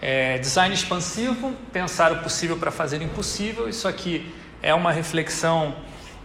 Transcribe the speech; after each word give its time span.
É, 0.00 0.38
design 0.38 0.72
expansivo, 0.72 1.52
pensar 1.72 2.12
o 2.12 2.18
possível 2.18 2.56
para 2.56 2.70
fazer 2.70 3.00
o 3.00 3.02
impossível. 3.02 3.68
Isso 3.68 3.88
aqui 3.88 4.32
é 4.62 4.72
uma 4.72 4.92
reflexão 4.92 5.74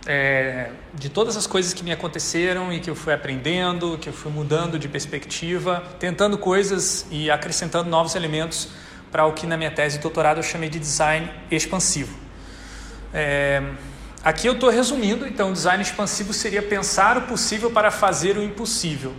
é, 0.05 0.69
de 0.93 1.09
todas 1.09 1.35
as 1.35 1.47
coisas 1.47 1.73
que 1.73 1.83
me 1.83 1.91
aconteceram 1.91 2.71
e 2.71 2.79
que 2.79 2.89
eu 2.89 2.95
fui 2.95 3.13
aprendendo, 3.13 3.97
que 3.97 4.09
eu 4.09 4.13
fui 4.13 4.31
mudando 4.31 4.77
de 4.77 4.87
perspectiva, 4.87 5.83
tentando 5.99 6.37
coisas 6.37 7.05
e 7.09 7.31
acrescentando 7.31 7.89
novos 7.89 8.13
elementos 8.15 8.69
para 9.11 9.25
o 9.25 9.33
que 9.33 9.47
na 9.47 9.57
minha 9.57 9.71
tese 9.71 9.97
de 9.97 10.03
doutorado 10.03 10.37
eu 10.37 10.43
chamei 10.43 10.69
de 10.69 10.79
design 10.79 11.31
expansivo. 11.49 12.15
É, 13.13 13.61
aqui 14.23 14.47
eu 14.47 14.53
estou 14.53 14.69
resumindo, 14.69 15.27
então 15.27 15.51
design 15.53 15.81
expansivo 15.81 16.33
seria 16.33 16.61
pensar 16.61 17.17
o 17.17 17.21
possível 17.23 17.71
para 17.71 17.89
fazer 17.89 18.37
o 18.37 18.43
impossível. 18.43 19.13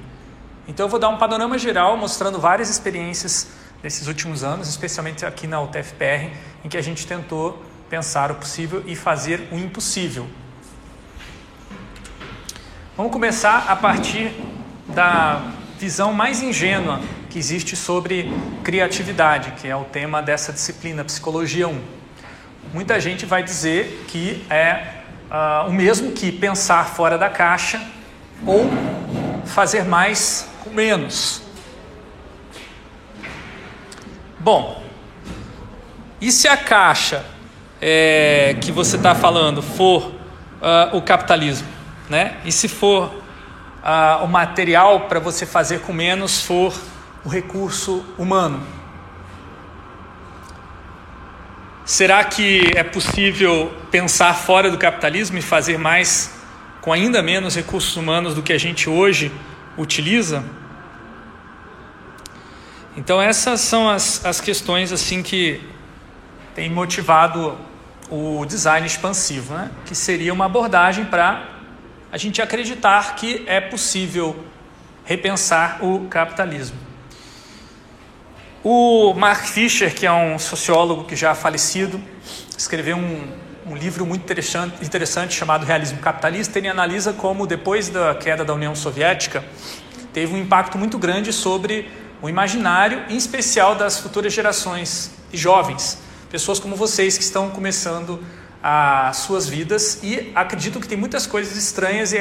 Então 0.67 0.87
eu 0.87 0.91
vou 0.91 0.99
dar 0.99 1.09
um 1.09 1.19
panorama 1.19 1.59
geral 1.59 1.97
mostrando 1.97 2.39
várias 2.39 2.71
experiências 2.71 3.49
desses 3.85 4.09
últimos 4.09 4.43
anos, 4.43 4.67
especialmente 4.71 5.27
aqui 5.27 5.47
na 5.47 5.61
UTFPR, 5.61 6.31
em 6.65 6.71
que 6.71 6.77
a 6.79 6.81
gente 6.81 7.07
tentou 7.07 7.63
pensar 7.91 8.31
o 8.31 8.37
possível 8.37 8.83
e 8.87 8.97
fazer 8.97 9.47
o 9.53 9.59
impossível. 9.59 10.27
Vamos 12.97 13.13
começar 13.13 13.67
a 13.69 13.77
partir 13.77 14.33
da 14.89 15.53
visão 15.79 16.15
mais 16.15 16.41
ingênua 16.41 16.99
que 17.29 17.39
existe 17.39 17.77
sobre 17.77 18.33
criatividade, 18.63 19.51
que 19.61 19.69
é 19.69 19.77
o 19.77 19.85
tema 19.85 20.23
dessa 20.23 20.51
disciplina, 20.51 21.05
Psicologia 21.05 21.69
1. 21.69 21.79
Muita 22.73 22.99
gente 22.99 23.27
vai 23.27 23.43
dizer 23.43 24.07
que 24.09 24.47
é 24.49 25.03
uh, 25.31 25.69
o 25.69 25.73
mesmo 25.75 26.13
que 26.13 26.33
pensar 26.33 26.87
fora 26.87 27.19
da 27.19 27.29
caixa 27.29 27.87
ou 28.47 28.65
fazer 29.45 29.85
mais 29.85 30.49
com 30.63 30.71
menos. 30.71 31.44
Bom, 34.45 34.85
e 36.21 36.31
se 36.31 36.47
a 36.47 36.55
caixa 36.55 37.25
é, 37.81 38.55
que 38.61 38.71
você 38.71 38.97
está 38.97 39.15
falando 39.15 39.63
for 39.63 40.09
uh, 40.09 40.95
o 40.95 41.01
capitalismo? 41.01 41.67
Né? 42.11 42.37
E 42.45 42.53
se 42.53 42.69
for 42.69 43.05
uh, 43.05 44.23
o 44.23 44.29
material 44.29 45.09
para 45.09 45.19
você 45.19 45.47
fazer 45.47 45.81
com 45.81 45.95
menos 45.95 46.43
for 46.43 46.79
o 47.25 47.29
recurso 47.31 48.05
humano? 48.19 48.63
Será 51.87 52.23
que 52.23 52.71
é 52.77 52.83
possível 52.83 53.73
pensar 53.91 54.35
fora 54.35 54.71
do 54.71 54.77
capitalismo 54.77 55.39
e 55.39 55.43
fazer 55.43 55.79
mais 55.79 56.35
com 56.83 56.93
ainda 56.93 57.23
menos 57.23 57.57
recursos 57.57 57.97
humanos 57.97 58.35
do 58.35 58.43
que 58.43 58.53
a 58.53 58.59
gente 58.59 58.91
hoje 58.91 59.33
utiliza? 59.79 60.45
Então 62.97 63.21
essas 63.21 63.61
são 63.61 63.89
as, 63.89 64.25
as 64.25 64.41
questões 64.41 64.93
assim 64.93 65.23
que 65.23 65.61
têm 66.55 66.71
motivado 66.71 67.59
o 68.09 68.45
design 68.45 68.87
expansivo, 68.87 69.55
né? 69.55 69.71
que 69.85 69.95
seria 69.95 70.33
uma 70.33 70.45
abordagem 70.45 71.05
para 71.05 71.49
a 72.13 72.17
gente 72.17 72.41
acreditar 72.41 73.17
que 73.17 73.43
é 73.47 73.61
possível 73.61 74.37
repensar 75.05 75.85
o 75.85 76.07
capitalismo. 76.07 76.79
O 78.63 79.13
Mark 79.15 79.45
Fisher, 79.47 79.93
que 79.93 80.07
é 80.07 80.13
um 80.13 80.39
sociólogo 80.39 81.05
que 81.05 81.17
já 81.17 81.35
falecido, 81.35 82.01
escreveu 82.57 82.97
um, 82.97 83.27
um 83.67 83.77
livro 83.77 84.07
muito 84.07 84.23
interessante, 84.23 84.83
interessante 84.85 85.35
chamado 85.35 85.67
Realismo 85.67 85.99
Capitalista. 85.99 86.59
Ele 86.59 86.69
analisa 86.69 87.13
como, 87.13 87.47
depois 87.47 87.89
da 87.89 88.15
queda 88.15 88.45
da 88.45 88.55
União 88.55 88.75
Soviética, 88.75 89.45
teve 90.13 90.33
um 90.33 90.39
impacto 90.39 90.79
muito 90.79 90.97
grande 90.97 91.33
sobre 91.33 91.91
o 92.23 92.29
imaginário, 92.29 93.05
em 93.09 93.17
especial 93.17 93.75
das 93.75 93.99
futuras 93.99 94.33
gerações 94.33 95.11
e 95.33 95.37
jovens, 95.37 95.99
pessoas 96.31 96.59
como 96.59 96.75
vocês 96.77 97.17
que 97.17 97.25
estão 97.25 97.51
começando 97.51 98.23
as 98.63 99.19
suas 99.19 99.47
vidas 99.49 100.01
e 100.03 100.33
acredito 100.35 100.81
que 100.81 100.89
tem 100.89 100.97
muitas 100.97 101.27
coisas 101.27 101.57
estranhas 101.57 102.15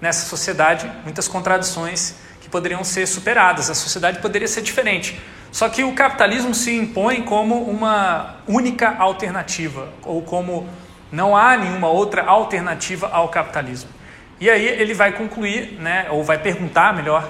nessa 0.00 0.26
sociedade, 0.26 0.90
muitas 1.02 1.26
contradições 1.26 2.14
que 2.40 2.48
poderiam 2.48 2.84
ser 2.84 3.06
superadas. 3.06 3.68
A 3.68 3.74
sociedade 3.74 4.20
poderia 4.20 4.46
ser 4.46 4.62
diferente. 4.62 5.20
Só 5.50 5.68
que 5.68 5.82
o 5.82 5.92
capitalismo 5.94 6.54
se 6.54 6.74
impõe 6.74 7.22
como 7.22 7.64
uma 7.64 8.36
única 8.46 8.96
alternativa, 8.96 9.88
ou 10.04 10.22
como 10.22 10.68
não 11.10 11.36
há 11.36 11.56
nenhuma 11.56 11.88
outra 11.88 12.22
alternativa 12.24 13.08
ao 13.08 13.28
capitalismo. 13.28 13.90
E 14.40 14.48
aí 14.48 14.66
ele 14.66 14.94
vai 14.94 15.12
concluir, 15.12 15.78
né, 15.80 16.06
ou 16.10 16.22
vai 16.22 16.38
perguntar, 16.38 16.94
melhor, 16.94 17.28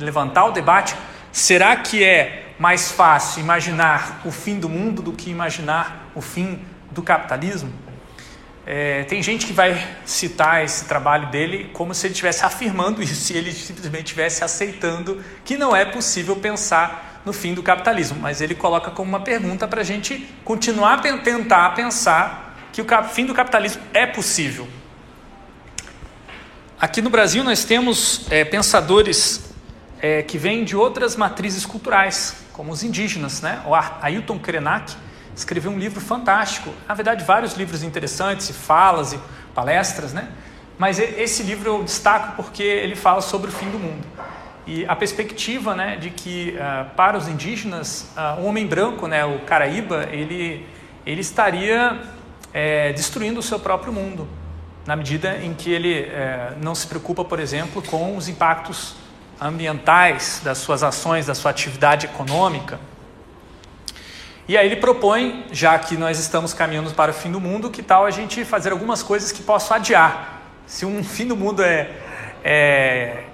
levantar 0.00 0.46
o 0.46 0.50
debate: 0.50 0.96
será 1.32 1.76
que 1.76 2.02
é 2.02 2.54
mais 2.58 2.90
fácil 2.90 3.40
imaginar 3.40 4.22
o 4.24 4.30
fim 4.30 4.58
do 4.58 4.68
mundo 4.68 5.02
do 5.02 5.12
que 5.12 5.30
imaginar 5.30 6.10
o 6.14 6.20
fim 6.20 6.60
do 6.90 7.02
capitalismo? 7.02 7.72
É, 8.70 9.04
tem 9.04 9.22
gente 9.22 9.46
que 9.46 9.52
vai 9.54 9.82
citar 10.04 10.62
esse 10.62 10.84
trabalho 10.84 11.30
dele 11.30 11.70
como 11.72 11.94
se 11.94 12.06
ele 12.06 12.12
estivesse 12.12 12.44
afirmando 12.44 13.02
isso, 13.02 13.14
se 13.14 13.32
ele 13.32 13.50
simplesmente 13.50 14.04
estivesse 14.04 14.44
aceitando 14.44 15.24
que 15.42 15.56
não 15.56 15.74
é 15.74 15.86
possível 15.86 16.36
pensar 16.36 17.22
no 17.24 17.32
fim 17.32 17.54
do 17.54 17.62
capitalismo. 17.62 18.18
Mas 18.20 18.42
ele 18.42 18.54
coloca 18.54 18.90
como 18.90 19.08
uma 19.08 19.20
pergunta 19.20 19.66
para 19.66 19.80
a 19.80 19.84
gente 19.84 20.28
continuar 20.44 20.94
a 20.94 21.18
tentar 21.18 21.70
pensar 21.70 22.58
que 22.70 22.82
o 22.82 23.04
fim 23.04 23.24
do 23.24 23.32
capitalismo 23.32 23.80
é 23.94 24.06
possível. 24.06 24.68
Aqui 26.78 27.00
no 27.00 27.08
Brasil 27.08 27.42
nós 27.42 27.64
temos 27.64 28.26
é, 28.30 28.44
pensadores 28.44 29.47
é, 30.00 30.22
que 30.22 30.38
vêm 30.38 30.64
de 30.64 30.76
outras 30.76 31.16
matrizes 31.16 31.66
culturais, 31.66 32.44
como 32.52 32.72
os 32.72 32.82
indígenas, 32.82 33.40
né? 33.40 33.62
o 33.66 33.74
Ailton 33.74 34.38
Krenak 34.38 34.94
escreveu 35.34 35.70
um 35.70 35.78
livro 35.78 36.00
fantástico. 36.00 36.70
Na 36.88 36.94
verdade, 36.94 37.24
vários 37.24 37.54
livros 37.54 37.82
interessantes, 37.82 38.50
falas 38.50 39.12
e 39.12 39.20
palestras, 39.54 40.12
né? 40.12 40.28
Mas 40.76 40.98
esse 40.98 41.42
livro 41.42 41.68
eu 41.68 41.82
destaco 41.82 42.36
porque 42.36 42.62
ele 42.62 42.94
fala 42.94 43.20
sobre 43.20 43.50
o 43.50 43.52
fim 43.52 43.68
do 43.70 43.78
mundo. 43.78 44.06
E 44.66 44.84
a 44.86 44.94
perspectiva 44.94 45.74
né, 45.74 45.96
de 45.96 46.10
que 46.10 46.54
uh, 46.56 46.90
para 46.94 47.16
os 47.16 47.26
indígenas, 47.26 48.12
uh, 48.16 48.40
o 48.40 48.44
homem 48.44 48.66
branco, 48.66 49.08
né, 49.08 49.24
o 49.24 49.40
Caraíba, 49.40 50.08
ele, 50.12 50.66
ele 51.06 51.20
estaria 51.20 51.98
é, 52.52 52.92
destruindo 52.92 53.40
o 53.40 53.42
seu 53.42 53.58
próprio 53.58 53.92
mundo, 53.92 54.28
na 54.86 54.94
medida 54.94 55.38
em 55.38 55.54
que 55.54 55.70
ele 55.70 55.94
é, 55.94 56.52
não 56.62 56.74
se 56.74 56.86
preocupa, 56.86 57.24
por 57.24 57.40
exemplo, 57.40 57.82
com 57.82 58.16
os 58.16 58.28
impactos 58.28 58.94
ambientais 59.40 60.40
das 60.42 60.58
suas 60.58 60.82
ações, 60.82 61.26
da 61.26 61.34
sua 61.34 61.50
atividade 61.50 62.06
econômica. 62.06 62.78
E 64.48 64.56
aí 64.56 64.66
ele 64.66 64.76
propõe, 64.76 65.44
já 65.52 65.78
que 65.78 65.96
nós 65.96 66.18
estamos 66.18 66.54
caminhando 66.54 66.90
para 66.94 67.10
o 67.10 67.14
fim 67.14 67.30
do 67.30 67.38
mundo, 67.38 67.70
que 67.70 67.82
tal 67.82 68.06
a 68.06 68.10
gente 68.10 68.44
fazer 68.44 68.72
algumas 68.72 69.02
coisas 69.02 69.30
que 69.30 69.42
possam 69.42 69.76
adiar? 69.76 70.40
Se 70.66 70.86
um 70.86 71.04
fim 71.04 71.26
do 71.26 71.36
mundo 71.36 71.62
é, 71.62 71.90
é 72.42 73.24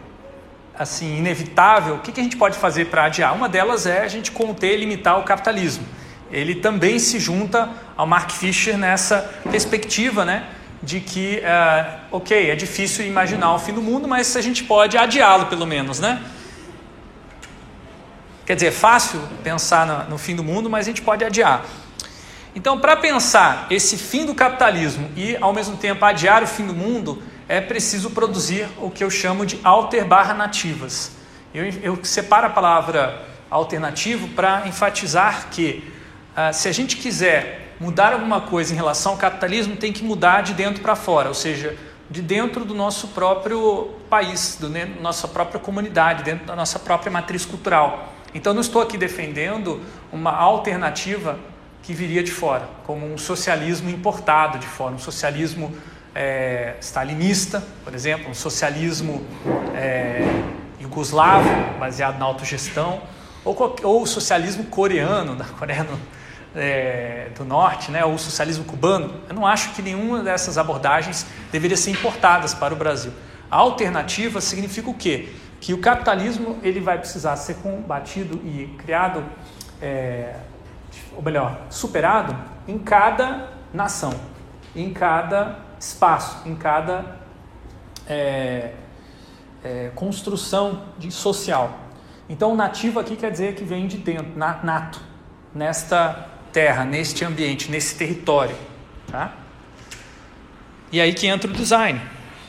assim 0.76 1.19
inevitável, 1.19 1.94
o 1.94 1.98
que, 2.00 2.10
que 2.10 2.21
a 2.21 2.25
gente 2.25 2.36
pode 2.36 2.59
fazer 2.59 2.86
para 2.86 3.04
adiar? 3.04 3.32
Uma 3.34 3.48
delas 3.48 3.86
é 3.86 4.03
a 4.03 4.09
gente 4.09 4.32
conter 4.32 4.75
e 4.75 4.76
limitar 4.78 5.19
o 5.21 5.22
capitalismo. 5.22 5.86
Ele 6.32 6.56
também 6.56 6.98
se 6.98 7.21
junta 7.21 7.69
ao 7.97 8.09
Mark 8.09 8.32
Fisher 8.32 8.76
nessa 8.76 9.19
perspectiva, 9.48 10.25
né, 10.25 10.48
de 10.84 11.00
que, 11.00 11.41
uh, 11.41 12.17
ok, 12.17 12.50
é 12.50 12.55
difícil 12.55 13.06
imaginar 13.06 13.55
o 13.55 13.59
fim 13.59 13.72
do 13.72 13.81
mundo, 13.81 14.06
mas 14.06 14.37
a 14.37 14.41
gente 14.41 14.62
pode 14.65 14.97
adiá-lo 14.99 15.47
pelo 15.47 15.67
menos, 15.67 15.99
né? 15.99 16.22
Quer 18.45 18.55
dizer, 18.55 18.67
é 18.67 18.71
fácil 18.71 19.21
pensar 19.43 19.87
no, 19.87 20.11
no 20.11 20.19
fim 20.19 20.37
do 20.37 20.45
mundo, 20.45 20.69
mas 20.69 20.87
a 20.87 20.91
gente 20.91 21.00
pode 21.00 21.25
adiar. 21.25 21.65
Então, 22.55 22.78
para 22.78 22.97
pensar 22.97 23.67
esse 23.71 23.97
fim 23.97 24.27
do 24.27 24.34
capitalismo 24.34 25.11
e, 25.17 25.37
ao 25.41 25.53
mesmo 25.53 25.77
tempo, 25.77 26.05
adiar 26.05 26.43
o 26.43 26.47
fim 26.47 26.67
do 26.67 26.75
mundo, 26.75 27.22
é 27.49 27.61
preciso 27.61 28.11
produzir 28.11 28.69
o 28.78 28.91
que 28.91 29.03
eu 29.03 29.11
chamo 29.11 29.47
de 29.47 29.59
alternativas. 29.65 31.12
Eu, 31.55 31.65
eu 31.83 32.05
separo 32.05 32.47
a 32.47 32.51
palavra 32.51 33.27
alternativo 33.51 34.28
para 34.28 34.69
enfatizar 34.69 35.48
que, 35.51 35.91
uh, 36.36 36.53
se 36.53 36.69
a 36.69 36.72
gente 36.72 36.98
quiser 36.98 37.64
mudar 37.80 38.12
alguma 38.12 38.41
coisa 38.41 38.72
em 38.72 38.76
relação 38.76 39.12
ao 39.12 39.18
capitalismo, 39.18 39.76
tem 39.76 39.92
que 39.92 40.04
mudar 40.04 40.42
de 40.42 40.54
dentro 40.54 40.82
para 40.82 40.94
fora, 40.97 41.28
ou 41.28 41.34
seja, 41.34 41.76
de 42.10 42.22
dentro 42.22 42.65
do 42.65 42.74
nosso 42.74 43.09
próprio 43.09 43.91
país, 44.09 44.59
da 44.60 44.68
nossa 45.00 45.26
própria 45.26 45.59
comunidade, 45.59 46.22
dentro 46.22 46.47
da 46.47 46.54
nossa 46.54 46.78
própria 46.78 47.10
matriz 47.10 47.44
cultural. 47.44 48.12
Então, 48.34 48.53
não 48.53 48.60
estou 48.60 48.82
aqui 48.82 48.98
defendendo 48.98 49.80
uma 50.12 50.32
alternativa 50.32 51.38
que 51.82 51.92
viria 51.92 52.22
de 52.22 52.30
fora, 52.30 52.68
como 52.86 53.06
um 53.06 53.18
socialismo 53.18 53.91
importado 53.91 54.59
de 54.59 54.66
fora, 54.66 54.94
um 54.94 54.98
socialismo 54.98 55.74
é, 56.15 56.74
stalinista, 56.80 57.62
por 57.84 57.94
exemplo, 57.94 58.30
um 58.30 58.34
socialismo 58.34 59.24
é, 59.74 60.26
baseado 61.78 62.18
na 62.18 62.24
autogestão, 62.24 63.03
ou, 63.44 63.76
ou 63.82 64.03
o 64.03 64.06
socialismo 64.06 64.65
coreano, 64.65 65.36
da 65.36 65.44
Coreia 65.44 65.84
do, 65.84 65.98
é, 66.54 67.30
do 67.36 67.45
Norte, 67.45 67.91
né, 67.91 68.04
ou 68.04 68.15
o 68.15 68.18
socialismo 68.18 68.65
cubano. 68.65 69.21
Eu 69.28 69.34
não 69.34 69.47
acho 69.47 69.74
que 69.74 69.83
nenhuma 69.83 70.22
dessas 70.22 70.59
abordagens 70.59 71.27
deveria 71.51 71.77
ser 71.77 71.91
importadas 71.91 72.54
para 72.54 72.72
o 72.72 72.77
Brasil. 72.77 73.12
A 73.51 73.56
alternativa 73.56 74.41
significa 74.41 74.91
o 74.91 74.95
quê? 74.95 75.28
que 75.65 75.72
o 75.72 75.78
capitalismo 75.78 76.59
ele 76.62 76.78
vai 76.78 76.98
precisar 76.98 77.36
ser 77.36 77.54
combatido 77.54 78.39
e 78.45 78.66
criado 78.77 79.24
é, 79.80 80.36
ou 81.16 81.22
melhor, 81.22 81.59
superado 81.71 82.36
em 82.68 82.78
cada 82.78 83.48
nação, 83.72 84.12
em 84.77 84.92
cada 84.92 85.59
espaço, 85.80 86.47
em 86.47 86.54
cada 86.54 87.16
é, 88.07 88.74
é, 89.65 89.91
construção 89.95 90.83
de 90.98 91.10
social. 91.10 91.78
Então, 92.28 92.54
nativo 92.54 93.00
aqui 93.00 93.16
quer 93.16 93.30
dizer 93.30 93.54
que 93.54 93.65
vem 93.65 93.86
de 93.86 93.97
dentro, 93.97 94.33
nato, 94.36 95.00
nesta 95.54 96.28
terra, 96.54 96.84
neste 96.84 97.24
ambiente, 97.24 97.68
nesse 97.68 97.97
território. 97.97 98.56
Tá? 99.10 99.33
E 100.92 101.01
aí 101.01 101.12
que 101.12 101.27
entra 101.27 101.51
o 101.51 101.53
design. 101.53 102.01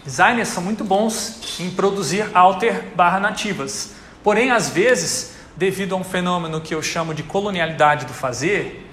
Designers 0.05 0.49
são 0.49 0.61
muito 0.61 0.83
bons 0.83 1.59
em 1.59 1.71
produzir 1.71 2.29
alter 2.35 2.93
barra 2.95 3.19
nativas. 3.19 3.95
Porém, 4.23 4.51
às 4.51 4.69
vezes, 4.69 5.35
devido 5.57 5.95
a 5.95 5.97
um 5.97 6.03
fenômeno 6.03 6.61
que 6.61 6.75
eu 6.75 6.81
chamo 6.83 7.11
de 7.11 7.23
colonialidade 7.23 8.05
do 8.05 8.13
fazer, 8.13 8.87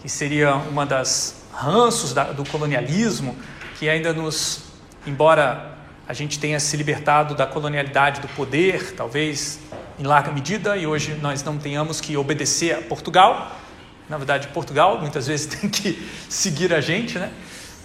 que 0.00 0.08
seria 0.08 0.54
uma 0.54 0.86
das 0.86 1.44
ranços 1.52 2.14
da, 2.14 2.24
do 2.32 2.48
colonialismo, 2.48 3.36
que 3.78 3.90
ainda 3.90 4.14
nos, 4.14 4.64
embora 5.06 5.76
a 6.08 6.14
gente 6.14 6.38
tenha 6.38 6.58
se 6.58 6.74
libertado 6.76 7.34
da 7.34 7.46
colonialidade 7.46 8.22
do 8.22 8.28
poder, 8.28 8.94
talvez 8.94 9.60
em 9.98 10.04
larga 10.04 10.32
medida, 10.32 10.76
e 10.76 10.86
hoje 10.86 11.18
nós 11.20 11.42
não 11.42 11.58
tenhamos 11.58 12.00
que 12.00 12.16
obedecer 12.16 12.74
a 12.74 12.82
Portugal. 12.82 13.63
Na 14.08 14.16
verdade, 14.16 14.48
Portugal 14.48 15.00
muitas 15.00 15.26
vezes 15.26 15.46
tem 15.60 15.68
que 15.68 16.06
seguir 16.28 16.72
a 16.72 16.80
gente, 16.80 17.18
né? 17.18 17.30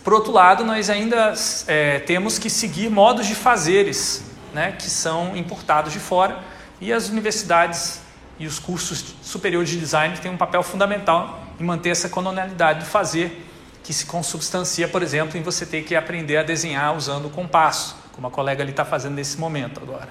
Por 0.04 0.14
outro 0.14 0.32
lado, 0.32 0.64
nós 0.64 0.90
ainda 0.90 1.34
é, 1.68 2.00
temos 2.00 2.40
que 2.40 2.50
seguir 2.50 2.90
modos 2.90 3.28
de 3.28 3.36
fazeres, 3.36 4.24
né, 4.54 4.72
que 4.72 4.90
são 4.90 5.36
importados 5.36 5.92
de 5.92 6.00
fora, 6.00 6.40
e 6.80 6.92
as 6.94 7.10
universidades 7.10 8.02
e 8.40 8.48
os 8.48 8.58
cursos 8.58 9.14
superiores 9.22 9.70
de 9.70 9.78
design 9.78 10.18
têm 10.18 10.32
um 10.32 10.38
papel 10.38 10.64
fundamental 10.64 11.44
em 11.60 11.64
manter 11.64 11.90
essa 11.90 12.08
colonialidade 12.08 12.80
do 12.80 12.86
fazer, 12.86 13.46
que 13.84 13.94
se 13.94 14.06
consubstancia, 14.06 14.88
por 14.88 15.04
exemplo, 15.04 15.38
em 15.38 15.44
você 15.44 15.66
ter 15.66 15.84
que 15.84 15.96
aprender 15.96 16.38
a 16.38 16.44
desenhar 16.44 16.96
usando 16.96 17.26
o 17.26 17.30
compasso, 17.30 17.98
como 18.14 18.28
a 18.28 18.32
colega 18.32 18.64
ali 18.64 18.72
está 18.72 18.86
fazendo 18.86 19.16
nesse 19.16 19.38
momento 19.38 19.82
agora. 19.82 20.10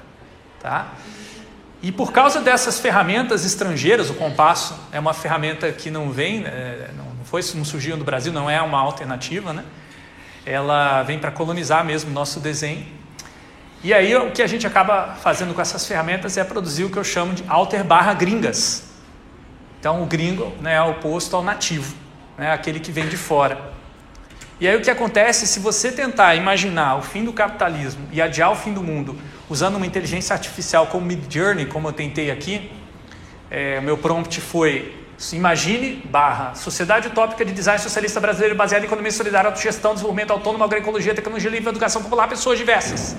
Tá? 0.60 0.92
E 1.80 1.92
por 1.92 2.12
causa 2.12 2.40
dessas 2.40 2.80
ferramentas 2.80 3.44
estrangeiras, 3.44 4.10
o 4.10 4.14
compasso 4.14 4.74
é 4.90 4.98
uma 4.98 5.14
ferramenta 5.14 5.70
que 5.70 5.90
não 5.90 6.10
vem, 6.10 6.44
é, 6.44 6.90
não 6.96 7.24
foi, 7.24 7.40
não 7.54 7.64
surgiu 7.64 7.96
no 7.96 8.04
Brasil, 8.04 8.32
não 8.32 8.50
é 8.50 8.60
uma 8.60 8.80
alternativa, 8.80 9.52
né? 9.52 9.64
Ela 10.44 11.02
vem 11.04 11.18
para 11.18 11.30
colonizar 11.30 11.84
mesmo 11.84 12.10
o 12.10 12.12
nosso 12.12 12.40
desenho. 12.40 12.84
E 13.84 13.94
aí 13.94 14.14
o 14.16 14.32
que 14.32 14.42
a 14.42 14.46
gente 14.46 14.66
acaba 14.66 15.14
fazendo 15.22 15.54
com 15.54 15.60
essas 15.60 15.86
ferramentas 15.86 16.36
é 16.36 16.42
produzir 16.42 16.82
o 16.82 16.90
que 16.90 16.96
eu 16.96 17.04
chamo 17.04 17.32
de 17.34 17.44
alter 17.46 17.84
barra 17.84 18.12
gringas. 18.12 18.88
Então 19.78 20.02
o 20.02 20.06
gringo 20.06 20.52
né, 20.60 20.74
é 20.74 20.82
oposto 20.82 21.36
ao 21.36 21.44
nativo, 21.44 21.94
né, 22.36 22.50
aquele 22.50 22.80
que 22.80 22.90
vem 22.90 23.06
de 23.06 23.16
fora. 23.16 23.72
E 24.60 24.66
aí 24.66 24.76
o 24.76 24.80
que 24.80 24.90
acontece 24.90 25.46
se 25.46 25.60
você 25.60 25.92
tentar 25.92 26.34
imaginar 26.34 26.96
o 26.96 27.02
fim 27.02 27.24
do 27.24 27.32
capitalismo 27.32 28.08
e 28.10 28.20
adiar 28.20 28.50
o 28.50 28.56
fim 28.56 28.72
do 28.72 28.82
mundo 28.82 29.16
usando 29.48 29.76
uma 29.76 29.86
inteligência 29.86 30.34
artificial 30.34 30.86
como 30.86 31.06
Mid 31.06 31.32
Journey, 31.32 31.66
como 31.66 31.88
eu 31.88 31.92
tentei 31.92 32.30
aqui, 32.30 32.70
é, 33.50 33.80
meu 33.80 33.96
prompt 33.96 34.40
foi 34.40 34.94
imagine 35.32 36.02
barra 36.04 36.54
Sociedade 36.54 37.08
Utópica 37.08 37.44
de 37.44 37.52
Design 37.52 37.80
Socialista 37.80 38.20
Brasileiro 38.20 38.54
baseada 38.54 38.84
em 38.84 38.86
economia 38.86 39.10
solidária, 39.10 39.48
autogestão, 39.48 39.92
desenvolvimento 39.92 40.30
autônomo, 40.30 40.62
agroecologia, 40.62 41.14
tecnologia 41.14 41.50
livre, 41.50 41.68
educação 41.68 42.02
popular, 42.02 42.28
pessoas 42.28 42.58
diversas 42.58 43.16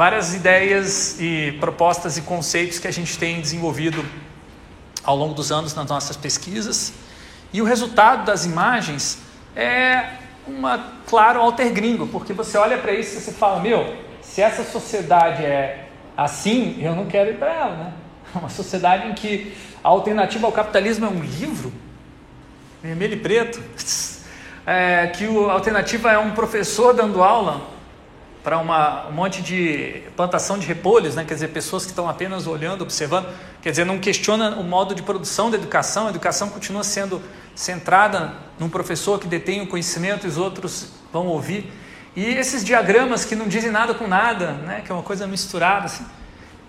várias 0.00 0.34
ideias 0.34 1.20
e 1.20 1.52
propostas 1.60 2.16
e 2.16 2.22
conceitos 2.22 2.78
que 2.78 2.88
a 2.88 2.90
gente 2.90 3.18
tem 3.18 3.38
desenvolvido 3.38 4.02
ao 5.04 5.14
longo 5.14 5.34
dos 5.34 5.52
anos 5.52 5.74
nas 5.74 5.86
nossas 5.86 6.16
pesquisas. 6.16 6.94
E 7.52 7.60
o 7.60 7.66
resultado 7.66 8.24
das 8.24 8.46
imagens 8.46 9.18
é 9.54 10.14
uma 10.46 10.92
claro 11.06 11.38
alter 11.38 11.70
gringo, 11.70 12.06
porque 12.06 12.32
você 12.32 12.56
olha 12.56 12.78
para 12.78 12.92
isso 12.92 13.18
e 13.18 13.20
você 13.20 13.30
fala, 13.32 13.60
meu, 13.60 13.94
se 14.30 14.40
essa 14.40 14.62
sociedade 14.62 15.44
é 15.44 15.88
assim, 16.16 16.78
eu 16.80 16.94
não 16.94 17.06
quero 17.06 17.30
ir 17.30 17.36
para 17.36 17.52
ela, 17.52 17.76
né? 17.76 17.92
Uma 18.34 18.48
sociedade 18.48 19.08
em 19.08 19.12
que 19.12 19.52
a 19.82 19.88
alternativa 19.88 20.46
ao 20.46 20.52
capitalismo 20.52 21.04
é 21.04 21.08
um 21.08 21.20
livro, 21.20 21.72
vermelho 22.80 23.14
e 23.14 23.16
preto, 23.16 23.60
é, 24.64 25.08
que 25.08 25.24
a 25.24 25.52
alternativa 25.52 26.12
é 26.12 26.18
um 26.18 26.30
professor 26.30 26.94
dando 26.94 27.24
aula 27.24 27.60
para 28.44 28.58
um 28.58 29.12
monte 29.12 29.42
de 29.42 30.02
plantação 30.16 30.58
de 30.58 30.66
repolhos, 30.66 31.16
né? 31.16 31.24
quer 31.24 31.34
dizer, 31.34 31.48
pessoas 31.48 31.84
que 31.84 31.90
estão 31.90 32.08
apenas 32.08 32.46
olhando, 32.46 32.82
observando, 32.82 33.26
quer 33.60 33.70
dizer, 33.70 33.84
não 33.84 33.98
questiona 33.98 34.56
o 34.56 34.64
modo 34.64 34.94
de 34.94 35.02
produção 35.02 35.50
da 35.50 35.56
educação, 35.56 36.06
a 36.06 36.10
educação 36.10 36.48
continua 36.48 36.84
sendo 36.84 37.20
centrada 37.54 38.32
num 38.58 38.70
professor 38.70 39.18
que 39.18 39.26
detém 39.26 39.60
o 39.60 39.66
conhecimento 39.66 40.24
e 40.24 40.30
os 40.30 40.38
outros 40.38 40.92
vão 41.12 41.26
ouvir. 41.26 41.70
E 42.16 42.24
esses 42.24 42.64
diagramas 42.64 43.24
que 43.24 43.36
não 43.36 43.46
dizem 43.46 43.70
nada 43.70 43.94
com 43.94 44.06
nada, 44.06 44.52
né? 44.52 44.82
que 44.84 44.90
é 44.90 44.94
uma 44.94 45.02
coisa 45.02 45.26
misturada, 45.26 45.86
assim. 45.86 46.04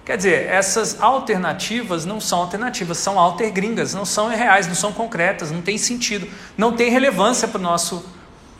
Quer 0.05 0.17
dizer, 0.17 0.47
essas 0.47 0.99
alternativas 0.99 2.05
não 2.05 2.19
são 2.19 2.39
alternativas, 2.39 2.97
são 2.97 3.19
altergringas, 3.19 3.93
não 3.93 4.03
são 4.03 4.27
reais, 4.27 4.67
não 4.67 4.75
são 4.75 4.91
concretas, 4.91 5.51
não 5.51 5.61
tem 5.61 5.77
sentido, 5.77 6.27
não 6.57 6.75
tem 6.75 6.89
relevância 6.89 7.47
para 7.47 7.59
o 7.59 7.61
nosso 7.61 8.03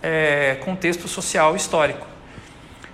é, 0.02 0.60
contexto 0.64 1.08
social 1.08 1.56
histórico. 1.56 2.06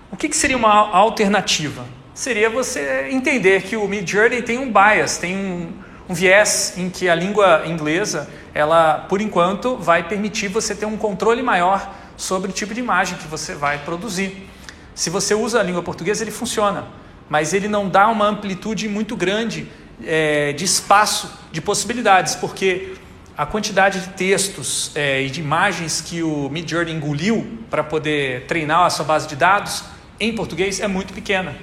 O 0.10 0.16
que, 0.16 0.30
que 0.30 0.38
seria 0.38 0.56
uma 0.56 0.90
alternativa? 0.96 1.86
Seria 2.14 2.50
você 2.50 3.10
entender 3.12 3.64
que 3.64 3.76
o 3.76 3.88
Mid 3.88 4.10
Journey 4.10 4.42
tem 4.42 4.58
um 4.58 4.72
bias, 4.72 5.18
tem 5.18 5.36
um, 5.36 5.74
um 6.10 6.14
viés 6.14 6.74
em 6.78 6.90
que 6.90 7.10
a 7.10 7.14
língua 7.14 7.64
inglesa, 7.66 8.30
ela, 8.54 9.06
por 9.10 9.22
enquanto, 9.22 9.76
vai 9.76 10.08
permitir 10.08 10.48
você 10.48 10.74
ter 10.74 10.86
um 10.86 10.98
controle 10.98 11.44
maior 11.44 11.94
sobre 12.18 12.50
o 12.50 12.54
tipo 12.54 12.74
de 12.74 12.82
imagem 12.82 13.18
que 13.18 13.28
você 13.28 13.54
vai 13.54 13.78
produzir. 13.78 14.50
Se 14.96 15.10
você 15.10 15.36
usa 15.36 15.60
a 15.60 15.64
língua 15.64 15.84
portuguesa, 15.84 16.24
ele 16.24 16.32
funciona, 16.32 16.86
mas 17.30 17.54
ele 17.54 17.68
não 17.68 17.88
dá 17.88 18.08
uma 18.08 18.26
amplitude 18.26 18.90
muito 18.90 19.16
grande 19.16 19.72
é, 20.04 20.52
de 20.54 20.66
espaço, 20.66 21.32
de 21.52 21.62
possibilidades, 21.62 22.36
porque 22.36 22.96
a 23.38 23.46
quantidade 23.46 24.02
de 24.02 24.10
textos 24.10 24.92
é, 24.96 25.22
e 25.22 25.30
de 25.30 25.40
imagens 25.40 26.02
que 26.02 26.24
o 26.24 26.50
Midjourney 26.50 26.94
engoliu 26.94 27.60
para 27.70 27.84
poder 27.84 28.48
treinar 28.48 28.86
a 28.86 28.90
sua 28.90 29.06
base 29.06 29.28
de 29.28 29.36
dados 29.36 29.84
em 30.20 30.34
português 30.34 30.80
é 30.80 30.88
muito 30.88 31.14
pequena. 31.14 31.56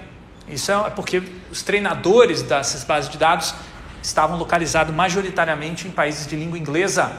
Isso 0.49 0.71
é 0.71 0.91
porque 0.91 1.23
os 1.51 1.63
treinadores 1.63 2.43
dessas 2.43 2.85
bases 2.85 3.11
de 3.11 3.19
dados 3.19 3.55
estavam 4.03 4.39
localizados 4.39 4.95
majoritariamente 4.95 5.89
em 5.89 5.91
países 5.91 6.27
de 6.27 6.37
língua 6.37 6.59
inglesa. 6.59 7.11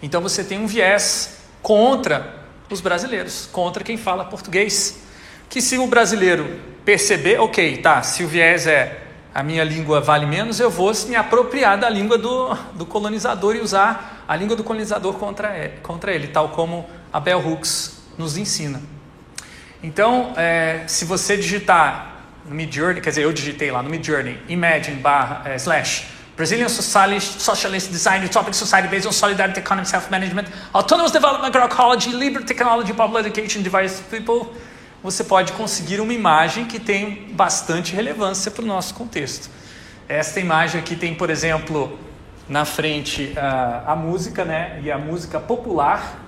Então 0.00 0.22
você 0.22 0.42
tem 0.42 0.58
um 0.58 0.66
viés 0.66 1.36
contra 1.62 2.44
os 2.70 2.80
brasileiros, 2.80 3.48
contra 3.52 3.82
quem 3.84 3.96
fala 3.96 4.24
português. 4.24 5.02
Que 5.48 5.60
se 5.60 5.78
o 5.78 5.86
brasileiro 5.86 6.60
perceber, 6.84 7.38
ok, 7.40 7.78
tá, 7.78 8.02
se 8.02 8.24
o 8.24 8.28
viés 8.28 8.66
é 8.66 9.02
a 9.34 9.42
minha 9.42 9.62
língua 9.62 10.00
vale 10.00 10.24
menos, 10.24 10.58
eu 10.60 10.70
vou 10.70 10.92
me 11.08 11.14
apropriar 11.14 11.78
da 11.78 11.90
língua 11.90 12.16
do, 12.16 12.54
do 12.72 12.86
colonizador 12.86 13.54
e 13.54 13.60
usar 13.60 14.24
a 14.26 14.34
língua 14.34 14.56
do 14.56 14.64
colonizador 14.64 15.12
contra 15.14 15.56
ele, 15.56 15.74
contra 15.82 16.12
ele, 16.12 16.28
tal 16.28 16.48
como 16.48 16.88
a 17.12 17.20
Bell 17.20 17.46
Hooks 17.46 17.98
nos 18.16 18.38
ensina. 18.38 18.80
Então, 19.82 20.32
é, 20.36 20.84
se 20.86 21.04
você 21.04 21.36
digitar 21.36 22.22
no 22.46 22.54
Midjourney, 22.54 23.02
quer 23.02 23.10
dizer, 23.10 23.24
eu 23.24 23.32
digitei 23.32 23.70
lá 23.70 23.82
no 23.82 23.90
Midjourney, 23.90 24.38
imagine 24.48 24.96
barra, 24.96 25.42
é, 25.44 25.56
slash, 25.56 26.06
Brazilian 26.36 26.68
Socialist, 26.68 27.40
Socialist 27.40 27.90
Design 27.90 28.22
Utopic 28.22 28.54
Society 28.54 28.88
based 28.88 29.06
on 29.06 29.12
Solidarity 29.12 29.58
Economy 29.60 29.86
Self-Management, 29.86 30.48
Autonomous 30.74 31.10
Development 31.10 31.50
Agroecology, 31.50 32.12
Liberty 32.12 32.44
Technology, 32.44 32.92
Public 32.92 33.26
Education, 33.26 33.62
Device 33.62 34.02
People, 34.10 34.52
você 35.02 35.24
pode 35.24 35.52
conseguir 35.52 35.98
uma 35.98 36.12
imagem 36.12 36.66
que 36.66 36.78
tem 36.78 37.28
bastante 37.32 37.94
relevância 37.94 38.50
para 38.50 38.62
o 38.62 38.66
nosso 38.66 38.92
contexto. 38.92 39.48
Esta 40.06 40.38
imagem 40.38 40.78
aqui 40.78 40.94
tem, 40.94 41.14
por 41.14 41.30
exemplo, 41.30 41.98
na 42.46 42.66
frente 42.66 43.32
a, 43.38 43.92
a 43.92 43.96
música, 43.96 44.44
né, 44.44 44.78
e 44.82 44.92
a 44.92 44.98
música 44.98 45.40
popular, 45.40 46.18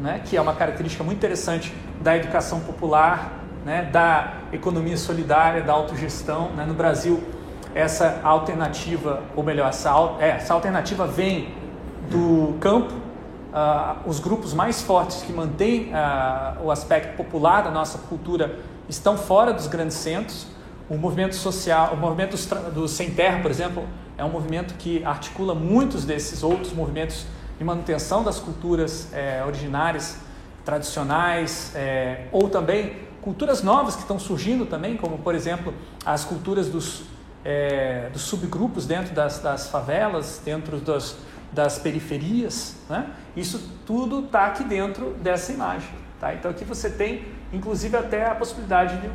né, 0.00 0.22
que 0.24 0.38
é 0.38 0.40
uma 0.40 0.54
característica 0.54 1.04
muito 1.04 1.18
interessante 1.18 1.70
da 2.00 2.16
educação 2.16 2.60
popular, 2.60 3.40
né, 3.64 3.82
da 3.92 4.34
economia 4.52 4.96
solidária, 4.96 5.62
da 5.62 5.72
autogestão. 5.74 6.50
Né? 6.52 6.64
No 6.64 6.74
Brasil, 6.74 7.22
essa 7.74 8.20
alternativa, 8.22 9.22
ou 9.34 9.42
melhor, 9.42 9.68
essa, 9.68 9.90
é, 10.20 10.28
essa 10.30 10.54
alternativa 10.54 11.06
vem 11.06 11.52
do 12.10 12.56
campo. 12.60 12.92
Uh, 12.92 14.08
os 14.08 14.18
grupos 14.18 14.52
mais 14.52 14.82
fortes 14.82 15.22
que 15.22 15.32
mantêm 15.32 15.92
uh, 15.92 16.64
o 16.64 16.70
aspecto 16.70 17.16
popular 17.16 17.62
da 17.62 17.70
nossa 17.70 17.98
cultura 17.98 18.58
estão 18.88 19.16
fora 19.16 19.52
dos 19.52 19.66
grandes 19.66 19.96
centros. 19.96 20.46
O 20.88 20.96
movimento 20.96 21.34
social, 21.34 21.92
o 21.94 21.96
movimento 21.96 22.32
dos, 22.32 22.46
do 22.46 22.88
sem 22.88 23.10
terra, 23.10 23.40
por 23.40 23.50
exemplo, 23.50 23.84
é 24.18 24.24
um 24.24 24.28
movimento 24.28 24.74
que 24.74 25.04
articula 25.04 25.54
muitos 25.54 26.04
desses 26.04 26.42
outros 26.42 26.72
movimentos 26.72 27.26
de 27.58 27.64
manutenção 27.64 28.22
das 28.22 28.38
culturas 28.40 29.12
é, 29.12 29.42
originárias, 29.46 30.18
tradicionais, 30.64 31.72
é, 31.74 32.26
ou 32.32 32.48
também 32.48 32.96
culturas 33.22 33.62
novas 33.62 33.94
que 33.94 34.02
estão 34.02 34.18
surgindo 34.18 34.66
também, 34.66 34.96
como 34.96 35.18
por 35.18 35.34
exemplo 35.34 35.72
as 36.04 36.24
culturas 36.24 36.68
dos 36.68 37.04
é, 37.44 38.08
dos 38.12 38.22
subgrupos 38.22 38.86
dentro 38.86 39.14
das, 39.14 39.38
das 39.38 39.68
favelas, 39.68 40.40
dentro 40.44 40.78
das, 40.78 41.16
das 41.52 41.78
periferias. 41.78 42.76
Né? 42.88 43.06
Isso 43.36 43.70
tudo 43.86 44.24
está 44.24 44.46
aqui 44.46 44.64
dentro 44.64 45.10
dessa 45.22 45.52
imagem. 45.52 45.90
Tá? 46.18 46.34
Então 46.34 46.50
aqui 46.50 46.64
você 46.64 46.88
tem, 46.88 47.26
inclusive, 47.52 47.96
até 47.96 48.26
a 48.26 48.34
possibilidade 48.34 48.96
de, 49.00 49.10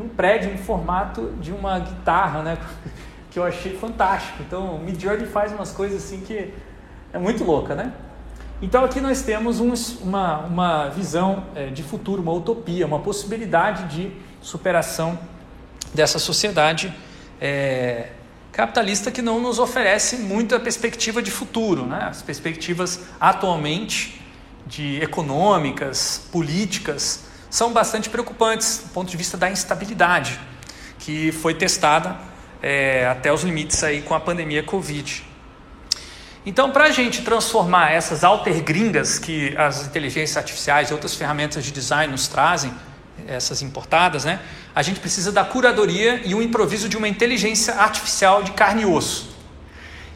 um 0.00 0.08
prédio 0.08 0.52
em 0.52 0.56
formato 0.56 1.32
de 1.40 1.52
uma 1.52 1.78
guitarra, 1.78 2.42
né? 2.42 2.58
que 3.30 3.38
eu 3.38 3.44
achei 3.44 3.76
fantástico. 3.76 4.42
Então 4.46 4.76
o 4.76 4.78
Midjourney 4.78 5.26
faz 5.26 5.52
umas 5.52 5.72
coisas 5.72 6.04
assim 6.04 6.20
que 6.20 6.54
é 7.12 7.18
muito 7.18 7.44
louca, 7.44 7.74
né? 7.74 7.92
Então 8.62 8.84
aqui 8.84 9.00
nós 9.00 9.22
temos 9.22 9.60
um, 9.60 9.72
uma, 10.02 10.38
uma 10.38 10.88
visão 10.88 11.44
é, 11.54 11.66
de 11.66 11.82
futuro, 11.82 12.22
uma 12.22 12.32
utopia, 12.32 12.86
uma 12.86 13.00
possibilidade 13.00 13.84
de 13.94 14.12
superação 14.40 15.18
dessa 15.92 16.18
sociedade 16.18 16.94
é, 17.40 18.08
capitalista 18.52 19.10
que 19.10 19.22
não 19.22 19.40
nos 19.40 19.58
oferece 19.58 20.16
muita 20.16 20.58
perspectiva 20.58 21.22
de 21.22 21.30
futuro. 21.30 21.86
Né? 21.86 22.06
As 22.10 22.22
perspectivas 22.22 23.00
atualmente 23.20 24.20
de 24.66 25.00
econômicas, 25.02 26.28
políticas, 26.30 27.24
são 27.50 27.72
bastante 27.72 28.10
preocupantes 28.10 28.82
do 28.84 28.92
ponto 28.92 29.10
de 29.10 29.16
vista 29.16 29.36
da 29.36 29.50
instabilidade 29.50 30.38
que 30.98 31.32
foi 31.32 31.54
testada 31.54 32.16
é, 32.62 33.06
até 33.06 33.32
os 33.32 33.42
limites 33.42 33.82
aí 33.82 34.02
com 34.02 34.14
a 34.14 34.20
pandemia 34.20 34.62
Covid. 34.62 35.24
Então, 36.44 36.70
para 36.70 36.84
a 36.84 36.90
gente 36.90 37.22
transformar 37.22 37.92
essas 37.92 38.24
alter 38.24 38.62
gringas 38.62 39.18
que 39.18 39.56
as 39.56 39.86
inteligências 39.86 40.36
artificiais 40.36 40.90
e 40.90 40.92
outras 40.92 41.14
ferramentas 41.14 41.64
de 41.64 41.70
design 41.70 42.10
nos 42.10 42.26
trazem, 42.26 42.72
essas 43.26 43.62
importadas, 43.62 44.24
né? 44.24 44.40
A 44.74 44.82
gente 44.82 45.00
precisa 45.00 45.32
da 45.32 45.44
curadoria 45.44 46.22
e 46.24 46.34
o 46.34 46.42
improviso 46.42 46.88
de 46.88 46.96
uma 46.96 47.08
inteligência 47.08 47.74
artificial 47.74 48.42
de 48.42 48.52
carne 48.52 48.82
e 48.82 48.86
osso. 48.86 49.36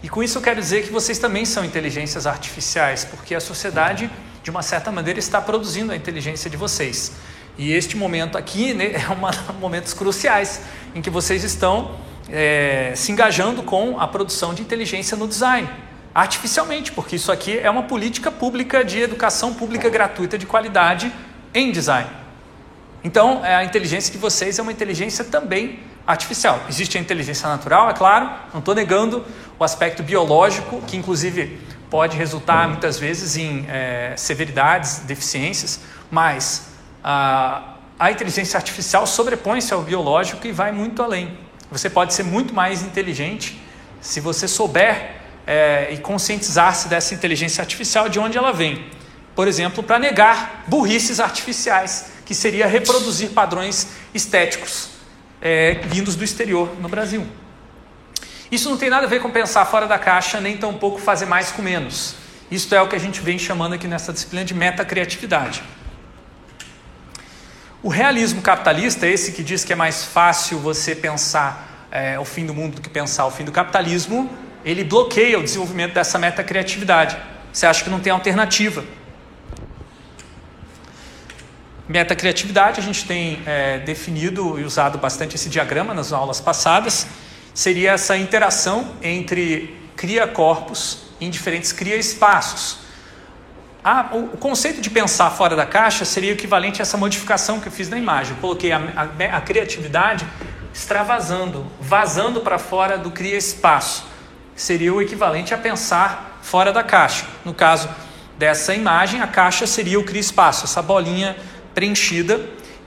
E 0.02 0.08
com 0.08 0.22
isso 0.22 0.38
eu 0.38 0.42
quero 0.42 0.60
dizer 0.60 0.84
que 0.84 0.92
vocês 0.92 1.18
também 1.18 1.44
são 1.44 1.64
inteligências 1.64 2.26
artificiais, 2.26 3.04
porque 3.04 3.34
a 3.34 3.40
sociedade, 3.40 4.10
de 4.42 4.50
uma 4.50 4.62
certa 4.62 4.90
maneira, 4.90 5.18
está 5.18 5.40
produzindo 5.40 5.92
a 5.92 5.96
inteligência 5.96 6.50
de 6.50 6.56
vocês. 6.56 7.12
E 7.56 7.72
este 7.72 7.96
momento 7.96 8.36
aqui 8.36 8.74
né, 8.74 8.92
é 8.98 9.08
um 9.10 9.60
momentos 9.60 9.94
cruciais 9.94 10.60
em 10.94 11.00
que 11.00 11.10
vocês 11.10 11.44
estão 11.44 11.96
é, 12.28 12.92
se 12.96 13.12
engajando 13.12 13.62
com 13.62 14.00
a 14.00 14.08
produção 14.08 14.54
de 14.54 14.62
inteligência 14.62 15.16
no 15.16 15.28
design, 15.28 15.68
artificialmente, 16.14 16.90
porque 16.92 17.16
isso 17.16 17.30
aqui 17.30 17.58
é 17.58 17.70
uma 17.70 17.84
política 17.84 18.30
pública 18.30 18.84
de 18.84 19.00
educação 19.00 19.54
pública 19.54 19.88
gratuita 19.88 20.36
de 20.36 20.46
qualidade 20.46 21.12
em 21.54 21.70
design. 21.70 22.21
Então, 23.04 23.44
é, 23.44 23.54
a 23.56 23.64
inteligência 23.64 24.12
de 24.12 24.18
vocês 24.18 24.58
é 24.58 24.62
uma 24.62 24.72
inteligência 24.72 25.24
também 25.24 25.80
artificial. 26.06 26.60
Existe 26.68 26.98
a 26.98 27.00
inteligência 27.00 27.48
natural, 27.48 27.90
é 27.90 27.92
claro, 27.92 28.30
não 28.52 28.60
estou 28.60 28.74
negando 28.74 29.24
o 29.58 29.64
aspecto 29.64 30.02
biológico, 30.02 30.80
que 30.82 30.96
inclusive 30.96 31.58
pode 31.90 32.16
resultar 32.16 32.68
muitas 32.68 32.98
vezes 32.98 33.36
em 33.36 33.66
é, 33.68 34.14
severidades, 34.16 35.00
deficiências, 35.00 35.80
mas 36.10 36.68
a, 37.02 37.74
a 37.98 38.10
inteligência 38.10 38.56
artificial 38.56 39.06
sobrepõe-se 39.06 39.74
ao 39.74 39.82
biológico 39.82 40.46
e 40.46 40.52
vai 40.52 40.72
muito 40.72 41.02
além. 41.02 41.36
Você 41.70 41.90
pode 41.90 42.14
ser 42.14 42.22
muito 42.22 42.54
mais 42.54 42.82
inteligente 42.82 43.60
se 44.00 44.20
você 44.20 44.46
souber 44.46 45.22
é, 45.46 45.88
e 45.92 45.98
conscientizar-se 45.98 46.88
dessa 46.88 47.14
inteligência 47.14 47.62
artificial, 47.62 48.08
de 48.08 48.18
onde 48.18 48.38
ela 48.38 48.52
vem. 48.52 48.84
Por 49.34 49.48
exemplo, 49.48 49.82
para 49.82 49.98
negar 49.98 50.64
burrices 50.66 51.18
artificiais 51.20 52.11
que 52.32 52.36
seria 52.36 52.66
reproduzir 52.66 53.28
padrões 53.32 53.88
estéticos 54.14 54.88
é, 55.38 55.74
vindos 55.84 56.16
do 56.16 56.24
exterior 56.24 56.74
no 56.80 56.88
Brasil. 56.88 57.26
Isso 58.50 58.70
não 58.70 58.78
tem 58.78 58.88
nada 58.88 59.04
a 59.04 59.08
ver 59.08 59.20
com 59.20 59.30
pensar 59.30 59.66
fora 59.66 59.86
da 59.86 59.98
caixa, 59.98 60.40
nem 60.40 60.56
tampouco 60.56 60.98
fazer 60.98 61.26
mais 61.26 61.50
com 61.52 61.60
menos. 61.60 62.14
Isso 62.50 62.74
é 62.74 62.80
o 62.80 62.88
que 62.88 62.96
a 62.96 62.98
gente 62.98 63.20
vem 63.20 63.38
chamando 63.38 63.74
aqui 63.74 63.86
nessa 63.86 64.14
disciplina 64.14 64.46
de 64.46 64.54
metacriatividade. 64.54 65.62
O 67.82 67.90
realismo 67.90 68.40
capitalista, 68.40 69.06
esse 69.06 69.32
que 69.32 69.42
diz 69.42 69.62
que 69.62 69.74
é 69.74 69.76
mais 69.76 70.02
fácil 70.02 70.58
você 70.58 70.94
pensar 70.94 71.86
é, 71.90 72.18
o 72.18 72.24
fim 72.24 72.46
do 72.46 72.54
mundo 72.54 72.76
do 72.76 72.80
que 72.80 72.88
pensar 72.88 73.26
o 73.26 73.30
fim 73.30 73.44
do 73.44 73.52
capitalismo, 73.52 74.30
ele 74.64 74.84
bloqueia 74.84 75.38
o 75.38 75.42
desenvolvimento 75.42 75.92
dessa 75.92 76.18
metacriatividade. 76.18 77.14
Você 77.52 77.66
acha 77.66 77.84
que 77.84 77.90
não 77.90 78.00
tem 78.00 78.10
alternativa. 78.10 78.82
Metacriatividade, 81.92 82.80
a 82.80 82.82
gente 82.82 83.04
tem 83.04 83.42
é, 83.44 83.78
definido 83.80 84.58
e 84.58 84.64
usado 84.64 84.96
bastante 84.96 85.36
esse 85.36 85.50
diagrama 85.50 85.92
nas 85.92 86.10
aulas 86.10 86.40
passadas, 86.40 87.06
seria 87.52 87.92
essa 87.92 88.16
interação 88.16 88.92
entre 89.02 89.78
cria-corpos 89.94 91.02
em 91.20 91.28
diferentes 91.28 91.70
cria-espaços. 91.70 92.78
o 94.10 94.38
conceito 94.38 94.80
de 94.80 94.88
pensar 94.88 95.28
fora 95.32 95.54
da 95.54 95.66
caixa 95.66 96.06
seria 96.06 96.32
equivalente 96.32 96.80
a 96.80 96.82
essa 96.82 96.96
modificação 96.96 97.60
que 97.60 97.66
eu 97.66 97.72
fiz 97.72 97.90
na 97.90 97.98
imagem. 97.98 98.36
Eu 98.36 98.40
coloquei 98.40 98.72
a, 98.72 98.78
a, 98.96 99.36
a 99.36 99.40
criatividade 99.42 100.26
extravasando, 100.72 101.66
vazando 101.78 102.40
para 102.40 102.58
fora 102.58 102.96
do 102.96 103.10
cria-espaço. 103.10 104.06
Seria 104.56 104.94
o 104.94 105.02
equivalente 105.02 105.52
a 105.52 105.58
pensar 105.58 106.38
fora 106.40 106.72
da 106.72 106.82
caixa. 106.82 107.26
No 107.44 107.52
caso 107.52 107.86
dessa 108.38 108.74
imagem, 108.74 109.20
a 109.20 109.26
caixa 109.26 109.66
seria 109.66 110.00
o 110.00 110.04
cria-espaço, 110.04 110.64
essa 110.64 110.80
bolinha 110.80 111.36
preenchida, 111.74 112.40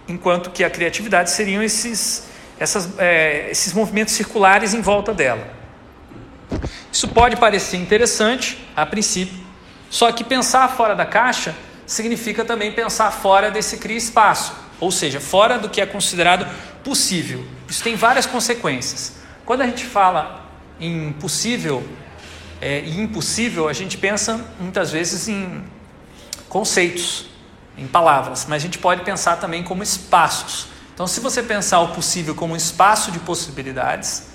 enquanto 0.07 0.49
que 0.49 0.63
a 0.63 0.69
criatividade 0.69 1.31
seriam 1.31 1.61
esses, 1.63 2.27
essas, 2.59 2.97
é, 2.99 3.49
esses 3.49 3.73
movimentos 3.73 4.13
circulares 4.13 4.73
em 4.73 4.81
volta 4.81 5.13
dela. 5.13 5.53
Isso 6.91 7.07
pode 7.07 7.35
parecer 7.37 7.77
interessante 7.77 8.57
a 8.75 8.85
princípio, 8.85 9.37
só 9.89 10.11
que 10.11 10.23
pensar 10.23 10.67
fora 10.69 10.95
da 10.95 11.05
caixa 11.05 11.55
significa 11.85 12.43
também 12.43 12.71
pensar 12.71 13.11
fora 13.11 13.51
desse 13.51 13.77
cria 13.77 13.97
espaço, 13.97 14.53
ou 14.79 14.91
seja, 14.91 15.19
fora 15.19 15.57
do 15.57 15.69
que 15.69 15.81
é 15.81 15.85
considerado 15.85 16.47
possível. 16.83 17.45
Isso 17.67 17.83
tem 17.83 17.95
várias 17.95 18.25
consequências. 18.25 19.17
Quando 19.45 19.61
a 19.61 19.65
gente 19.67 19.85
fala 19.85 20.45
em 20.79 21.11
possível 21.13 21.83
é, 22.61 22.81
e 22.81 22.99
impossível, 22.99 23.67
a 23.67 23.73
gente 23.73 23.97
pensa 23.97 24.43
muitas 24.59 24.91
vezes 24.91 25.27
em 25.27 25.63
conceitos 26.49 27.27
em 27.77 27.87
palavras, 27.87 28.45
mas 28.47 28.61
a 28.61 28.65
gente 28.65 28.77
pode 28.77 29.03
pensar 29.03 29.37
também 29.37 29.63
como 29.63 29.83
espaços. 29.83 30.67
Então, 30.93 31.07
se 31.07 31.19
você 31.19 31.43
pensar 31.43 31.81
o 31.81 31.89
possível 31.89 32.33
como 32.33 32.53
um 32.53 32.57
espaço 32.57 33.11
de 33.11 33.19
possibilidades, 33.19 34.27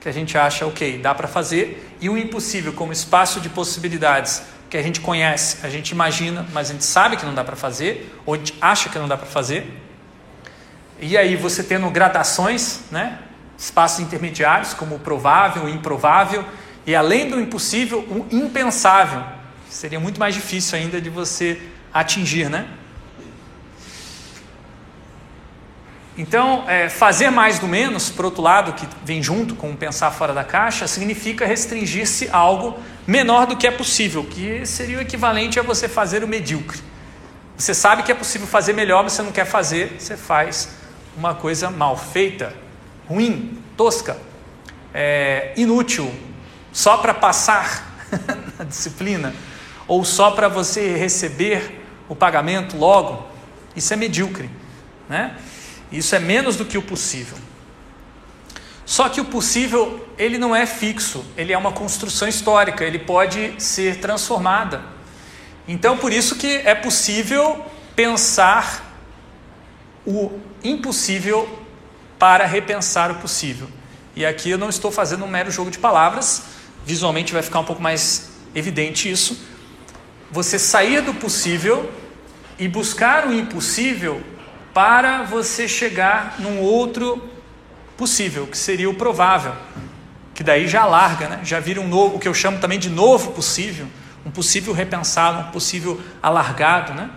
que 0.00 0.08
a 0.08 0.12
gente 0.12 0.36
acha, 0.36 0.66
ok, 0.66 0.98
dá 0.98 1.14
para 1.14 1.28
fazer, 1.28 1.96
e 2.00 2.08
o 2.08 2.16
impossível 2.16 2.72
como 2.72 2.92
espaço 2.92 3.40
de 3.40 3.48
possibilidades 3.48 4.42
que 4.68 4.76
a 4.76 4.82
gente 4.82 5.00
conhece, 5.00 5.64
a 5.64 5.70
gente 5.70 5.90
imagina, 5.90 6.46
mas 6.52 6.70
a 6.70 6.72
gente 6.72 6.84
sabe 6.84 7.16
que 7.16 7.24
não 7.24 7.34
dá 7.34 7.44
para 7.44 7.56
fazer, 7.56 8.12
ou 8.26 8.34
a 8.34 8.36
gente 8.36 8.54
acha 8.60 8.88
que 8.88 8.98
não 8.98 9.08
dá 9.08 9.16
para 9.16 9.26
fazer. 9.26 9.80
E 11.00 11.16
aí 11.16 11.36
você 11.36 11.62
tendo 11.62 11.88
gradações, 11.90 12.80
né? 12.90 13.20
espaços 13.56 14.00
intermediários, 14.00 14.72
como 14.72 15.00
provável, 15.00 15.68
improvável, 15.68 16.44
e 16.86 16.94
além 16.94 17.28
do 17.28 17.40
impossível, 17.40 18.00
o 18.00 18.26
impensável. 18.30 19.22
Seria 19.68 19.98
muito 19.98 20.18
mais 20.18 20.34
difícil 20.34 20.78
ainda 20.78 21.00
de 21.00 21.10
você 21.10 21.60
atingir, 21.92 22.48
né? 22.48 22.68
Então, 26.18 26.64
é, 26.66 26.88
fazer 26.88 27.30
mais 27.30 27.60
do 27.60 27.68
menos, 27.68 28.10
por 28.10 28.24
outro 28.24 28.42
lado, 28.42 28.72
que 28.72 28.88
vem 29.04 29.22
junto 29.22 29.54
com 29.54 29.76
pensar 29.76 30.10
fora 30.10 30.34
da 30.34 30.42
caixa, 30.42 30.88
significa 30.88 31.46
restringir-se 31.46 32.28
a 32.32 32.36
algo 32.36 32.76
menor 33.06 33.46
do 33.46 33.56
que 33.56 33.68
é 33.68 33.70
possível, 33.70 34.24
que 34.24 34.66
seria 34.66 34.98
o 34.98 35.00
equivalente 35.00 35.60
a 35.60 35.62
você 35.62 35.88
fazer 35.88 36.24
o 36.24 36.28
medíocre. 36.28 36.80
Você 37.56 37.72
sabe 37.72 38.02
que 38.02 38.10
é 38.10 38.16
possível 38.16 38.48
fazer 38.48 38.72
melhor, 38.72 39.04
mas 39.04 39.12
você 39.12 39.22
não 39.22 39.30
quer 39.30 39.44
fazer, 39.44 39.96
você 39.96 40.16
faz 40.16 40.70
uma 41.16 41.36
coisa 41.36 41.70
mal 41.70 41.96
feita, 41.96 42.52
ruim, 43.08 43.56
tosca, 43.76 44.16
é, 44.92 45.52
inútil, 45.56 46.12
só 46.72 46.96
para 46.96 47.14
passar 47.14 47.94
na 48.58 48.64
disciplina, 48.64 49.32
ou 49.86 50.04
só 50.04 50.32
para 50.32 50.48
você 50.48 50.96
receber 50.96 51.80
o 52.08 52.16
pagamento 52.16 52.76
logo. 52.76 53.24
Isso 53.76 53.92
é 53.92 53.96
medíocre, 53.96 54.50
né? 55.08 55.36
Isso 55.90 56.14
é 56.14 56.18
menos 56.18 56.56
do 56.56 56.64
que 56.64 56.76
o 56.76 56.82
possível. 56.82 57.36
Só 58.84 59.08
que 59.08 59.20
o 59.20 59.24
possível, 59.26 60.08
ele 60.16 60.38
não 60.38 60.56
é 60.56 60.64
fixo, 60.64 61.24
ele 61.36 61.52
é 61.52 61.58
uma 61.58 61.72
construção 61.72 62.26
histórica, 62.26 62.84
ele 62.84 62.98
pode 62.98 63.54
ser 63.58 64.00
transformada. 64.00 64.82
Então, 65.66 65.98
por 65.98 66.10
isso 66.12 66.36
que 66.36 66.62
é 66.64 66.74
possível 66.74 67.64
pensar 67.94 68.96
o 70.06 70.40
impossível 70.64 71.62
para 72.18 72.46
repensar 72.46 73.10
o 73.10 73.16
possível. 73.16 73.68
E 74.16 74.24
aqui 74.24 74.48
eu 74.48 74.56
não 74.56 74.70
estou 74.70 74.90
fazendo 74.90 75.24
um 75.24 75.28
mero 75.28 75.50
jogo 75.50 75.70
de 75.70 75.78
palavras, 75.78 76.44
visualmente 76.84 77.32
vai 77.32 77.42
ficar 77.42 77.60
um 77.60 77.64
pouco 77.64 77.82
mais 77.82 78.30
evidente 78.54 79.10
isso. 79.10 79.38
Você 80.30 80.58
sair 80.58 81.02
do 81.02 81.12
possível 81.12 81.92
e 82.58 82.66
buscar 82.66 83.26
o 83.26 83.32
impossível 83.32 84.22
para 84.78 85.24
você 85.24 85.66
chegar 85.66 86.36
num 86.38 86.60
outro 86.60 87.28
possível, 87.96 88.46
que 88.46 88.56
seria 88.56 88.88
o 88.88 88.94
provável. 88.94 89.52
que 90.32 90.44
daí 90.44 90.68
já 90.68 90.84
larga, 90.86 91.28
né? 91.28 91.40
já 91.42 91.58
vira 91.58 91.80
um 91.80 91.88
novo, 91.88 92.14
o 92.14 92.18
que 92.20 92.28
eu 92.28 92.32
chamo 92.32 92.60
também 92.60 92.78
de 92.78 92.88
novo 92.88 93.32
possível, 93.32 93.88
um 94.24 94.30
possível 94.30 94.72
repensado, 94.72 95.48
um 95.48 95.50
possível 95.50 96.00
alargado. 96.22 96.94
Né? 96.94 97.10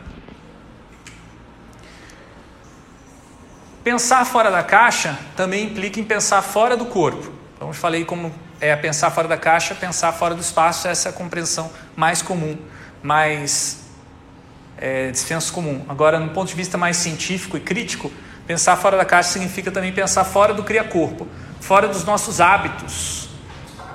Pensar 3.83 4.25
fora 4.25 4.49
da 4.49 4.63
caixa 4.63 5.15
também 5.35 5.65
implica 5.65 5.99
em 5.99 6.03
pensar 6.03 6.41
fora 6.41 6.75
do 6.75 6.87
corpo. 6.87 7.31
Então, 7.55 7.67
eu 7.67 7.75
falei 7.75 8.03
como 8.03 8.33
é 8.59 8.75
pensar 8.75 9.11
fora 9.11 9.27
da 9.27 9.37
caixa, 9.37 9.75
pensar 9.75 10.11
fora 10.13 10.33
do 10.33 10.41
espaço, 10.41 10.87
essa 10.87 11.09
é 11.09 11.11
a 11.11 11.13
compreensão 11.13 11.71
mais 11.95 12.23
comum, 12.23 12.57
mais 13.03 13.81
é, 14.81 15.11
de 15.11 15.19
senso 15.19 15.53
comum. 15.53 15.85
Agora, 15.87 16.19
no 16.19 16.31
ponto 16.31 16.49
de 16.49 16.55
vista 16.55 16.77
mais 16.77 16.97
científico 16.97 17.55
e 17.55 17.59
crítico, 17.61 18.11
pensar 18.45 18.75
fora 18.75 18.97
da 18.97 19.05
caixa 19.05 19.29
significa 19.29 19.71
também 19.71 19.93
pensar 19.93 20.25
fora 20.25 20.53
do 20.53 20.63
cria-corpo 20.63 21.27
fora 21.61 21.87
dos 21.87 22.03
nossos 22.03 22.41
hábitos, 22.41 23.29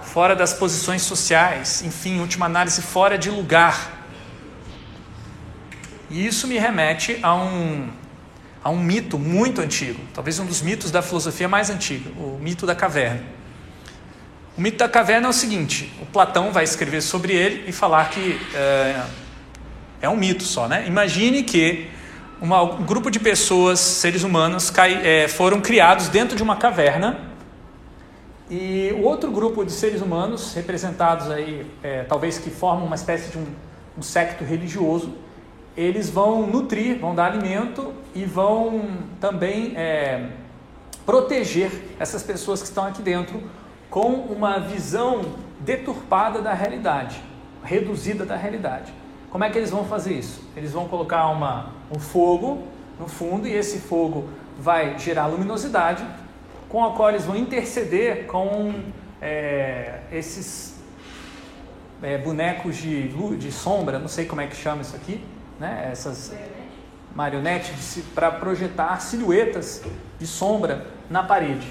fora 0.03 0.35
das 0.35 0.55
posições 0.55 1.03
sociais, 1.03 1.83
enfim, 1.83 2.21
última 2.21 2.47
análise, 2.47 2.81
fora 2.81 3.19
de 3.19 3.29
lugar. 3.29 4.07
E 6.09 6.25
isso 6.25 6.47
me 6.47 6.57
remete 6.57 7.19
a 7.23 7.35
um, 7.35 7.91
a 8.63 8.71
um 8.71 8.79
mito 8.79 9.19
muito 9.19 9.61
antigo, 9.61 10.01
talvez 10.15 10.39
um 10.39 10.47
dos 10.47 10.63
mitos 10.63 10.91
da 10.91 11.03
filosofia 11.03 11.49
mais 11.49 11.69
antiga, 11.69 12.09
o 12.17 12.39
mito 12.41 12.65
da 12.65 12.75
caverna. 12.75 13.25
O 14.57 14.61
mito 14.61 14.79
da 14.79 14.89
caverna 14.89 15.27
é 15.27 15.31
o 15.31 15.35
seguinte: 15.35 15.93
o 16.01 16.07
Platão 16.07 16.53
vai 16.53 16.65
escrever 16.65 17.03
sobre 17.03 17.35
ele 17.35 17.69
e 17.69 17.73
falar 17.73 18.09
que 18.09 18.41
é, 18.55 19.03
é 20.01 20.09
um 20.09 20.17
mito 20.17 20.43
só, 20.43 20.69
né? 20.69 20.85
Imagine 20.87 21.43
que 21.43 21.89
uma, 22.41 22.63
um 22.63 22.85
grupo 22.85 23.11
de 23.11 23.19
pessoas, 23.19 23.81
seres 23.81 24.23
humanos, 24.23 24.71
cai, 24.71 25.01
é, 25.07 25.29
foram 25.29 25.61
criados 25.61 26.09
dentro 26.09 26.37
de 26.37 26.43
uma 26.43 26.57
caverna 26.57 27.35
e 28.49 28.95
o 28.97 29.03
outro 29.03 29.31
grupo 29.33 29.65
de 29.65 29.73
seres 29.73 30.01
humanos, 30.01 30.55
representados 30.55 31.29
aí, 31.31 31.67
é, 31.83 32.05
talvez 32.05 32.39
que 32.39 32.49
formam 32.49 32.87
uma 32.87 32.95
espécie 32.95 33.33
de 33.33 33.39
um, 33.39 33.47
um 33.99 34.03
secto 34.03 34.45
religioso, 34.45 35.13
eles 35.77 36.09
vão 36.09 36.47
nutrir, 36.47 37.01
vão 37.01 37.13
dar 37.13 37.33
alimento 37.33 37.93
e 38.15 38.25
vão 38.25 38.89
também 39.21 39.73
é, 39.77 40.29
proteger 41.05 41.73
essas 41.99 42.23
pessoas 42.23 42.63
que 42.63 42.69
estão 42.69 42.87
aqui 42.87 43.03
dentro 43.03 43.43
com 43.91 44.13
uma 44.13 44.61
visão 44.61 45.23
deturpada 45.59 46.41
da 46.41 46.55
realidade, 46.55 47.21
reduzida 47.65 48.25
da 48.25 48.37
realidade. 48.37 48.93
Como 49.37 49.45
é 49.45 49.51
que 49.51 49.59
eles 49.59 49.69
vão 49.69 49.85
fazer 49.85 50.15
isso? 50.15 50.43
Eles 50.57 50.73
vão 50.73 50.89
colocar 50.89 51.27
uma, 51.27 51.67
um 51.95 51.99
fogo 51.99 52.67
no 52.99 53.07
fundo 53.07 53.47
e 53.47 53.53
esse 53.53 53.81
fogo 53.81 54.31
vai 54.59 54.99
gerar 54.99 55.27
luminosidade 55.27 56.03
com 56.71 56.83
a 56.83 56.95
qual 56.95 57.11
eles 57.11 57.27
vão 57.27 57.37
interceder 57.37 58.25
com 58.25 58.73
é, 59.21 59.99
esses 60.11 60.81
é, 62.03 62.17
bonecos 62.17 62.79
de, 62.79 63.09
de 63.37 63.53
sombra, 63.53 63.99
não 63.99 64.09
sei 64.09 64.25
como 64.25 64.41
é 64.41 64.47
que 64.47 64.57
chama 64.57 64.81
isso 64.81 64.97
aqui, 64.97 65.23
né? 65.61 65.91
essas 65.93 66.35
marionetes 67.15 68.03
para 68.15 68.31
projetar 68.31 68.99
silhuetas 69.03 69.83
de 70.19 70.27
sombra 70.27 70.87
na 71.11 71.23
parede, 71.23 71.71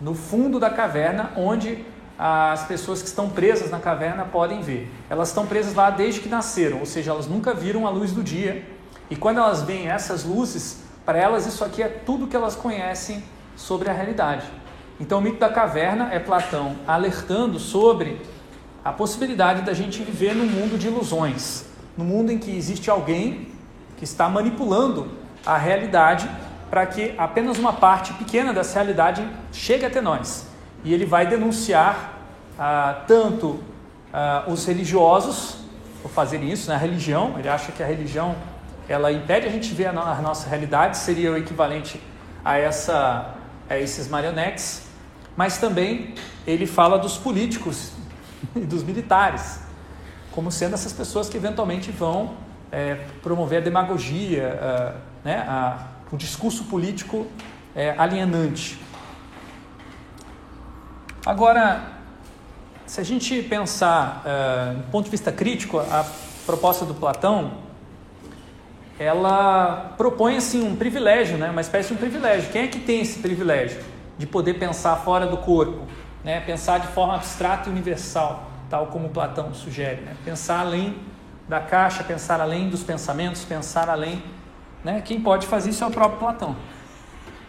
no 0.00 0.14
fundo 0.14 0.58
da 0.58 0.70
caverna, 0.70 1.30
onde 1.36 1.84
as 2.18 2.64
pessoas 2.64 3.02
que 3.02 3.08
estão 3.08 3.28
presas 3.28 3.70
na 3.70 3.78
caverna 3.78 4.24
podem 4.24 4.60
ver. 4.60 4.90
Elas 5.10 5.28
estão 5.28 5.46
presas 5.46 5.74
lá 5.74 5.90
desde 5.90 6.20
que 6.20 6.28
nasceram, 6.28 6.80
ou 6.80 6.86
seja, 6.86 7.10
elas 7.10 7.26
nunca 7.26 7.52
viram 7.52 7.86
a 7.86 7.90
luz 7.90 8.12
do 8.12 8.22
dia. 8.22 8.64
E 9.10 9.16
quando 9.16 9.38
elas 9.38 9.62
veem 9.62 9.88
essas 9.88 10.24
luzes, 10.24 10.82
para 11.04 11.18
elas 11.18 11.46
isso 11.46 11.64
aqui 11.64 11.82
é 11.82 11.88
tudo 11.88 12.26
que 12.26 12.34
elas 12.34 12.56
conhecem 12.56 13.22
sobre 13.54 13.90
a 13.90 13.92
realidade. 13.92 14.46
Então, 14.98 15.18
o 15.18 15.20
mito 15.20 15.38
da 15.38 15.50
caverna 15.50 16.08
é 16.12 16.18
Platão 16.18 16.76
alertando 16.86 17.58
sobre 17.58 18.20
a 18.82 18.92
possibilidade 18.92 19.62
da 19.62 19.74
gente 19.74 20.02
viver 20.02 20.34
num 20.34 20.46
mundo 20.46 20.78
de 20.78 20.86
ilusões, 20.86 21.66
no 21.96 22.04
mundo 22.04 22.32
em 22.32 22.38
que 22.38 22.56
existe 22.56 22.88
alguém 22.88 23.48
que 23.96 24.04
está 24.04 24.28
manipulando 24.28 25.10
a 25.44 25.56
realidade 25.58 26.30
para 26.70 26.86
que 26.86 27.14
apenas 27.18 27.58
uma 27.58 27.72
parte 27.72 28.12
pequena 28.14 28.52
dessa 28.52 28.74
realidade 28.74 29.26
chegue 29.52 29.84
até 29.84 30.00
nós. 30.00 30.46
E 30.82 30.94
ele 30.94 31.04
vai 31.04 31.26
denunciar 31.26 32.15
ah, 32.58 33.02
tanto 33.06 33.60
ah, 34.12 34.44
os 34.46 34.64
religiosos 34.66 35.58
por 36.02 36.10
fazerem 36.10 36.50
isso, 36.50 36.68
né? 36.68 36.76
a 36.76 36.78
religião, 36.78 37.38
ele 37.38 37.48
acha 37.48 37.72
que 37.72 37.82
a 37.82 37.86
religião 37.86 38.36
ela 38.88 39.10
impede 39.10 39.46
a 39.46 39.50
gente 39.50 39.74
ver 39.74 39.86
a 39.86 39.92
nossa 39.92 40.48
realidade, 40.48 40.96
seria 40.96 41.32
o 41.32 41.36
equivalente 41.36 42.00
a 42.44 42.56
essa 42.56 43.34
a 43.68 43.76
esses 43.76 44.08
marionetes, 44.08 44.82
mas 45.36 45.58
também 45.58 46.14
ele 46.46 46.66
fala 46.66 46.98
dos 46.98 47.16
políticos 47.16 47.92
e 48.54 48.60
dos 48.60 48.82
militares, 48.82 49.60
como 50.30 50.52
sendo 50.52 50.74
essas 50.74 50.92
pessoas 50.92 51.28
que 51.28 51.36
eventualmente 51.36 51.90
vão 51.90 52.36
é, 52.70 52.94
promover 53.22 53.58
a 53.58 53.64
demagogia, 53.64 54.58
a, 54.60 55.26
né, 55.26 55.38
a, 55.48 55.86
o 56.12 56.16
discurso 56.16 56.64
político 56.64 57.26
é, 57.74 57.94
alienante. 57.98 58.80
Agora, 61.24 61.95
se 62.86 63.00
a 63.00 63.04
gente 63.04 63.42
pensar 63.42 64.22
é, 64.24 64.74
do 64.74 64.90
ponto 64.90 65.06
de 65.06 65.10
vista 65.10 65.32
crítico, 65.32 65.78
a 65.78 66.06
proposta 66.44 66.84
do 66.84 66.94
Platão 66.94 67.66
ela 68.98 69.94
propõe 69.98 70.36
assim 70.36 70.66
um 70.66 70.74
privilégio, 70.74 71.36
né? 71.36 71.50
uma 71.50 71.60
espécie 71.60 71.88
de 71.88 71.94
um 71.94 71.96
privilégio. 71.96 72.50
Quem 72.50 72.62
é 72.62 72.66
que 72.66 72.78
tem 72.78 73.00
esse 73.00 73.18
privilégio 73.18 73.82
de 74.16 74.26
poder 74.26 74.54
pensar 74.54 74.96
fora 74.96 75.26
do 75.26 75.36
corpo, 75.36 75.86
né? 76.24 76.40
pensar 76.40 76.78
de 76.78 76.86
forma 76.88 77.14
abstrata 77.14 77.68
e 77.68 77.72
universal, 77.72 78.50
tal 78.70 78.86
como 78.86 79.10
Platão 79.10 79.52
sugere, 79.52 80.00
né? 80.00 80.16
pensar 80.24 80.60
além 80.60 80.96
da 81.46 81.60
caixa, 81.60 82.02
pensar 82.02 82.40
além 82.40 82.70
dos 82.70 82.82
pensamentos, 82.82 83.44
pensar 83.44 83.90
além. 83.90 84.22
Né? 84.82 85.02
Quem 85.04 85.20
pode 85.20 85.46
fazer 85.46 85.70
isso 85.70 85.84
é 85.84 85.86
o 85.86 85.90
próprio 85.90 86.18
Platão. 86.18 86.56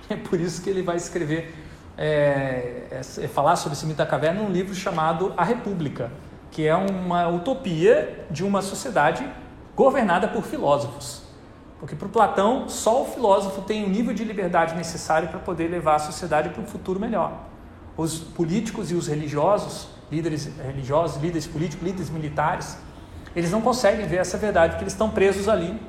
É 0.09 0.15
por 0.15 0.39
isso 0.39 0.61
que 0.61 0.69
ele 0.69 0.81
vai 0.81 0.95
escrever, 0.95 1.53
é, 1.97 2.83
é, 2.91 3.27
falar 3.27 3.55
sobre 3.55 3.75
esse 3.75 3.85
mito 3.85 3.97
da 3.97 4.05
caverna 4.05 4.41
num 4.41 4.51
livro 4.51 4.75
chamado 4.75 5.33
A 5.35 5.43
República, 5.43 6.11
que 6.51 6.67
é 6.67 6.75
uma 6.75 7.27
utopia 7.27 8.25
de 8.29 8.43
uma 8.43 8.61
sociedade 8.61 9.27
governada 9.75 10.27
por 10.27 10.43
filósofos. 10.43 11.23
Porque 11.79 11.95
para 11.95 12.07
Platão, 12.07 12.67
só 12.69 13.03
o 13.03 13.05
filósofo 13.05 13.61
tem 13.61 13.83
o 13.83 13.89
nível 13.89 14.13
de 14.13 14.23
liberdade 14.23 14.75
necessário 14.75 15.27
para 15.27 15.39
poder 15.39 15.67
levar 15.67 15.95
a 15.95 15.99
sociedade 15.99 16.49
para 16.49 16.61
um 16.61 16.65
futuro 16.65 16.99
melhor. 16.99 17.33
Os 17.95 18.19
políticos 18.19 18.91
e 18.91 18.95
os 18.95 19.07
religiosos, 19.07 19.87
líderes 20.11 20.49
religiosos, 20.63 21.21
líderes 21.21 21.45
políticos, 21.45 21.85
líderes 21.85 22.09
militares, 22.09 22.77
eles 23.35 23.51
não 23.51 23.61
conseguem 23.61 24.07
ver 24.07 24.17
essa 24.17 24.37
verdade 24.37 24.73
porque 24.73 24.83
eles 24.83 24.93
estão 24.93 25.09
presos 25.09 25.47
ali, 25.47 25.79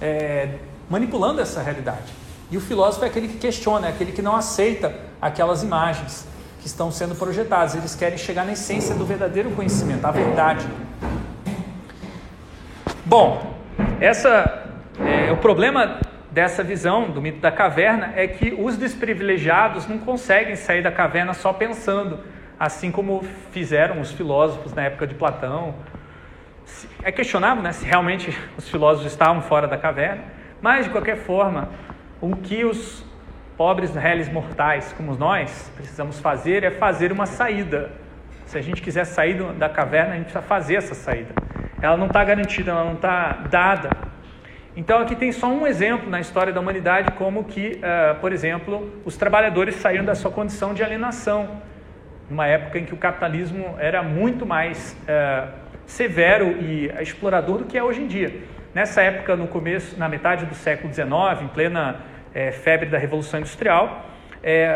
é, 0.00 0.56
manipulando 0.88 1.40
essa 1.40 1.60
realidade. 1.60 2.12
E 2.50 2.56
o 2.56 2.60
filósofo 2.60 3.04
é 3.04 3.08
aquele 3.08 3.28
que 3.28 3.36
questiona, 3.36 3.88
é 3.88 3.90
aquele 3.90 4.12
que 4.12 4.22
não 4.22 4.34
aceita 4.34 5.07
aquelas 5.20 5.62
imagens 5.62 6.26
que 6.60 6.66
estão 6.66 6.90
sendo 6.90 7.14
projetadas. 7.14 7.74
Eles 7.74 7.94
querem 7.94 8.18
chegar 8.18 8.44
na 8.44 8.52
essência 8.52 8.94
do 8.94 9.04
verdadeiro 9.04 9.50
conhecimento, 9.50 10.04
a 10.04 10.10
verdade. 10.10 10.66
Bom, 13.04 13.54
essa 14.00 14.64
é, 15.00 15.30
o 15.30 15.36
problema 15.36 16.00
dessa 16.30 16.62
visão 16.62 17.10
do 17.10 17.22
mito 17.22 17.40
da 17.40 17.50
caverna 17.50 18.12
é 18.16 18.26
que 18.26 18.54
os 18.58 18.76
desprivilegiados 18.76 19.86
não 19.86 19.98
conseguem 19.98 20.56
sair 20.56 20.82
da 20.82 20.92
caverna 20.92 21.32
só 21.34 21.52
pensando, 21.52 22.20
assim 22.58 22.90
como 22.90 23.24
fizeram 23.50 24.00
os 24.00 24.12
filósofos 24.12 24.74
na 24.74 24.82
época 24.82 25.06
de 25.06 25.14
Platão. 25.14 25.74
É 27.02 27.10
questionável 27.10 27.62
né, 27.62 27.72
se 27.72 27.84
realmente 27.84 28.36
os 28.56 28.68
filósofos 28.68 29.10
estavam 29.10 29.40
fora 29.40 29.66
da 29.66 29.78
caverna, 29.78 30.22
mas 30.60 30.84
de 30.84 30.90
qualquer 30.90 31.16
forma, 31.16 31.70
o 32.20 32.36
que 32.36 32.64
os 32.64 33.04
pobres 33.58 33.94
réis 33.94 34.32
mortais 34.32 34.94
como 34.96 35.14
nós 35.14 35.70
precisamos 35.76 36.18
fazer 36.18 36.64
é 36.64 36.70
fazer 36.70 37.12
uma 37.12 37.26
saída. 37.26 37.90
Se 38.46 38.56
a 38.56 38.62
gente 38.62 38.80
quiser 38.80 39.04
sair 39.04 39.42
da 39.52 39.68
caverna, 39.68 40.14
a 40.14 40.16
gente 40.16 40.24
precisa 40.24 40.42
fazer 40.42 40.76
essa 40.76 40.94
saída. 40.94 41.34
Ela 41.82 41.98
não 41.98 42.06
está 42.06 42.24
garantida, 42.24 42.70
ela 42.70 42.84
não 42.84 42.94
está 42.94 43.32
dada 43.50 43.90
então 44.78 45.00
aqui 45.00 45.16
tem 45.16 45.32
só 45.32 45.48
um 45.48 45.66
exemplo 45.66 46.08
na 46.08 46.20
história 46.20 46.52
da 46.52 46.60
humanidade 46.60 47.10
como 47.14 47.42
que, 47.42 47.80
uh, 47.82 48.14
por 48.20 48.32
exemplo, 48.32 48.92
os 49.04 49.16
trabalhadores 49.16 49.74
saíram 49.74 50.04
da 50.04 50.14
sua 50.14 50.30
condição 50.30 50.72
de 50.72 50.84
alienação, 50.84 51.62
numa 52.30 52.46
época 52.46 52.78
em 52.78 52.84
que 52.84 52.94
o 52.94 52.96
capitalismo 52.96 53.74
era 53.80 54.04
muito 54.04 54.46
mais 54.46 54.96
uh, 55.02 55.48
severo 55.84 56.62
e 56.62 56.92
explorador 57.00 57.58
do 57.58 57.64
que 57.64 57.76
é 57.76 57.82
hoje 57.82 58.02
em 58.02 58.06
dia. 58.06 58.32
Nessa 58.72 59.02
época, 59.02 59.34
no 59.34 59.48
começo, 59.48 59.98
na 59.98 60.08
metade 60.08 60.46
do 60.46 60.54
século 60.54 60.94
XIX, 60.94 61.42
em 61.42 61.48
plena 61.48 61.96
uh, 62.34 62.52
febre 62.52 62.88
da 62.88 62.98
Revolução 62.98 63.40
Industrial, 63.40 64.06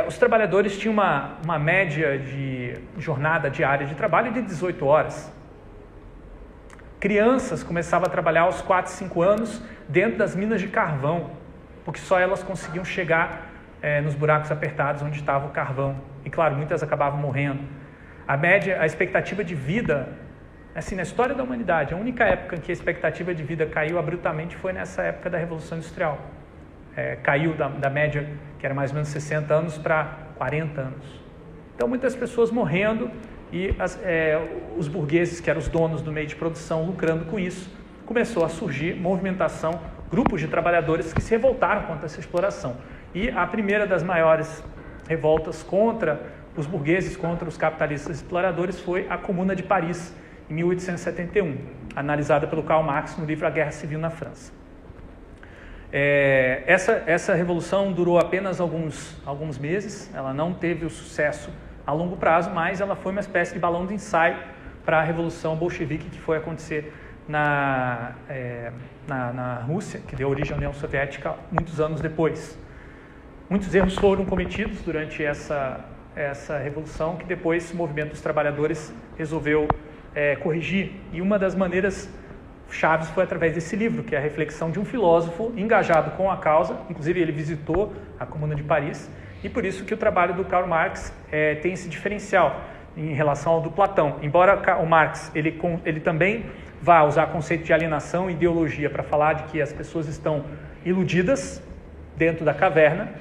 os 0.08 0.18
trabalhadores 0.18 0.76
tinham 0.76 0.92
uma, 0.92 1.38
uma 1.44 1.56
média 1.56 2.18
de 2.18 2.74
jornada 2.98 3.48
diária 3.48 3.86
de 3.86 3.94
trabalho 3.94 4.32
de 4.32 4.42
18 4.42 4.84
horas. 4.84 5.32
Crianças 7.02 7.64
começavam 7.64 8.06
a 8.06 8.10
trabalhar 8.10 8.42
aos 8.42 8.60
4, 8.60 8.92
5 8.92 9.22
anos 9.22 9.62
dentro 9.88 10.18
das 10.18 10.36
minas 10.36 10.60
de 10.60 10.68
carvão, 10.68 11.30
porque 11.84 11.98
só 11.98 12.18
elas 12.18 12.42
conseguiam 12.42 12.84
chegar 12.84 13.50
é, 13.82 14.00
nos 14.00 14.14
buracos 14.14 14.52
apertados 14.52 15.02
onde 15.02 15.18
estava 15.18 15.46
o 15.46 15.50
carvão. 15.50 16.00
E 16.24 16.30
claro, 16.30 16.54
muitas 16.54 16.80
acabavam 16.80 17.18
morrendo. 17.20 17.64
A 18.26 18.36
média, 18.36 18.80
a 18.80 18.86
expectativa 18.86 19.42
de 19.42 19.54
vida, 19.54 20.10
assim, 20.74 20.94
na 20.94 21.02
história 21.02 21.34
da 21.34 21.42
humanidade, 21.42 21.92
a 21.92 21.96
única 21.96 22.22
época 22.22 22.54
em 22.54 22.60
que 22.60 22.70
a 22.70 22.72
expectativa 22.72 23.34
de 23.34 23.42
vida 23.42 23.66
caiu 23.66 23.98
abruptamente 23.98 24.54
foi 24.56 24.72
nessa 24.72 25.02
época 25.02 25.28
da 25.28 25.38
Revolução 25.38 25.78
Industrial. 25.78 26.18
É, 26.96 27.16
caiu 27.16 27.54
da, 27.54 27.68
da 27.68 27.90
média, 27.90 28.28
que 28.58 28.66
era 28.66 28.74
mais 28.74 28.90
ou 28.90 28.94
menos 28.94 29.08
60 29.08 29.52
anos, 29.54 29.78
para 29.78 30.04
40 30.36 30.80
anos. 30.80 31.22
Então, 31.74 31.88
muitas 31.88 32.14
pessoas 32.14 32.50
morrendo 32.50 33.10
e 33.52 33.74
as, 33.78 33.98
é, 34.02 34.40
os 34.76 34.88
burgueses, 34.88 35.40
que 35.40 35.50
eram 35.50 35.60
os 35.60 35.68
donos 35.68 36.00
do 36.00 36.10
meio 36.10 36.26
de 36.26 36.36
produção, 36.36 36.84
lucrando 36.84 37.26
com 37.26 37.38
isso, 37.38 37.70
começou 38.06 38.44
a 38.44 38.48
surgir 38.48 38.94
movimentação, 38.94 39.80
grupos 40.10 40.40
de 40.40 40.48
trabalhadores 40.48 41.12
que 41.12 41.20
se 41.20 41.30
revoltaram 41.30 41.82
contra 41.82 42.06
essa 42.06 42.20
exploração. 42.20 42.76
E 43.14 43.30
a 43.30 43.46
primeira 43.46 43.86
das 43.86 44.02
maiores 44.02 44.62
revoltas 45.08 45.62
contra 45.62 46.20
os 46.56 46.66
burgueses, 46.66 47.16
contra 47.16 47.48
os 47.48 47.56
capitalistas 47.56 48.16
exploradores, 48.16 48.80
foi 48.80 49.06
a 49.08 49.16
Comuna 49.16 49.54
de 49.54 49.62
Paris, 49.62 50.14
em 50.50 50.54
1871, 50.54 51.56
analisada 51.96 52.46
pelo 52.46 52.62
Karl 52.62 52.82
Marx 52.82 53.16
no 53.16 53.24
livro 53.24 53.46
A 53.46 53.50
Guerra 53.50 53.70
Civil 53.70 53.98
na 53.98 54.10
França. 54.10 54.52
É, 55.94 56.62
essa, 56.66 57.02
essa 57.06 57.34
revolução 57.34 57.92
durou 57.92 58.18
apenas 58.18 58.60
alguns, 58.60 59.20
alguns 59.26 59.58
meses, 59.58 60.10
ela 60.14 60.32
não 60.32 60.54
teve 60.54 60.86
o 60.86 60.90
sucesso 60.90 61.50
a 61.86 61.92
longo 61.92 62.16
prazo, 62.16 62.50
mas 62.50 62.80
ela 62.80 62.96
foi 62.96 63.12
uma 63.12 63.20
espécie 63.20 63.52
de 63.52 63.58
balão 63.58 63.84
de 63.84 63.92
ensaio 63.92 64.38
para 64.86 65.00
a 65.00 65.02
revolução 65.02 65.54
bolchevique 65.54 66.08
que 66.08 66.18
foi 66.18 66.38
acontecer 66.38 66.94
na, 67.28 68.12
é, 68.28 68.72
na, 69.06 69.32
na, 69.32 69.54
Rússia, 69.56 70.00
que 70.08 70.16
deu 70.16 70.30
origem 70.30 70.54
à 70.54 70.56
União 70.56 70.72
Soviética 70.72 71.34
muitos 71.50 71.78
anos 71.78 72.00
depois. 72.00 72.58
Muitos 73.50 73.74
erros 73.74 73.94
foram 73.94 74.24
cometidos 74.24 74.80
durante 74.80 75.22
essa, 75.22 75.84
essa 76.16 76.56
revolução, 76.56 77.16
que 77.16 77.26
depois 77.26 77.70
o 77.70 77.76
movimento 77.76 78.10
dos 78.10 78.22
trabalhadores 78.22 78.92
resolveu 79.16 79.68
é, 80.14 80.36
corrigir. 80.36 80.92
E 81.12 81.20
uma 81.20 81.38
das 81.38 81.54
maneiras 81.54 82.08
chaves 82.72 83.08
foi 83.10 83.24
através 83.24 83.54
desse 83.54 83.76
livro, 83.76 84.02
que 84.02 84.14
é 84.14 84.18
a 84.18 84.20
reflexão 84.20 84.70
de 84.70 84.80
um 84.80 84.84
filósofo 84.84 85.52
engajado 85.56 86.12
com 86.12 86.30
a 86.30 86.36
causa, 86.36 86.76
inclusive 86.88 87.20
ele 87.20 87.32
visitou 87.32 87.92
a 88.18 88.26
Comuna 88.26 88.54
de 88.54 88.62
Paris, 88.62 89.10
e 89.44 89.48
por 89.48 89.64
isso 89.64 89.84
que 89.84 89.92
o 89.94 89.96
trabalho 89.96 90.34
do 90.34 90.44
Karl 90.44 90.66
Marx 90.66 91.12
é, 91.30 91.56
tem 91.56 91.72
esse 91.72 91.88
diferencial 91.88 92.60
em 92.96 93.14
relação 93.14 93.52
ao 93.52 93.60
do 93.60 93.70
Platão. 93.70 94.18
Embora 94.22 94.56
o 94.80 94.86
Marx 94.86 95.30
ele, 95.34 95.58
ele 95.84 96.00
também 96.00 96.46
vá 96.80 97.02
usar 97.04 97.26
conceito 97.26 97.64
de 97.64 97.72
alienação 97.72 98.30
e 98.30 98.34
ideologia 98.34 98.90
para 98.90 99.02
falar 99.02 99.34
de 99.34 99.42
que 99.44 99.60
as 99.60 99.72
pessoas 99.72 100.08
estão 100.08 100.44
iludidas 100.84 101.62
dentro 102.16 102.44
da 102.44 102.52
caverna, 102.52 103.12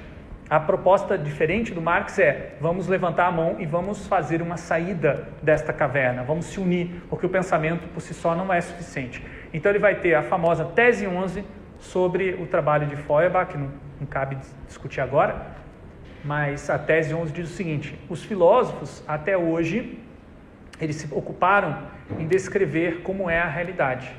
a 0.52 0.60
proposta 0.60 1.16
diferente 1.16 1.72
do 1.72 1.80
Marx 1.80 2.18
é: 2.18 2.56
vamos 2.60 2.86
levantar 2.86 3.26
a 3.26 3.32
mão 3.32 3.56
e 3.58 3.64
vamos 3.64 4.06
fazer 4.06 4.42
uma 4.42 4.58
saída 4.58 5.26
desta 5.42 5.72
caverna, 5.72 6.22
vamos 6.24 6.44
se 6.44 6.60
unir, 6.60 7.02
porque 7.08 7.24
o 7.24 7.28
pensamento 7.28 7.88
por 7.88 8.02
si 8.02 8.12
só 8.12 8.34
não 8.34 8.52
é 8.52 8.60
suficiente. 8.60 9.24
Então 9.52 9.70
ele 9.70 9.78
vai 9.78 9.96
ter 9.96 10.14
a 10.14 10.22
famosa 10.22 10.64
tese 10.64 11.06
11 11.06 11.44
sobre 11.78 12.34
o 12.34 12.46
trabalho 12.46 12.86
de 12.86 12.96
Feuerbach, 12.96 13.50
que 13.50 13.58
não, 13.58 13.70
não 14.00 14.06
cabe 14.06 14.38
discutir 14.66 15.00
agora, 15.00 15.46
mas 16.24 16.70
a 16.70 16.78
tese 16.78 17.12
11 17.12 17.32
diz 17.32 17.50
o 17.50 17.54
seguinte: 17.54 17.98
os 18.08 18.22
filósofos, 18.24 19.02
até 19.06 19.36
hoje, 19.36 19.98
eles 20.80 20.96
se 20.96 21.12
ocuparam 21.12 21.78
em 22.18 22.26
descrever 22.26 23.02
como 23.02 23.28
é 23.28 23.40
a 23.40 23.48
realidade. 23.48 24.14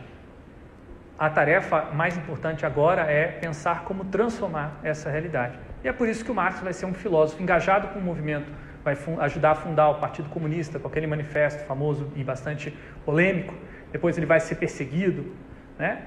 A 1.17 1.29
tarefa 1.29 1.89
mais 1.93 2.17
importante 2.17 2.65
agora 2.65 3.03
é 3.03 3.27
pensar 3.27 3.83
como 3.83 4.03
transformar 4.05 4.79
essa 4.83 5.09
realidade. 5.09 5.57
E 5.83 5.87
é 5.87 5.93
por 5.93 6.07
isso 6.07 6.25
que 6.25 6.31
o 6.31 6.35
Marx 6.35 6.59
vai 6.59 6.73
ser 6.73 6.85
um 6.85 6.93
filósofo 6.93 7.41
engajado 7.41 7.89
com 7.89 7.99
o 7.99 8.01
movimento, 8.01 8.51
vai 8.83 8.97
ajudar 9.19 9.51
a 9.51 9.55
fundar 9.55 9.89
o 9.89 9.95
Partido 9.95 10.29
Comunista 10.29 10.79
com 10.79 10.87
aquele 10.87 11.07
manifesto 11.07 11.63
famoso 11.65 12.11
e 12.15 12.23
bastante 12.23 12.77
polêmico. 13.05 13.53
Depois 13.93 14.17
ele 14.17 14.25
vai 14.25 14.41
ser 14.41 14.55
perseguido, 14.55 15.33
né? 15.79 16.01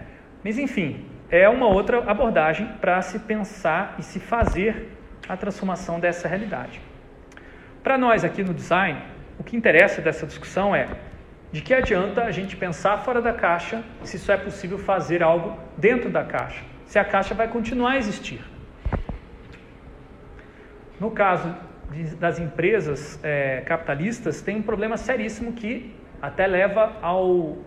Mas 0.44 0.58
enfim, 0.58 1.06
é 1.30 1.48
uma 1.48 1.66
outra 1.66 1.98
abordagem 2.10 2.66
para 2.80 3.00
se 3.00 3.20
pensar 3.20 3.94
e 3.98 4.02
se 4.02 4.20
fazer 4.20 4.92
a 5.28 5.36
transformação 5.36 5.98
dessa 5.98 6.28
realidade. 6.28 6.80
Para 7.82 7.96
nós 7.96 8.24
aqui 8.24 8.42
no 8.42 8.52
design, 8.52 9.00
o 9.38 9.44
que 9.44 9.56
interessa 9.56 10.02
dessa 10.02 10.26
discussão 10.26 10.74
é 10.74 10.88
de 11.52 11.62
que 11.62 11.72
adianta 11.72 12.24
a 12.24 12.30
gente 12.30 12.56
pensar 12.56 12.98
fora 12.98 13.22
da 13.22 13.32
caixa 13.32 13.82
se 14.02 14.18
só 14.18 14.32
é 14.34 14.36
possível 14.36 14.78
fazer 14.78 15.22
algo 15.22 15.58
dentro 15.78 16.10
da 16.10 16.24
caixa, 16.24 16.62
se 16.84 16.98
a 16.98 17.04
caixa 17.04 17.34
vai 17.34 17.48
continuar 17.48 17.92
a 17.92 17.96
existir. 17.96 18.40
No 21.00 21.10
caso 21.10 21.54
das 22.18 22.38
empresas 22.38 23.20
é, 23.22 23.60
capitalistas, 23.60 24.42
tem 24.42 24.56
um 24.56 24.62
problema 24.62 24.96
seríssimo 24.96 25.52
que 25.52 25.94
até 26.20 26.46
leva 26.46 26.96
ao, 27.00 27.58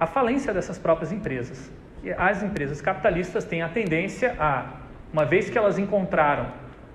à 0.00 0.06
falência 0.06 0.54
dessas 0.54 0.78
próprias 0.78 1.12
empresas. 1.12 1.70
As 2.16 2.42
empresas 2.42 2.80
capitalistas 2.80 3.44
têm 3.44 3.60
a 3.60 3.68
tendência 3.68 4.34
a, 4.38 4.64
uma 5.12 5.26
vez 5.26 5.50
que 5.50 5.58
elas 5.58 5.78
encontraram 5.78 6.46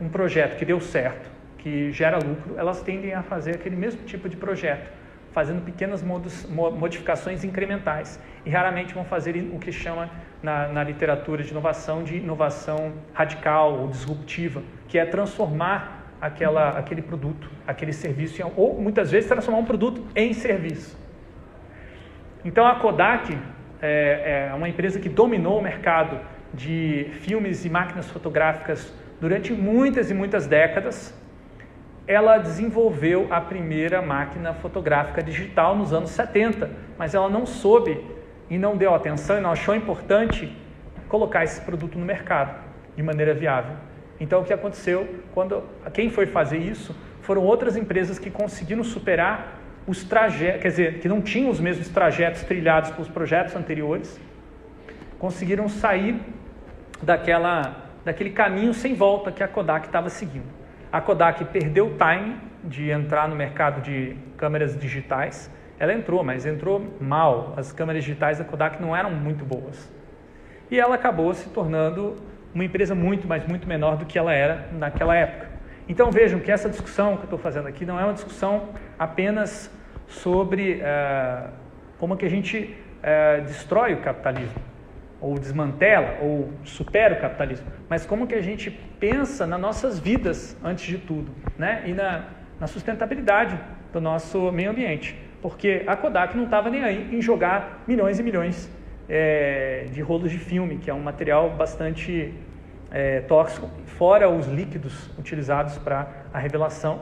um 0.02 0.10
projeto 0.10 0.58
que 0.58 0.66
deu 0.66 0.82
certo, 0.82 1.30
que 1.60 1.92
gera 1.92 2.18
lucro, 2.18 2.56
elas 2.58 2.82
tendem 2.82 3.14
a 3.14 3.22
fazer 3.22 3.52
aquele 3.52 3.76
mesmo 3.76 4.02
tipo 4.04 4.28
de 4.28 4.36
projeto, 4.36 4.90
fazendo 5.32 5.64
pequenas 5.64 6.04
modificações 6.04 7.44
incrementais. 7.44 8.20
E 8.44 8.50
raramente 8.50 8.94
vão 8.94 9.06
fazer 9.06 9.36
o 9.54 9.60
que 9.60 9.72
chama 9.72 10.10
na, 10.42 10.68
na 10.70 10.84
literatura 10.84 11.44
de 11.44 11.52
inovação 11.52 12.04
de 12.04 12.18
inovação 12.18 12.94
radical 13.14 13.80
ou 13.80 13.88
disruptiva, 13.88 14.64
que 14.88 14.98
é 14.98 15.06
transformar 15.06 16.16
aquela, 16.20 16.70
aquele 16.70 17.04
produto, 17.04 17.52
aquele 17.68 17.94
serviço, 17.94 18.42
ou 18.56 18.82
muitas 18.82 19.12
vezes 19.12 19.30
transformar 19.30 19.60
um 19.60 19.66
produto 19.66 20.04
em 20.16 20.34
serviço. 20.34 21.05
Então 22.46 22.66
a 22.66 22.76
Kodak 22.76 23.38
é, 23.82 24.48
é 24.52 24.54
uma 24.54 24.70
empresa 24.70 25.00
que 25.00 25.10
dominou 25.10 25.60
o 25.60 25.62
mercado 25.62 26.18
de 26.54 27.08
filmes 27.20 27.66
e 27.66 27.70
máquinas 27.70 28.10
fotográficas 28.10 28.94
Durante 29.20 29.54
muitas 29.54 30.12
e 30.12 30.14
muitas 30.14 30.46
décadas, 30.46 31.14
ela 32.06 32.38
desenvolveu 32.38 33.28
a 33.32 33.40
primeira 33.40 34.02
máquina 34.02 34.54
fotográfica 34.54 35.24
digital 35.24 35.76
nos 35.76 35.94
anos 35.94 36.10
70, 36.12 36.70
mas 36.98 37.16
ela 37.16 37.30
não 37.30 37.46
soube 37.46 38.04
e 38.50 38.58
não 38.58 38.76
deu 38.76 38.94
atenção 38.94 39.38
e 39.38 39.42
não 39.42 39.52
achou 39.52 39.74
importante 39.74 40.56
colocar 41.08 41.46
esse 41.46 41.62
produto 41.62 41.98
no 41.98 42.06
mercado 42.06 42.62
de 42.96 43.02
maneira 43.02 43.34
viável. 43.34 43.78
Então, 44.20 44.42
o 44.42 44.46
que 44.46 44.54
aconteceu 44.54 45.08
quando 45.34 45.64
quem 45.94 46.10
foi 46.10 46.26
fazer 46.26 46.58
isso 46.58 46.96
foram 47.22 47.42
outras 47.42 47.78
empresas 47.78 48.20
que 48.20 48.30
conseguiram 48.30 48.84
superar 48.84 49.60
os 49.88 50.04
trajetos, 50.04 50.62
quer 50.62 50.68
dizer, 50.70 51.00
que 51.00 51.08
não 51.08 51.22
tinham 51.22 51.50
os 51.50 51.60
mesmos 51.60 51.90
trajetos 51.90 52.44
trilhados 52.44 52.92
pelos 52.92 53.08
projetos 53.10 53.56
anteriores, 53.56 54.20
conseguiram 55.20 55.70
sair 55.70 56.20
daquela 57.02 57.84
daquele 58.06 58.30
caminho 58.30 58.72
sem 58.72 58.94
volta 58.94 59.32
que 59.32 59.44
a 59.44 59.48
Kodak 59.48 59.88
estava 59.88 60.10
seguindo. 60.10 60.46
A 60.92 61.02
Kodak 61.02 61.44
perdeu 61.46 61.88
o 61.88 61.98
time 61.98 62.38
de 62.64 62.92
entrar 62.92 63.28
no 63.28 63.36
mercado 63.36 63.82
de 63.82 64.16
câmeras 64.38 64.80
digitais. 64.80 65.52
Ela 65.80 65.92
entrou, 65.92 66.24
mas 66.24 66.46
entrou 66.46 66.96
mal. 67.02 67.56
As 67.58 67.74
câmeras 67.74 68.04
digitais 68.04 68.38
da 68.38 68.46
Kodak 68.46 68.80
não 68.80 68.96
eram 68.96 69.10
muito 69.10 69.44
boas. 69.44 69.92
E 70.70 70.80
ela 70.80 70.96
acabou 70.96 71.34
se 71.34 71.50
tornando 71.50 72.16
uma 72.54 72.64
empresa 72.64 72.94
muito, 72.96 73.28
mas 73.28 73.46
muito 73.46 73.68
menor 73.68 73.98
do 73.98 74.06
que 74.06 74.18
ela 74.18 74.34
era 74.34 74.70
naquela 74.72 75.16
época. 75.16 75.50
Então 75.90 76.12
vejam 76.12 76.40
que 76.40 76.52
essa 76.52 76.70
discussão 76.70 77.16
que 77.18 77.22
eu 77.22 77.26
estou 77.26 77.40
fazendo 77.40 77.68
aqui 77.68 77.86
não 77.86 78.00
é 78.00 78.04
uma 78.04 78.14
discussão 78.14 78.70
apenas 78.98 79.72
sobre 80.08 80.82
uh, 80.82 81.50
como 81.98 82.16
que 82.18 82.26
a 82.26 82.30
gente 82.30 82.76
uh, 83.00 83.44
destrói 83.44 83.94
o 83.94 84.02
capitalismo 84.02 84.62
ou 85.22 85.40
desmantela, 85.40 86.18
ou 86.22 86.52
supera 86.64 87.16
o 87.16 87.22
capitalismo, 87.22 87.66
mas 87.90 88.06
como 88.06 88.28
que 88.28 88.36
a 88.36 88.42
gente 88.42 88.70
pensa 89.00 89.48
nas 89.48 89.60
nossas 89.60 89.98
vidas 89.98 90.56
antes 90.64 90.86
de 90.86 90.98
tudo, 90.98 91.32
né? 91.58 91.84
E 91.86 91.94
na, 91.94 92.26
na 92.60 92.68
sustentabilidade 92.68 93.58
do 93.92 94.02
nosso 94.02 94.52
meio 94.52 94.70
ambiente. 94.70 95.18
Porque 95.42 95.84
a 95.88 95.96
Kodak 95.96 96.36
não 96.36 96.46
estava 96.46 96.70
nem 96.70 96.84
aí 96.84 97.16
em 97.16 97.22
jogar 97.22 97.84
milhões 97.88 98.20
e 98.20 98.24
milhões 98.24 98.70
é, 99.08 99.86
de 99.92 100.02
rolos 100.02 100.32
de 100.32 100.38
filme, 100.38 100.78
que 100.78 100.90
é 100.90 100.94
um 100.94 101.02
material 101.02 101.50
bastante 101.52 102.34
é, 102.92 103.22
tóxico, 103.22 103.70
fora 103.86 104.30
os 104.30 104.48
líquidos 104.48 105.10
utilizados 105.18 105.78
para 105.78 106.08
a 106.34 106.40
revelação, 106.40 107.02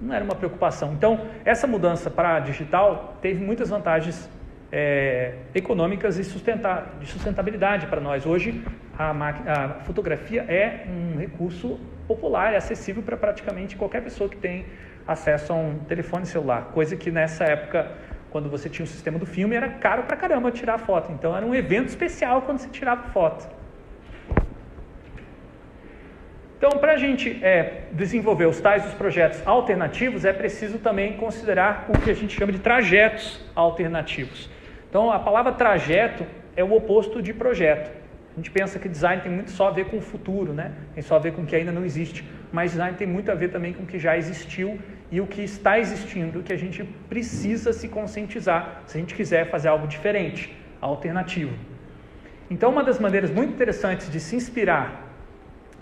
não 0.00 0.14
era 0.14 0.24
uma 0.24 0.34
preocupação. 0.34 0.92
Então, 0.92 1.26
essa 1.44 1.66
mudança 1.66 2.10
para 2.10 2.40
digital 2.40 3.16
teve 3.20 3.42
muitas 3.44 3.70
vantagens 3.70 4.28
é, 4.72 5.34
econômicas 5.54 6.18
e 6.18 6.24
sustentar, 6.24 6.96
de 7.00 7.06
sustentabilidade 7.06 7.86
para 7.86 8.00
nós. 8.00 8.26
Hoje, 8.26 8.64
a, 8.98 9.10
a, 9.10 9.68
fotografia 9.80 10.42
é 10.42 10.86
um 10.88 11.18
recurso 11.18 11.78
popular 12.08 12.52
e 12.52 12.56
acessível 12.56 13.02
para 13.02 13.16
praticamente 13.16 13.76
qualquer 13.76 14.02
pessoa 14.02 14.28
que 14.28 14.36
tem 14.36 14.66
acesso 15.06 15.52
a 15.52 15.56
um 15.56 15.78
telefone 15.80 16.26
celular, 16.26 16.70
coisa 16.72 16.96
que 16.96 17.10
nessa 17.10 17.44
época, 17.44 17.92
quando 18.30 18.48
você 18.48 18.68
tinha 18.68 18.84
o 18.84 18.88
sistema 18.88 19.18
do 19.18 19.26
filme, 19.26 19.54
era 19.54 19.68
caro 19.68 20.04
para 20.04 20.16
caramba 20.16 20.50
tirar 20.50 20.78
foto. 20.78 21.12
Então, 21.12 21.36
era 21.36 21.44
um 21.44 21.54
evento 21.54 21.88
especial 21.88 22.42
quando 22.42 22.58
você 22.58 22.68
tirava 22.68 23.04
foto. 23.10 23.48
Então, 26.66 26.78
para 26.78 26.92
a 26.92 26.96
gente 26.96 27.44
é, 27.44 27.82
desenvolver 27.92 28.46
os 28.46 28.58
tais 28.58 28.86
os 28.86 28.94
projetos 28.94 29.46
alternativos, 29.46 30.24
é 30.24 30.32
preciso 30.32 30.78
também 30.78 31.12
considerar 31.12 31.84
o 31.90 31.98
que 31.98 32.10
a 32.10 32.14
gente 32.14 32.34
chama 32.34 32.52
de 32.52 32.58
trajetos 32.58 33.38
alternativos. 33.54 34.48
Então, 34.88 35.12
a 35.12 35.18
palavra 35.18 35.52
trajeto 35.52 36.24
é 36.56 36.64
o 36.64 36.72
oposto 36.72 37.20
de 37.20 37.34
projeto. 37.34 37.90
A 38.32 38.36
gente 38.36 38.50
pensa 38.50 38.78
que 38.78 38.88
design 38.88 39.20
tem 39.20 39.30
muito 39.30 39.50
só 39.50 39.68
a 39.68 39.72
ver 39.72 39.90
com 39.90 39.98
o 39.98 40.00
futuro, 40.00 40.54
né? 40.54 40.72
tem 40.94 41.02
só 41.02 41.16
a 41.16 41.18
ver 41.18 41.34
com 41.34 41.42
o 41.42 41.44
que 41.44 41.54
ainda 41.54 41.70
não 41.70 41.84
existe, 41.84 42.24
mas 42.50 42.70
design 42.70 42.96
tem 42.96 43.06
muito 43.06 43.30
a 43.30 43.34
ver 43.34 43.50
também 43.50 43.74
com 43.74 43.82
o 43.82 43.86
que 43.86 43.98
já 43.98 44.16
existiu 44.16 44.78
e 45.10 45.20
o 45.20 45.26
que 45.26 45.42
está 45.42 45.78
existindo, 45.78 46.42
que 46.42 46.52
a 46.54 46.56
gente 46.56 46.82
precisa 47.10 47.74
se 47.74 47.88
conscientizar 47.88 48.80
se 48.86 48.96
a 48.96 49.00
gente 49.00 49.14
quiser 49.14 49.50
fazer 49.50 49.68
algo 49.68 49.86
diferente, 49.86 50.56
alternativo. 50.80 51.52
Então, 52.50 52.70
uma 52.70 52.82
das 52.82 52.98
maneiras 52.98 53.30
muito 53.30 53.52
interessantes 53.52 54.10
de 54.10 54.18
se 54.18 54.34
inspirar 54.34 55.03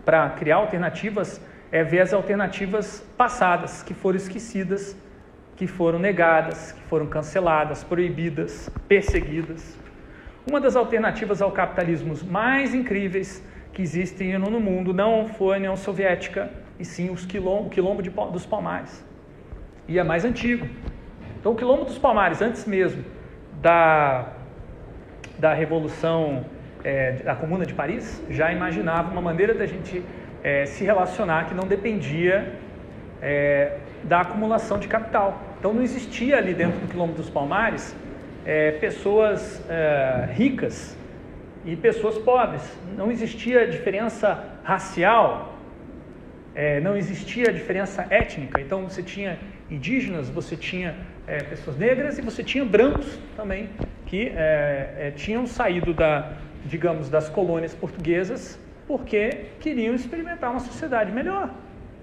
para 0.05 0.31
criar 0.31 0.57
alternativas 0.57 1.41
é 1.71 1.83
ver 1.83 2.01
as 2.01 2.13
alternativas 2.13 3.01
passadas 3.17 3.83
que 3.83 3.95
foram 3.95 4.17
esquecidas, 4.17 4.97
que 5.57 5.67
foram 5.67 5.99
negadas, 5.99 6.73
que 6.73 6.83
foram 6.83 7.07
canceladas, 7.07 7.83
proibidas, 7.83 8.69
perseguidas. 8.89 9.79
Uma 10.49 10.61
das 10.61 10.77
alternativas 10.77 11.41
ao 11.41 11.53
capitalismo 11.53 12.15
mais 12.27 12.75
incríveis 12.75 13.43
que 13.73 13.81
existem 13.81 14.37
no 14.39 14.61
mundo 14.61 14.93
não 14.93 15.29
foi 15.29 15.55
a 15.55 15.59
União 15.59 15.77
Soviética, 15.77 16.51
e 16.79 16.85
sim 16.85 17.11
os 17.11 17.25
quilombo, 17.25 17.69
o 17.69 17.71
quilombo 17.71 18.03
de, 18.03 18.11
dos 18.11 18.45
Palmares. 18.45 19.05
E 19.89 19.99
é 19.99 20.05
mais 20.05 20.25
antigo. 20.25 20.69
Então, 21.39 21.53
o 21.53 21.57
quilombo 21.57 21.85
dos 21.85 21.99
Palmares, 21.99 22.43
antes 22.43 22.67
mesmo 22.67 23.05
da, 23.61 24.33
da 25.39 25.55
Revolução 25.55 26.45
é, 26.85 27.13
da 27.13 27.35
Comuna 27.35 27.65
de 27.65 27.75
Paris 27.75 28.23
já 28.29 28.53
imaginava 28.53 29.11
uma 29.11 29.21
maneira 29.21 29.55
da 29.55 29.67
gente 29.67 30.03
é, 30.43 30.67
se 30.67 30.85
relacionar 30.85 31.47
que 31.47 31.55
não 31.55 31.67
dependia 31.67 32.53
é, 33.21 33.79
da 34.05 34.21
acumulação 34.21 34.79
de 34.79 34.89
capital. 34.89 35.41
Então 35.59 35.73
não 35.73 35.83
existia 35.83 36.37
ali 36.37 36.55
dentro 36.55 36.81
do 36.81 36.89
quilômetro 36.89 37.23
dos 37.23 37.31
Palmares 37.31 37.95
é, 38.45 38.73
pessoas 38.73 39.63
é, 39.71 40.29
ricas 40.33 40.97
e 41.65 41.77
pessoas 41.77 42.19
pobres. 42.19 42.63
Não 42.97 43.11
existia 43.11 43.69
diferença 43.69 44.45
racial, 44.65 45.57
é, 46.55 46.81
não 46.81 46.97
existia 46.97 47.53
diferença 47.53 48.05
étnica. 48.11 48.61
Então 48.61 48.83
você 48.83 49.03
tinha 49.03 49.39
indígenas, 49.71 50.29
você 50.29 50.57
tinha 50.57 50.95
pessoas 51.49 51.79
negras 51.79 52.19
e 52.19 52.21
você 52.21 52.43
tinha 52.43 52.65
brancos 52.65 53.19
também 53.37 53.71
que 54.05 54.33
tinham 55.15 55.47
saído 55.47 55.95
da 55.95 56.33
digamos, 56.65 57.09
das 57.09 57.29
colônias 57.29 57.75
portuguesas, 57.75 58.59
porque 58.87 59.47
queriam 59.61 59.95
experimentar 59.95 60.51
uma 60.51 60.61
sociedade 60.61 61.13
melhor. 61.13 61.51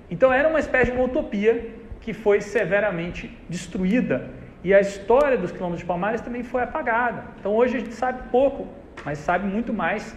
Então 0.10 0.32
era 0.34 0.48
uma 0.48 0.60
espécie 0.60 0.92
de 0.92 0.98
uma 0.98 1.06
utopia 1.06 1.70
que 2.02 2.14
foi 2.14 2.42
severamente 2.42 3.38
destruída. 3.48 4.30
E 4.64 4.74
a 4.74 4.80
história 4.80 5.38
dos 5.38 5.52
quilômetros 5.52 5.82
de 5.82 5.86
Palmares 5.86 6.22
também 6.22 6.44
foi 6.44 6.62
apagada. 6.64 7.24
Então 7.40 7.56
hoje 7.56 7.78
a 7.78 7.80
gente 7.80 7.94
sabe 7.94 8.30
pouco, 8.30 8.68
mas 9.06 9.20
sabe 9.20 9.48
muito 9.48 9.74
mais 9.74 10.16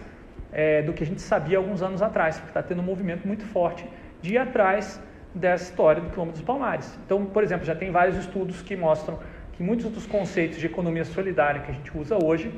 é, 0.51 0.81
do 0.81 0.93
que 0.93 1.03
a 1.03 1.05
gente 1.05 1.21
sabia 1.21 1.57
alguns 1.57 1.81
anos 1.81 2.01
atrás, 2.01 2.35
porque 2.35 2.49
está 2.49 2.61
tendo 2.61 2.81
um 2.81 2.85
movimento 2.85 3.27
muito 3.27 3.45
forte 3.45 3.85
de 4.21 4.33
ir 4.33 4.37
atrás 4.37 5.01
dessa 5.33 5.63
história 5.65 6.01
do 6.01 6.09
quilômetro 6.09 6.39
dos 6.39 6.45
Palmares. 6.45 6.97
Então, 7.05 7.25
por 7.25 7.43
exemplo, 7.43 7.65
já 7.65 7.75
tem 7.75 7.91
vários 7.91 8.17
estudos 8.17 8.61
que 8.61 8.75
mostram 8.75 9.19
que 9.53 9.63
muitos 9.63 9.89
dos 9.89 10.05
conceitos 10.05 10.57
de 10.57 10.65
economia 10.65 11.05
solidária 11.05 11.61
que 11.61 11.71
a 11.71 11.73
gente 11.73 11.95
usa 11.97 12.17
hoje 12.23 12.51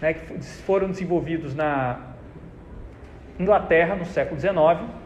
né, 0.00 0.14
que 0.14 0.42
foram 0.42 0.90
desenvolvidos 0.90 1.54
na 1.54 2.00
Inglaterra 3.38 3.94
no 3.94 4.04
século 4.04 4.40
XIX, 4.40 4.56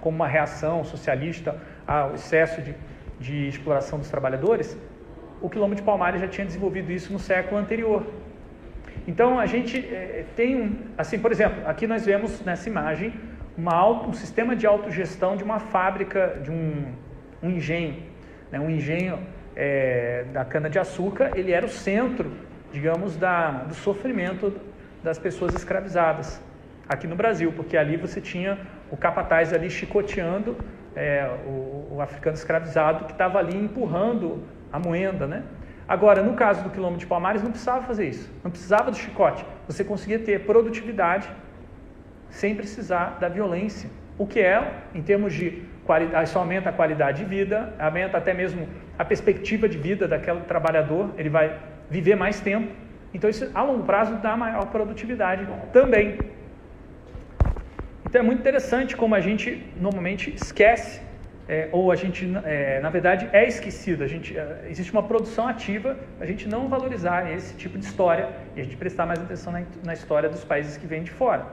como 0.00 0.16
uma 0.16 0.26
reação 0.26 0.84
socialista 0.84 1.56
ao 1.86 2.14
excesso 2.14 2.62
de, 2.62 2.74
de 3.20 3.48
exploração 3.48 3.98
dos 3.98 4.08
trabalhadores, 4.08 4.78
o 5.40 5.50
quilômetro 5.50 5.82
de 5.82 5.86
Palmares 5.86 6.20
já 6.20 6.28
tinha 6.28 6.46
desenvolvido 6.46 6.90
isso 6.90 7.12
no 7.12 7.18
século 7.18 7.60
anterior. 7.60 8.06
Então 9.06 9.38
a 9.38 9.46
gente 9.46 9.78
é, 9.78 10.24
tem 10.36 10.56
um, 10.56 10.76
assim, 10.96 11.18
por 11.18 11.32
exemplo, 11.32 11.66
aqui 11.66 11.86
nós 11.86 12.06
vemos 12.06 12.40
nessa 12.44 12.68
imagem 12.68 13.12
auto, 13.66 14.08
um 14.08 14.12
sistema 14.12 14.56
de 14.56 14.66
autogestão 14.66 15.36
de 15.36 15.44
uma 15.44 15.58
fábrica, 15.58 16.40
de 16.42 16.50
um, 16.50 16.92
um 17.42 17.50
engenho, 17.50 18.02
né, 18.50 18.58
um 18.58 18.70
engenho 18.70 19.18
é, 19.54 20.24
da 20.32 20.44
cana 20.44 20.70
de 20.70 20.78
açúcar. 20.78 21.32
Ele 21.34 21.52
era 21.52 21.66
o 21.66 21.68
centro, 21.68 22.30
digamos, 22.72 23.16
da, 23.16 23.50
do 23.50 23.74
sofrimento 23.74 24.54
das 25.02 25.18
pessoas 25.18 25.54
escravizadas 25.54 26.40
aqui 26.88 27.06
no 27.06 27.16
Brasil, 27.16 27.52
porque 27.52 27.76
ali 27.76 27.96
você 27.96 28.20
tinha 28.20 28.58
o 28.90 28.96
capataz 28.96 29.52
ali 29.52 29.70
chicoteando 29.70 30.56
é, 30.94 31.28
o, 31.46 31.94
o, 31.94 31.98
africano 32.00 32.36
escravizado 32.36 33.06
que 33.06 33.12
estava 33.12 33.38
ali 33.38 33.56
empurrando 33.56 34.42
a 34.72 34.78
moenda, 34.78 35.26
né? 35.26 35.42
Agora, 35.88 36.22
no 36.22 36.34
caso 36.34 36.62
do 36.62 36.70
quilômetro 36.70 37.00
de 37.00 37.06
Palmares, 37.06 37.42
não 37.42 37.50
precisava 37.50 37.82
fazer 37.82 38.08
isso, 38.08 38.30
não 38.44 38.50
precisava 38.50 38.90
do 38.90 38.96
chicote, 38.96 39.44
você 39.66 39.82
conseguia 39.82 40.18
ter 40.18 40.44
produtividade 40.44 41.28
sem 42.30 42.54
precisar 42.54 43.18
da 43.20 43.28
violência, 43.28 43.90
o 44.16 44.26
que 44.26 44.40
é, 44.40 44.72
em 44.94 45.02
termos 45.02 45.34
de 45.34 45.62
qualidade, 45.84 46.28
isso 46.28 46.38
aumenta 46.38 46.70
a 46.70 46.72
qualidade 46.72 47.18
de 47.18 47.28
vida, 47.28 47.74
aumenta 47.78 48.16
até 48.16 48.32
mesmo 48.32 48.68
a 48.98 49.04
perspectiva 49.04 49.68
de 49.68 49.76
vida 49.76 50.06
daquele 50.06 50.40
trabalhador, 50.40 51.10
ele 51.18 51.28
vai 51.28 51.58
viver 51.90 52.14
mais 52.14 52.40
tempo, 52.40 52.72
então, 53.14 53.28
isso 53.28 53.50
a 53.54 53.62
longo 53.62 53.84
prazo 53.84 54.16
dá 54.16 54.36
maior 54.36 54.66
produtividade 54.66 55.46
também. 55.72 56.18
Então, 58.06 58.20
é 58.20 58.24
muito 58.24 58.40
interessante 58.40 58.96
como 58.96 59.14
a 59.14 59.20
gente 59.20 59.64
normalmente 59.76 60.34
esquece, 60.34 61.00
é, 61.48 61.68
ou 61.72 61.90
a 61.90 61.96
gente, 61.96 62.30
é, 62.44 62.80
na 62.80 62.88
verdade, 62.88 63.28
é 63.32 63.46
esquecido. 63.46 64.02
A 64.02 64.06
gente, 64.06 64.36
é, 64.36 64.66
existe 64.68 64.92
uma 64.92 65.02
produção 65.02 65.46
ativa, 65.48 65.96
a 66.20 66.26
gente 66.26 66.48
não 66.48 66.68
valorizar 66.68 67.30
esse 67.30 67.54
tipo 67.56 67.78
de 67.78 67.84
história 67.84 68.30
e 68.56 68.60
a 68.60 68.64
gente 68.64 68.76
prestar 68.76 69.06
mais 69.06 69.20
atenção 69.20 69.52
na, 69.52 69.62
na 69.84 69.92
história 69.92 70.28
dos 70.28 70.44
países 70.44 70.76
que 70.76 70.86
vêm 70.86 71.02
de 71.02 71.10
fora. 71.10 71.46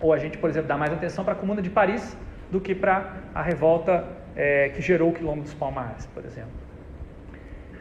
Ou 0.00 0.12
a 0.12 0.18
gente, 0.18 0.38
por 0.38 0.48
exemplo, 0.48 0.68
dá 0.68 0.76
mais 0.76 0.92
atenção 0.92 1.24
para 1.24 1.34
a 1.34 1.36
Comuna 1.36 1.60
de 1.60 1.70
Paris 1.70 2.16
do 2.50 2.60
que 2.60 2.74
para 2.74 3.14
a 3.34 3.42
revolta 3.42 4.04
é, 4.36 4.68
que 4.70 4.80
gerou 4.80 5.10
o 5.10 5.12
Quilombo 5.12 5.42
dos 5.42 5.54
Palmares, 5.54 6.06
por 6.06 6.24
exemplo. 6.24 6.52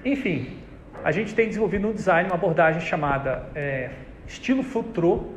Enfim, 0.03 0.57
a 1.03 1.11
gente 1.11 1.33
tem 1.33 1.47
desenvolvido 1.47 1.87
no 1.87 1.93
design 1.93 2.29
uma 2.29 2.35
abordagem 2.35 2.81
chamada 2.81 3.45
é, 3.55 3.89
estilo 4.25 4.63
futuro, 4.63 5.35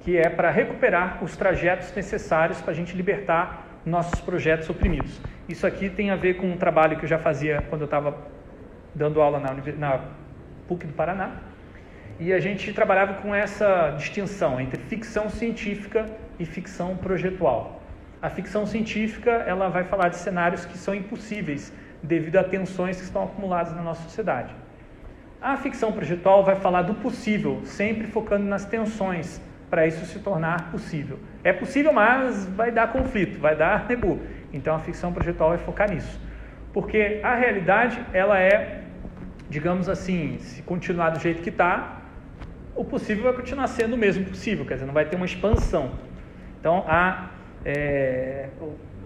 que 0.00 0.16
é 0.16 0.28
para 0.28 0.50
recuperar 0.50 1.22
os 1.22 1.36
trajetos 1.36 1.94
necessários 1.94 2.60
para 2.60 2.72
a 2.72 2.74
gente 2.74 2.96
libertar 2.96 3.80
nossos 3.84 4.20
projetos 4.20 4.68
oprimidos. 4.68 5.20
Isso 5.48 5.66
aqui 5.66 5.90
tem 5.90 6.10
a 6.10 6.16
ver 6.16 6.34
com 6.34 6.46
um 6.50 6.56
trabalho 6.56 6.96
que 6.96 7.04
eu 7.04 7.08
já 7.08 7.18
fazia 7.18 7.62
quando 7.68 7.82
eu 7.82 7.86
estava 7.86 8.16
dando 8.94 9.20
aula 9.20 9.38
na, 9.38 9.54
na 9.76 10.00
PUC 10.68 10.86
do 10.86 10.92
Paraná. 10.92 11.36
E 12.18 12.32
a 12.32 12.38
gente 12.38 12.72
trabalhava 12.72 13.14
com 13.14 13.34
essa 13.34 13.94
distinção 13.98 14.60
entre 14.60 14.80
ficção 14.80 15.28
científica 15.28 16.06
e 16.38 16.46
ficção 16.46 16.96
projetual. 16.96 17.82
A 18.22 18.30
ficção 18.30 18.64
científica 18.64 19.30
ela 19.30 19.68
vai 19.68 19.84
falar 19.84 20.08
de 20.08 20.16
cenários 20.16 20.64
que 20.64 20.78
são 20.78 20.94
impossíveis 20.94 21.72
devido 22.02 22.36
a 22.36 22.44
tensões 22.44 22.96
que 22.96 23.02
estão 23.04 23.24
acumuladas 23.24 23.74
na 23.74 23.82
nossa 23.82 24.02
sociedade. 24.02 24.54
A 25.44 25.58
ficção 25.58 25.92
projetual 25.92 26.42
vai 26.42 26.56
falar 26.56 26.80
do 26.80 26.94
possível, 26.94 27.60
sempre 27.64 28.06
focando 28.06 28.46
nas 28.46 28.64
tensões 28.64 29.42
para 29.68 29.86
isso 29.86 30.06
se 30.06 30.18
tornar 30.20 30.70
possível. 30.70 31.18
É 31.44 31.52
possível, 31.52 31.92
mas 31.92 32.46
vai 32.46 32.72
dar 32.72 32.90
conflito, 32.90 33.38
vai 33.38 33.54
dar 33.54 33.84
nebu. 33.86 34.22
Então 34.54 34.74
a 34.74 34.78
ficção 34.78 35.12
projetual 35.12 35.50
vai 35.50 35.58
focar 35.58 35.90
nisso. 35.90 36.18
Porque 36.72 37.20
a 37.22 37.34
realidade, 37.34 38.02
ela 38.14 38.40
é, 38.40 38.84
digamos 39.50 39.86
assim, 39.86 40.38
se 40.38 40.62
continuar 40.62 41.10
do 41.10 41.20
jeito 41.20 41.42
que 41.42 41.50
está, 41.50 42.00
o 42.74 42.82
possível 42.82 43.24
vai 43.24 43.34
continuar 43.34 43.66
sendo 43.66 43.96
o 43.96 43.98
mesmo 43.98 44.24
possível, 44.24 44.64
quer 44.64 44.74
dizer, 44.74 44.86
não 44.86 44.94
vai 44.94 45.04
ter 45.04 45.16
uma 45.16 45.26
expansão. 45.26 45.90
Então 46.58 46.86
a, 46.88 47.28
é, 47.66 48.48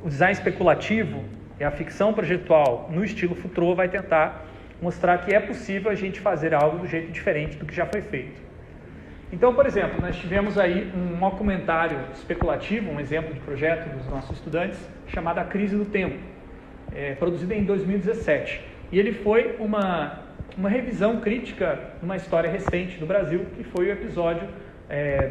o 0.04 0.08
design 0.08 0.34
especulativo 0.34 1.24
e 1.58 1.64
a 1.64 1.72
ficção 1.72 2.14
projetual 2.14 2.88
no 2.92 3.04
estilo 3.04 3.34
Futuro 3.34 3.74
vai 3.74 3.88
tentar 3.88 4.46
mostrar 4.80 5.18
que 5.18 5.34
é 5.34 5.40
possível 5.40 5.90
a 5.90 5.94
gente 5.94 6.20
fazer 6.20 6.54
algo 6.54 6.78
do 6.78 6.86
jeito 6.86 7.10
diferente 7.10 7.56
do 7.56 7.66
que 7.66 7.74
já 7.74 7.86
foi 7.86 8.02
feito. 8.02 8.48
Então, 9.30 9.54
por 9.54 9.66
exemplo, 9.66 10.00
nós 10.00 10.16
tivemos 10.16 10.56
aí 10.56 10.90
um 10.94 11.18
documentário 11.18 11.98
especulativo, 12.14 12.90
um 12.90 12.98
exemplo 12.98 13.34
de 13.34 13.40
projeto 13.40 13.88
dos 13.94 14.06
nossos 14.08 14.38
estudantes, 14.38 14.78
chamado 15.08 15.38
A 15.38 15.44
Crise 15.44 15.76
do 15.76 15.84
Tempo, 15.84 16.18
é, 16.94 17.14
produzido 17.14 17.52
em 17.52 17.62
2017. 17.62 18.60
E 18.90 18.98
ele 18.98 19.12
foi 19.12 19.56
uma, 19.58 20.20
uma 20.56 20.70
revisão 20.70 21.20
crítica 21.20 21.78
de 21.98 22.04
uma 22.04 22.16
história 22.16 22.50
recente 22.50 22.98
do 22.98 23.04
Brasil, 23.04 23.44
que 23.54 23.64
foi 23.64 23.88
o 23.88 23.92
episódio 23.92 24.48
é, 24.88 25.30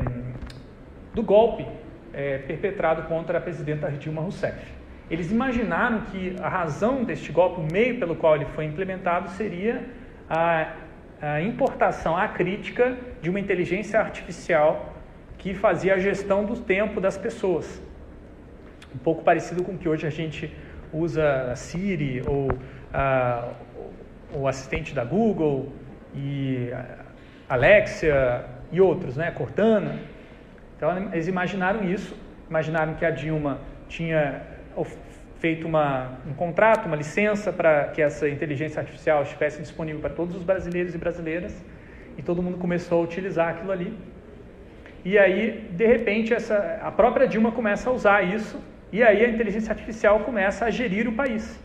do 1.15 1.23
golpe 1.23 1.65
é, 2.13 2.37
perpetrado 2.39 3.03
contra 3.03 3.39
a 3.39 3.41
presidenta 3.41 3.89
Dilma 3.91 4.21
Rousseff. 4.21 4.76
Eles 5.09 5.31
imaginaram 5.31 6.01
que 6.01 6.35
a 6.41 6.49
razão 6.49 7.03
deste 7.03 7.31
golpe, 7.31 7.61
o 7.61 7.67
meio 7.71 7.97
pelo 7.97 8.15
qual 8.15 8.35
ele 8.35 8.45
foi 8.45 8.65
implementado, 8.65 9.29
seria 9.31 9.85
a, 10.29 10.73
a 11.21 11.41
importação 11.41 12.17
acrítica 12.17 12.97
de 13.21 13.29
uma 13.29 13.39
inteligência 13.39 13.99
artificial 13.99 14.93
que 15.37 15.53
fazia 15.53 15.95
a 15.95 15.97
gestão 15.97 16.43
do 16.45 16.57
tempo 16.57 16.99
das 16.99 17.17
pessoas. 17.17 17.81
um 18.93 18.97
pouco 18.97 19.23
parecido 19.23 19.63
com 19.63 19.73
o 19.73 19.77
que 19.77 19.87
hoje 19.87 20.05
a 20.07 20.09
gente 20.09 20.53
usa 20.91 21.51
a 21.51 21.55
Siri 21.55 22.21
ou 22.25 22.49
a, 22.93 23.49
o 24.33 24.47
assistente 24.47 24.93
da 24.93 25.05
Google 25.05 25.71
e 26.15 26.71
Alexia 27.47 28.45
e 28.71 28.81
outros, 28.81 29.15
né? 29.15 29.31
Cortana. 29.31 29.99
Então 30.75 31.09
eles 31.13 31.27
imaginaram 31.27 31.83
isso, 31.83 32.17
imaginaram 32.49 32.95
que 32.95 33.05
a 33.05 33.11
Dilma 33.11 33.59
tinha 33.87 34.41
feito 35.39 35.67
uma, 35.67 36.19
um 36.27 36.33
contrato, 36.33 36.85
uma 36.85 36.95
licença 36.95 37.53
para 37.53 37.85
que 37.85 38.01
essa 38.01 38.27
inteligência 38.27 38.79
artificial 38.79 39.23
estivesse 39.23 39.61
disponível 39.61 40.01
para 40.01 40.09
todos 40.09 40.35
os 40.35 40.43
brasileiros 40.43 40.95
e 40.95 40.97
brasileiras 40.97 41.63
e 42.17 42.21
todo 42.21 42.41
mundo 42.41 42.57
começou 42.57 43.01
a 43.01 43.03
utilizar 43.03 43.49
aquilo 43.49 43.71
ali. 43.71 43.97
E 45.05 45.17
aí, 45.17 45.69
de 45.71 45.85
repente, 45.85 46.33
essa, 46.33 46.79
a 46.81 46.91
própria 46.91 47.27
Dilma 47.27 47.51
começa 47.51 47.89
a 47.89 47.93
usar 47.93 48.23
isso 48.23 48.59
e 48.91 49.03
aí 49.03 49.23
a 49.23 49.29
inteligência 49.29 49.71
artificial 49.71 50.21
começa 50.21 50.65
a 50.65 50.69
gerir 50.69 51.07
o 51.07 51.13
país. 51.13 51.59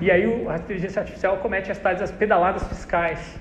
E 0.00 0.10
aí 0.10 0.24
a 0.48 0.56
inteligência 0.56 1.00
artificial 1.00 1.36
comete 1.38 1.70
as 1.70 1.78
tais 1.78 2.02
as 2.02 2.10
pedaladas 2.10 2.66
fiscais. 2.66 3.40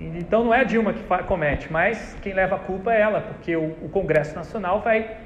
Então 0.00 0.44
não 0.44 0.54
é 0.54 0.60
a 0.60 0.64
Dilma 0.64 0.92
que 0.92 1.02
comete, 1.24 1.72
mas 1.72 2.16
quem 2.22 2.32
leva 2.34 2.56
a 2.56 2.58
culpa 2.58 2.92
é 2.92 3.00
ela, 3.00 3.20
porque 3.20 3.56
o, 3.56 3.76
o 3.82 3.88
Congresso 3.88 4.34
Nacional 4.34 4.80
vai 4.80 5.16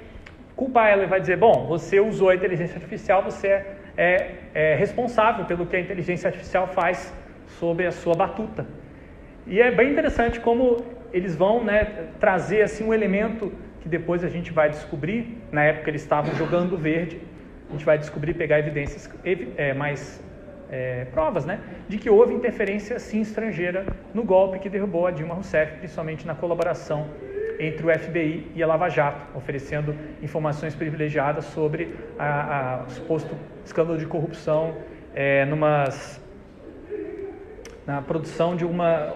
culpar 0.57 0.91
ela 0.91 1.05
e 1.05 1.07
vai 1.07 1.21
dizer: 1.21 1.37
bom, 1.37 1.67
você 1.67 2.01
usou 2.01 2.31
a 2.31 2.35
inteligência 2.35 2.77
artificial, 2.77 3.23
você 3.23 3.49
é, 3.49 3.77
é, 3.97 4.35
é 4.55 4.75
responsável 4.75 5.45
pelo 5.45 5.67
que 5.67 5.77
a 5.77 5.81
inteligência 5.81 6.29
artificial 6.29 6.67
faz 6.69 7.15
sobre 7.61 7.87
a 7.87 7.93
sua 7.93 8.15
batuta. 8.15 8.67
E 9.47 9.61
é 9.61 9.71
bem 9.71 9.93
interessante 9.93 10.41
como 10.41 10.85
eles 11.13 11.37
vão 11.37 11.63
né, 11.63 12.09
trazer 12.19 12.63
assim 12.63 12.85
um 12.85 12.93
elemento 12.93 13.53
que 13.81 13.89
depois 13.89 14.25
a 14.25 14.29
gente 14.29 14.53
vai 14.53 14.69
descobrir. 14.69 15.39
Na 15.53 15.63
época 15.63 15.91
eles 15.91 16.03
estavam 16.03 16.35
jogando 16.35 16.77
verde, 16.77 17.21
a 17.69 17.73
gente 17.73 17.85
vai 17.85 17.97
descobrir, 17.97 18.35
pegar 18.35 18.59
evidências 18.59 19.09
é, 19.57 19.73
mais 19.73 20.21
é, 20.69 21.05
provas, 21.13 21.45
né, 21.45 21.61
de 21.89 21.97
que 21.97 22.11
houve 22.11 22.35
interferência 22.35 22.99
sim 22.99 23.21
estrangeira 23.21 23.87
no 24.13 24.25
golpe 24.25 24.59
que 24.59 24.69
derrubou 24.69 25.07
a 25.07 25.13
Dilma 25.13 25.35
Rousseff, 25.35 25.77
principalmente 25.79 26.27
na 26.27 26.35
colaboração 26.35 27.07
entre 27.59 27.87
o 27.87 27.99
FBI 27.99 28.53
e 28.55 28.63
a 28.63 28.67
Lava 28.67 28.89
Jato, 28.89 29.37
oferecendo 29.37 29.95
informações 30.23 30.75
privilegiadas 30.75 31.45
sobre 31.47 31.95
a, 32.19 32.83
a, 32.83 32.89
suposto 32.89 33.35
escândalo 33.65 33.99
de 33.99 34.07
corrupção 34.07 34.75
é, 35.15 35.45
numas, 35.45 36.21
na 37.87 38.03
produção 38.03 38.55
de 38.55 38.65
uma, 38.65 39.15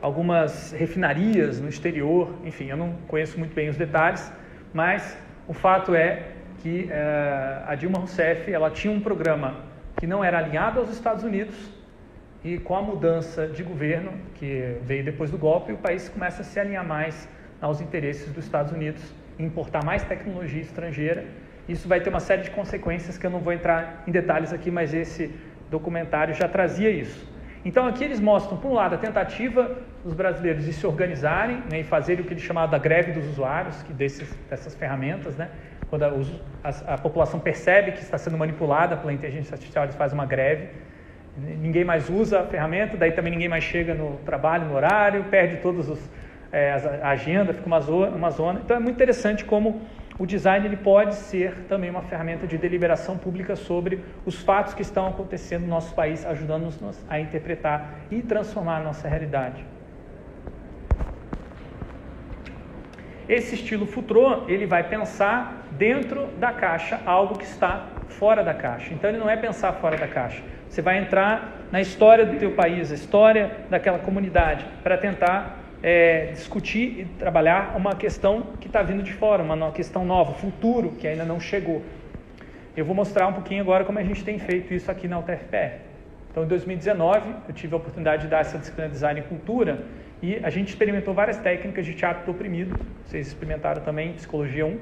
algumas 0.00 0.72
refinarias 0.72 1.60
no 1.60 1.68
exterior. 1.68 2.34
Enfim, 2.44 2.66
eu 2.66 2.76
não 2.76 2.94
conheço 3.08 3.38
muito 3.38 3.54
bem 3.54 3.68
os 3.68 3.76
detalhes, 3.76 4.32
mas 4.72 5.16
o 5.46 5.52
fato 5.52 5.94
é 5.94 6.30
que 6.62 6.88
é, 6.90 7.62
a 7.66 7.74
Dilma 7.74 7.98
Rousseff 7.98 8.50
ela 8.50 8.70
tinha 8.70 8.92
um 8.92 9.00
programa 9.00 9.56
que 9.98 10.06
não 10.06 10.22
era 10.22 10.38
alinhado 10.38 10.80
aos 10.80 10.90
Estados 10.90 11.24
Unidos 11.24 11.54
e 12.44 12.58
com 12.58 12.76
a 12.76 12.82
mudança 12.82 13.46
de 13.46 13.62
governo 13.62 14.12
que 14.34 14.76
veio 14.82 15.04
depois 15.04 15.30
do 15.30 15.38
golpe, 15.38 15.72
o 15.72 15.78
país 15.78 16.08
começa 16.08 16.42
a 16.42 16.44
se 16.44 16.60
alinhar 16.60 16.86
mais 16.86 17.28
aos 17.60 17.80
interesses 17.80 18.32
dos 18.32 18.44
Estados 18.44 18.72
Unidos, 18.72 19.02
importar 19.38 19.84
mais 19.84 20.02
tecnologia 20.04 20.60
estrangeira. 20.60 21.24
Isso 21.68 21.88
vai 21.88 22.00
ter 22.00 22.10
uma 22.10 22.20
série 22.20 22.42
de 22.42 22.50
consequências 22.50 23.18
que 23.18 23.26
eu 23.26 23.30
não 23.30 23.40
vou 23.40 23.52
entrar 23.52 24.04
em 24.06 24.10
detalhes 24.10 24.52
aqui, 24.52 24.70
mas 24.70 24.94
esse 24.94 25.30
documentário 25.70 26.34
já 26.34 26.48
trazia 26.48 26.90
isso. 26.90 27.26
Então 27.64 27.84
aqui 27.84 28.04
eles 28.04 28.20
mostram, 28.20 28.56
por 28.56 28.70
um 28.70 28.74
lado, 28.74 28.94
a 28.94 28.98
tentativa 28.98 29.76
dos 30.04 30.14
brasileiros 30.14 30.64
de 30.64 30.72
se 30.72 30.86
organizarem 30.86 31.64
né, 31.68 31.80
e 31.80 31.82
fazerem 31.82 32.22
o 32.22 32.26
que 32.26 32.32
eles 32.32 32.44
chamavam 32.44 32.70
da 32.70 32.78
greve 32.78 33.10
dos 33.10 33.26
usuários, 33.26 33.82
que 33.82 33.92
desses, 33.92 34.32
dessas 34.48 34.72
ferramentas, 34.76 35.34
né, 35.34 35.50
quando 35.90 36.04
a, 36.04 36.12
a, 36.62 36.94
a, 36.94 36.98
população 36.98 37.40
percebe 37.40 37.90
que 37.90 38.02
está 38.02 38.16
sendo 38.18 38.38
manipulada 38.38 38.96
pela 38.96 39.12
inteligência 39.12 39.54
artificial, 39.54 39.84
eles 39.84 39.96
fazem 39.96 40.16
uma 40.16 40.26
greve. 40.26 40.68
Ninguém 41.36 41.84
mais 41.84 42.08
usa 42.08 42.40
a 42.40 42.44
ferramenta, 42.44 42.96
daí 42.96 43.10
também 43.10 43.32
ninguém 43.32 43.48
mais 43.48 43.64
chega 43.64 43.94
no 43.94 44.16
trabalho, 44.18 44.66
no 44.66 44.74
horário, 44.74 45.24
perde 45.24 45.56
todos 45.56 45.88
os 45.88 45.98
é, 46.52 46.72
a 47.02 47.10
agenda, 47.10 47.52
fica 47.52 47.66
uma 47.66 47.80
zona, 47.80 48.16
uma 48.16 48.30
zona. 48.30 48.60
Então 48.64 48.76
é 48.76 48.80
muito 48.80 48.96
interessante 48.96 49.44
como 49.44 49.82
o 50.18 50.24
design 50.24 50.66
ele 50.66 50.76
pode 50.76 51.14
ser 51.14 51.66
também 51.68 51.90
uma 51.90 52.02
ferramenta 52.02 52.46
de 52.46 52.56
deliberação 52.56 53.18
pública 53.18 53.54
sobre 53.54 54.00
os 54.24 54.36
fatos 54.40 54.72
que 54.72 54.82
estão 54.82 55.06
acontecendo 55.06 55.62
no 55.62 55.68
nosso 55.68 55.94
país, 55.94 56.24
ajudando-nos 56.24 57.04
a 57.08 57.20
interpretar 57.20 58.00
e 58.10 58.22
transformar 58.22 58.78
a 58.78 58.84
nossa 58.84 59.06
realidade. 59.06 59.64
Esse 63.28 63.56
estilo 63.56 63.86
futrô, 63.86 64.44
ele 64.46 64.66
vai 64.66 64.84
pensar 64.84 65.66
dentro 65.72 66.28
da 66.38 66.52
caixa 66.52 67.00
algo 67.04 67.36
que 67.36 67.44
está 67.44 67.86
fora 68.08 68.42
da 68.42 68.54
caixa. 68.54 68.94
Então 68.94 69.10
ele 69.10 69.18
não 69.18 69.28
é 69.28 69.36
pensar 69.36 69.72
fora 69.74 69.96
da 69.96 70.06
caixa. 70.06 70.42
Você 70.68 70.80
vai 70.80 70.98
entrar 70.98 71.66
na 71.70 71.80
história 71.80 72.24
do 72.24 72.38
teu 72.38 72.52
país, 72.52 72.92
a 72.92 72.94
história 72.94 73.50
daquela 73.68 73.98
comunidade, 73.98 74.64
para 74.82 74.96
tentar 74.96 75.65
é, 75.82 76.26
discutir 76.32 77.00
e 77.00 77.04
trabalhar 77.18 77.76
uma 77.76 77.94
questão 77.94 78.54
que 78.60 78.66
está 78.66 78.82
vindo 78.82 79.02
de 79.02 79.12
fora, 79.12 79.42
uma 79.42 79.72
questão 79.72 80.04
nova, 80.04 80.32
futuro, 80.34 80.92
que 80.92 81.06
ainda 81.06 81.24
não 81.24 81.38
chegou. 81.38 81.82
Eu 82.76 82.84
vou 82.84 82.94
mostrar 82.94 83.26
um 83.26 83.32
pouquinho 83.32 83.62
agora 83.62 83.84
como 83.84 83.98
a 83.98 84.02
gente 84.02 84.22
tem 84.24 84.38
feito 84.38 84.74
isso 84.74 84.90
aqui 84.90 85.08
na 85.08 85.18
UTFPR. 85.18 85.80
Então, 86.30 86.44
em 86.44 86.46
2019, 86.48 87.34
eu 87.48 87.54
tive 87.54 87.72
a 87.72 87.78
oportunidade 87.78 88.22
de 88.22 88.28
dar 88.28 88.40
essa 88.40 88.58
disciplina 88.58 88.88
de 88.88 88.94
Design 88.94 89.20
e 89.20 89.22
Cultura 89.22 89.84
e 90.22 90.36
a 90.42 90.50
gente 90.50 90.68
experimentou 90.68 91.14
várias 91.14 91.38
técnicas 91.38 91.86
de 91.86 91.94
teatro 91.94 92.26
do 92.26 92.32
oprimido. 92.32 92.76
Vocês 93.04 93.28
experimentaram 93.28 93.82
também 93.82 94.12
Psicologia 94.12 94.66
1. 94.66 94.78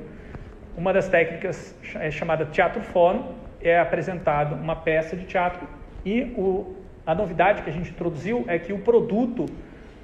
Uma 0.77 0.93
das 0.93 1.09
técnicas 1.09 1.73
é 1.95 2.11
chamada 2.11 2.45
Teatro 2.47 2.83
Fórum, 2.83 3.35
é 3.61 3.79
apresentado 3.79 4.57
uma 4.57 4.75
peça 4.75 5.17
de 5.17 5.25
teatro 5.25 5.67
e 6.05 6.23
o, 6.37 6.75
a 7.07 7.15
novidade 7.15 7.63
que 7.63 7.71
a 7.71 7.73
gente 7.73 7.91
introduziu 7.91 8.45
é 8.49 8.59
que 8.59 8.73
o 8.73 8.81
produto 8.81 9.47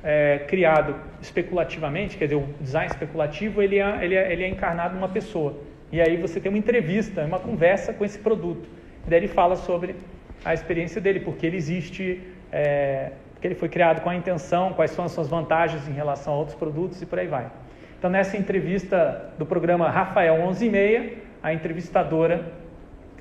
é, 0.02 0.40
criado 0.48 0.96
especulativamente, 1.20 2.16
quer 2.16 2.24
dizer, 2.26 2.36
o 2.36 2.48
design 2.60 2.90
especulativo, 2.90 3.62
ele 3.62 3.78
é, 3.78 4.04
ele, 4.04 4.14
é, 4.14 4.32
ele 4.32 4.44
é 4.44 4.48
encarnado 4.48 4.94
numa 4.94 5.08
pessoa. 5.08 5.56
E 5.92 6.00
aí 6.00 6.16
você 6.16 6.40
tem 6.40 6.50
uma 6.50 6.58
entrevista, 6.58 7.24
uma 7.24 7.38
conversa 7.38 7.92
com 7.92 8.04
esse 8.04 8.18
produto. 8.18 8.68
E 9.06 9.10
daí 9.10 9.20
ele 9.20 9.28
fala 9.28 9.56
sobre 9.56 9.96
a 10.44 10.54
experiência 10.54 11.00
dele, 11.00 11.20
porque 11.20 11.46
ele 11.46 11.56
existe, 11.56 12.22
é, 12.50 13.12
porque 13.34 13.46
ele 13.46 13.54
foi 13.54 13.68
criado 13.68 14.00
com 14.00 14.08
a 14.08 14.14
intenção, 14.14 14.72
quais 14.72 14.92
são 14.92 15.04
as 15.04 15.12
suas 15.12 15.28
vantagens 15.28 15.86
em 15.88 15.92
relação 15.92 16.34
a 16.34 16.36
outros 16.36 16.56
produtos 16.56 17.00
e 17.02 17.06
por 17.06 17.18
aí 17.18 17.26
vai. 17.26 17.50
Então, 17.98 18.08
nessa 18.08 18.36
entrevista 18.36 19.30
do 19.38 19.44
programa 19.44 19.90
Rafael 19.90 20.36
11:30, 20.36 21.18
a 21.42 21.52
entrevistadora 21.52 22.52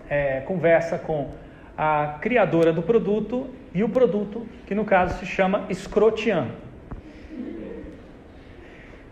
é, 0.10 0.42
conversa 0.42 0.98
com 0.98 1.32
a 1.78 2.18
criadora 2.22 2.72
do 2.72 2.82
produto 2.82 3.50
e 3.74 3.84
o 3.84 3.90
produto, 3.90 4.46
que 4.66 4.76
no 4.76 4.86
caso 4.86 5.18
se 5.20 5.26
chama 5.26 5.66
Scrotian. 5.74 6.48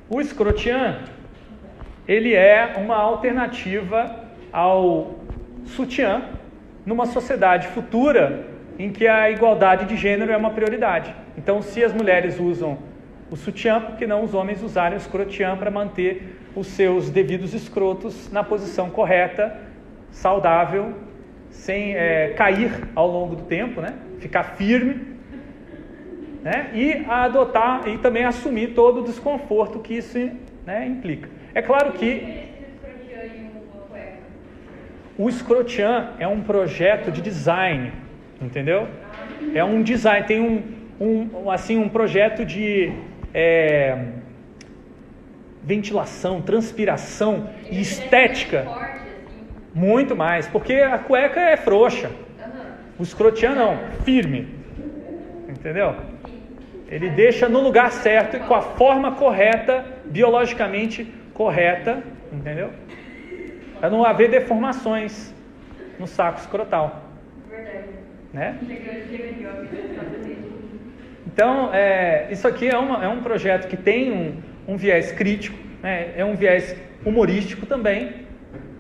O 0.10 0.22
escrotian, 0.22 1.00
ele 2.08 2.34
é 2.34 2.76
uma 2.78 2.96
alternativa 2.96 4.24
ao 4.54 5.16
sutiã 5.66 6.24
numa 6.86 7.06
sociedade 7.06 7.68
futura 7.68 8.48
em 8.80 8.90
que 8.90 9.06
a 9.06 9.30
igualdade 9.30 9.86
de 9.86 9.98
gênero 9.98 10.32
é 10.32 10.38
uma 10.38 10.52
prioridade. 10.52 11.14
Então, 11.38 11.62
se 11.62 11.84
as 11.84 11.92
mulheres 11.92 12.40
usam 12.40 12.78
o 13.30 13.36
sutiã, 13.36 13.82
por 13.82 13.98
que 13.98 14.08
não 14.08 14.24
os 14.24 14.34
homens 14.34 14.64
usarem 14.64 14.98
o 14.98 15.02
escrotiã 15.02 15.58
para 15.58 15.70
manter 15.70 16.40
os 16.56 16.68
seus 16.68 17.10
devidos 17.10 17.54
escrotos 17.54 18.32
na 18.32 18.46
posição 18.46 18.90
correta, 18.90 19.60
saudável, 20.10 20.94
sem 21.50 21.96
é, 21.96 22.30
cair 22.30 22.72
ao 22.96 23.08
longo 23.12 23.36
do 23.36 23.44
tempo, 23.44 23.82
né? 23.82 23.94
ficar 24.20 24.44
firme 24.56 25.17
né? 26.48 26.70
e 26.74 27.06
adotar 27.10 27.90
e 27.90 27.98
também 27.98 28.24
assumir 28.24 28.68
todo 28.68 29.02
o 29.02 29.04
desconforto 29.04 29.80
que 29.80 29.96
isso 29.96 30.18
né, 30.66 30.88
implica. 30.88 31.30
É 31.54 31.62
claro 31.62 31.92
que 31.92 32.48
o 35.18 35.30
Scrotian 35.30 36.12
é 36.20 36.28
um 36.28 36.42
projeto 36.42 37.12
de 37.12 37.22
design, 37.22 37.92
entendeu? 38.42 38.88
É 39.54 39.62
um 39.62 39.84
design, 39.84 40.26
tem 40.26 40.40
um, 40.40 40.64
um 41.06 41.52
assim 41.52 41.78
um 41.78 41.90
projeto 41.90 42.46
de 42.46 42.94
é, 43.34 44.06
ventilação, 45.62 46.42
transpiração 46.42 47.50
e 47.70 47.82
estética. 47.82 48.66
Muito 49.74 50.16
mais, 50.16 50.48
porque 50.48 50.76
a 50.76 50.98
cueca 50.98 51.42
é 51.42 51.58
frouxa. 51.58 52.10
O 52.98 53.04
Scrotian 53.04 53.54
não, 53.54 53.78
firme. 54.06 54.48
Entendeu? 55.50 55.96
Ele 56.90 57.10
deixa 57.10 57.50
no 57.50 57.60
lugar 57.60 57.92
certo 57.92 58.38
e 58.38 58.40
com 58.40 58.56
a 58.56 58.62
forma 58.62 59.14
correta, 59.14 59.86
biologicamente 60.06 61.06
correta, 61.34 62.02
entendeu? 62.32 62.72
Para 63.80 63.90
não 63.90 64.04
haver 64.04 64.30
deformações 64.30 65.34
no 66.00 66.08
saco 66.08 66.40
escrotal. 66.40 67.04
Verdade. 67.50 67.88
Né? 68.34 68.58
Então, 71.26 71.74
é, 71.74 72.28
isso 72.32 72.48
aqui 72.48 72.68
é, 72.68 72.78
uma, 72.78 73.04
é, 73.04 73.08
um 73.08 73.22
projeto 73.22 73.68
que 73.68 73.78
tem 73.78 74.12
um, 74.12 74.42
um 74.68 74.78
viés 74.78 75.12
crítico, 75.12 75.58
né? 75.84 76.14
é 76.16 76.26
um 76.26 76.36
viés 76.36 76.76
humorístico 77.06 77.66
também, 77.66 78.27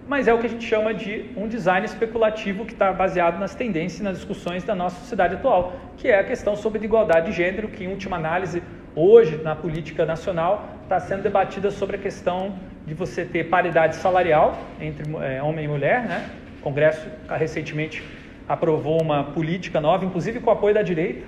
mas 0.07 0.27
é 0.27 0.33
o 0.33 0.39
que 0.39 0.45
a 0.45 0.49
gente 0.49 0.65
chama 0.65 0.93
de 0.93 1.25
um 1.35 1.47
design 1.47 1.85
especulativo 1.85 2.65
que 2.65 2.71
está 2.73 2.93
baseado 2.93 3.37
nas 3.37 3.53
tendências 3.53 3.99
e 3.99 4.03
nas 4.03 4.17
discussões 4.17 4.63
da 4.63 4.73
nossa 4.73 4.99
sociedade 5.01 5.35
atual, 5.35 5.73
que 5.97 6.07
é 6.07 6.19
a 6.19 6.23
questão 6.23 6.55
sobre 6.55 6.83
igualdade 6.83 7.31
de 7.31 7.37
gênero, 7.37 7.67
que 7.67 7.83
em 7.83 7.87
última 7.87 8.15
análise, 8.15 8.63
hoje, 8.95 9.37
na 9.43 9.53
política 9.53 10.05
nacional, 10.05 10.69
está 10.83 10.99
sendo 10.99 11.23
debatida 11.23 11.69
sobre 11.69 11.97
a 11.97 11.99
questão 11.99 12.55
de 12.85 12.93
você 12.93 13.25
ter 13.25 13.49
paridade 13.49 13.97
salarial 13.97 14.57
entre 14.79 15.03
é, 15.21 15.43
homem 15.43 15.65
e 15.65 15.67
mulher. 15.67 16.05
Né? 16.05 16.29
O 16.59 16.61
Congresso 16.61 17.05
recentemente 17.29 18.01
aprovou 18.47 19.01
uma 19.01 19.25
política 19.25 19.81
nova, 19.81 20.05
inclusive 20.05 20.39
com 20.39 20.49
o 20.49 20.53
apoio 20.53 20.73
da 20.73 20.81
direita. 20.81 21.25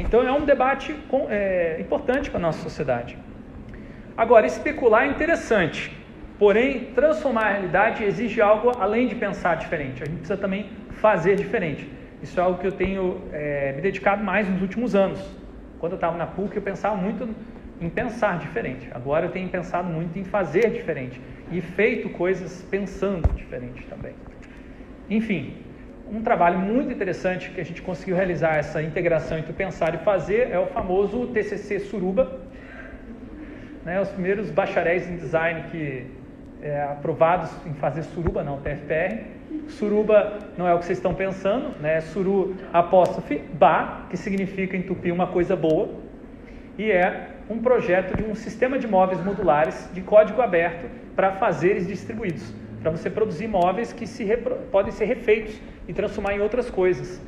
Então 0.00 0.26
é 0.26 0.32
um 0.32 0.46
debate 0.46 0.94
com, 1.08 1.26
é, 1.28 1.76
importante 1.78 2.30
para 2.30 2.38
a 2.38 2.42
nossa 2.42 2.62
sociedade. 2.62 3.18
Agora, 4.16 4.46
especular 4.46 5.04
é 5.04 5.08
interessante, 5.08 5.92
porém, 6.42 6.86
transformar 6.86 7.44
a 7.44 7.52
realidade 7.52 8.02
exige 8.02 8.40
algo 8.40 8.72
além 8.76 9.06
de 9.06 9.14
pensar 9.14 9.54
diferente. 9.54 10.02
A 10.02 10.06
gente 10.06 10.16
precisa 10.16 10.36
também 10.36 10.70
fazer 11.00 11.36
diferente. 11.36 11.88
Isso 12.20 12.40
é 12.40 12.42
algo 12.42 12.58
que 12.58 12.66
eu 12.66 12.72
tenho 12.72 13.20
é, 13.32 13.74
me 13.76 13.80
dedicado 13.80 14.24
mais 14.24 14.48
nos 14.48 14.60
últimos 14.60 14.96
anos. 14.96 15.20
Quando 15.78 15.92
eu 15.92 15.94
estava 15.94 16.18
na 16.18 16.26
PUC, 16.26 16.56
eu 16.56 16.62
pensava 16.62 16.96
muito 16.96 17.28
em 17.80 17.88
pensar 17.88 18.40
diferente. 18.40 18.88
Agora 18.92 19.26
eu 19.26 19.30
tenho 19.30 19.48
pensado 19.50 19.88
muito 19.88 20.18
em 20.18 20.24
fazer 20.24 20.72
diferente 20.72 21.20
e 21.52 21.60
feito 21.60 22.08
coisas 22.08 22.60
pensando 22.68 23.32
diferente 23.34 23.86
também. 23.86 24.14
Enfim, 25.08 25.58
um 26.10 26.22
trabalho 26.22 26.58
muito 26.58 26.92
interessante 26.92 27.50
que 27.50 27.60
a 27.60 27.64
gente 27.64 27.80
conseguiu 27.82 28.16
realizar 28.16 28.56
essa 28.56 28.82
integração 28.82 29.38
entre 29.38 29.52
pensar 29.52 29.94
e 29.94 29.98
fazer 29.98 30.50
é 30.50 30.58
o 30.58 30.66
famoso 30.66 31.28
TCC 31.28 31.78
Suruba. 31.78 32.40
Né, 33.84 34.00
os 34.00 34.08
primeiros 34.08 34.50
bacharéis 34.50 35.08
em 35.08 35.16
design 35.16 35.70
que 35.70 36.21
é, 36.62 36.82
aprovados 36.82 37.50
em 37.66 37.74
fazer 37.74 38.04
suruba, 38.04 38.42
não, 38.44 38.60
TFPR. 38.60 39.24
Suruba 39.68 40.38
não 40.56 40.66
é 40.66 40.72
o 40.72 40.78
que 40.78 40.84
vocês 40.84 40.98
estão 40.98 41.14
pensando, 41.14 41.74
né? 41.80 42.00
Suru 42.00 42.56
apóstrofe 42.72 43.38
ba, 43.54 44.06
que 44.08 44.16
significa 44.16 44.76
entupir 44.76 45.12
uma 45.12 45.26
coisa 45.26 45.56
boa, 45.56 45.90
e 46.78 46.90
é 46.90 47.28
um 47.50 47.58
projeto 47.58 48.16
de 48.16 48.22
um 48.22 48.34
sistema 48.34 48.78
de 48.78 48.86
móveis 48.86 49.22
modulares 49.22 49.90
de 49.92 50.00
código 50.00 50.40
aberto 50.40 50.88
para 51.14 51.32
fazeres 51.32 51.86
distribuídos, 51.86 52.54
para 52.80 52.90
você 52.90 53.10
produzir 53.10 53.48
móveis 53.48 53.92
que 53.92 54.06
se 54.06 54.24
podem 54.70 54.92
ser 54.92 55.04
refeitos 55.06 55.60
e 55.86 55.92
transformar 55.92 56.34
em 56.34 56.40
outras 56.40 56.70
coisas. 56.70 57.20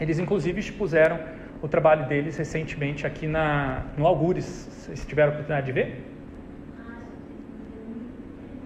Eles 0.00 0.18
inclusive 0.18 0.60
expuseram 0.60 1.18
o 1.60 1.66
trabalho 1.66 2.06
deles 2.06 2.36
recentemente 2.36 3.06
aqui 3.06 3.26
na, 3.26 3.82
no 3.96 4.06
Algures. 4.06 4.44
Vocês 4.70 5.04
tiveram 5.04 5.30
a 5.30 5.34
oportunidade 5.34 5.66
de 5.66 5.72
ver? 5.72 6.17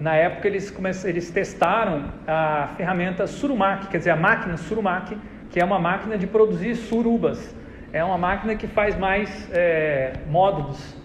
Na 0.03 0.15
época 0.17 0.49
eles, 0.49 0.75
eles 1.05 1.31
testaram 1.31 2.13
a 2.27 2.69
ferramenta 2.77 3.27
Surumac, 3.27 3.87
quer 3.87 3.99
dizer, 3.99 4.11
a 4.11 4.17
máquina 4.17 4.57
Surumac, 4.57 5.17
que 5.49 5.61
é 5.61 5.65
uma 5.65 5.79
máquina 5.79 6.19
de 6.19 6.27
produzir 6.27 6.75
surubas 6.75 7.55
é 7.93 8.03
uma 8.03 8.17
máquina 8.17 8.57
que 8.57 8.67
faz 8.67 8.97
mais 8.97 9.49
é, 9.53 10.15
módulos. 10.29 10.97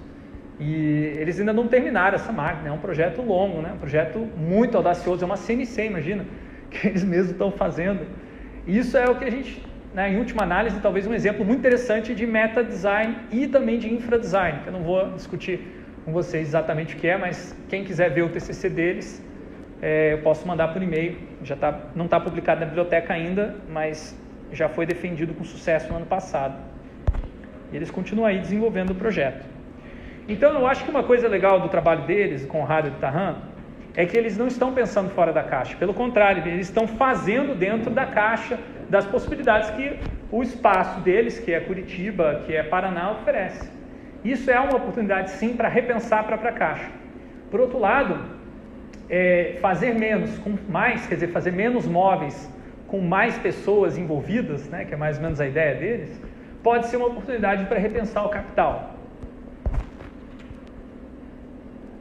E 0.60 1.14
eles 1.18 1.40
ainda 1.40 1.54
não 1.54 1.68
terminaram 1.68 2.16
essa 2.16 2.32
máquina, 2.32 2.70
é 2.70 2.72
um 2.72 2.80
projeto 2.80 3.22
longo, 3.22 3.62
né? 3.62 3.74
um 3.74 3.78
projeto 3.78 4.20
muito 4.38 4.76
audacioso, 4.78 5.24
é 5.24 5.26
uma 5.26 5.38
CNC, 5.38 5.86
imagina, 5.86 6.26
que 6.72 6.88
eles 6.88 7.04
mesmos 7.04 7.32
estão 7.32 7.52
fazendo. 7.52 8.08
Isso 8.66 8.98
é 8.98 9.08
o 9.10 9.16
que 9.16 9.26
a 9.26 9.30
gente, 9.30 9.64
né, 9.94 10.12
em 10.12 10.18
última 10.18 10.44
análise, 10.44 10.80
talvez 10.80 11.06
um 11.06 11.14
exemplo 11.14 11.46
muito 11.46 11.60
interessante 11.60 12.16
de 12.16 12.26
meta 12.26 12.64
design 12.64 13.18
e 13.32 13.48
também 13.48 13.78
de 13.78 13.94
infra 13.94 14.18
design, 14.18 14.62
que 14.62 14.68
eu 14.68 14.74
não 14.74 14.82
vou 14.82 15.12
discutir 15.12 15.87
com 16.08 16.14
vocês 16.14 16.48
exatamente 16.48 16.96
o 16.96 16.98
que 16.98 17.06
é, 17.06 17.18
mas 17.18 17.54
quem 17.68 17.84
quiser 17.84 18.10
ver 18.10 18.22
o 18.22 18.30
TCC 18.30 18.70
deles, 18.70 19.22
é, 19.82 20.14
eu 20.14 20.20
posso 20.20 20.48
mandar 20.48 20.70
por 20.70 20.82
e-mail. 20.82 21.18
Já 21.44 21.58
tá, 21.58 21.82
não 21.94 22.06
está 22.06 22.18
publicado 22.18 22.62
na 22.62 22.66
biblioteca 22.66 23.14
ainda, 23.14 23.56
mas 23.70 24.18
já 24.54 24.70
foi 24.70 24.86
defendido 24.86 25.34
com 25.34 25.44
sucesso 25.44 25.90
no 25.90 25.98
ano 25.98 26.06
passado. 26.06 26.56
E 27.74 27.76
eles 27.76 27.92
continuam 27.92 28.26
aí 28.26 28.40
desenvolvendo 28.40 28.92
o 28.92 28.96
projeto. 28.96 29.46
Então 30.30 30.54
eu 30.54 30.66
acho 30.66 30.86
que 30.86 30.90
uma 30.90 31.04
coisa 31.04 31.28
legal 31.28 31.60
do 31.60 31.68
trabalho 31.68 32.06
deles, 32.06 32.46
com 32.46 32.62
o 32.62 32.64
Rádio 32.64 32.92
de 32.92 33.00
Tarran, 33.00 33.36
é 33.94 34.06
que 34.06 34.16
eles 34.16 34.38
não 34.38 34.48
estão 34.48 34.74
pensando 34.74 35.10
fora 35.10 35.34
da 35.34 35.44
caixa. 35.44 35.76
Pelo 35.76 35.94
contrário, 35.94 36.42
eles 36.48 36.68
estão 36.68 36.88
fazendo 36.88 37.54
dentro 37.54 37.92
da 37.92 38.06
caixa 38.06 38.58
das 38.90 39.06
possibilidades 39.06 39.72
que 39.72 40.00
o 40.32 40.42
espaço 40.42 41.02
deles, 41.02 41.38
que 41.38 41.52
é 41.52 41.60
Curitiba, 41.60 42.44
que 42.46 42.56
é 42.56 42.64
Paraná, 42.64 43.12
oferece. 43.12 43.76
Isso 44.24 44.50
é 44.52 44.60
uma 44.60 44.76
oportunidade 44.76 45.32
sim 45.32 45.56
para 45.56 45.70
repensar 45.70 46.22
a 46.22 46.24
própria 46.24 46.52
caixa. 46.52 46.90
Por 47.50 47.60
outro 47.60 47.80
lado, 47.80 48.20
é, 49.10 49.58
fazer 49.62 49.94
menos 49.94 50.38
com 50.40 50.58
mais, 50.68 51.08
quer 51.08 51.16
dizer, 51.16 51.28
fazer 51.28 51.52
menos 51.52 51.86
móveis 51.86 52.52
com 52.88 53.00
mais 53.00 53.38
pessoas 53.38 53.98
envolvidas, 53.98 54.68
né, 54.70 54.86
que 54.86 54.94
é 54.94 54.98
mais 54.98 55.18
ou 55.18 55.24
menos 55.24 55.42
a 55.42 55.48
ideia 55.48 55.76
deles, 55.76 56.22
pode 56.64 56.88
ser 56.88 56.98
uma 56.98 57.08
oportunidade 57.08 57.66
para 57.66 57.78
repensar 57.78 58.26
o 58.26 58.30
capital. 58.30 58.96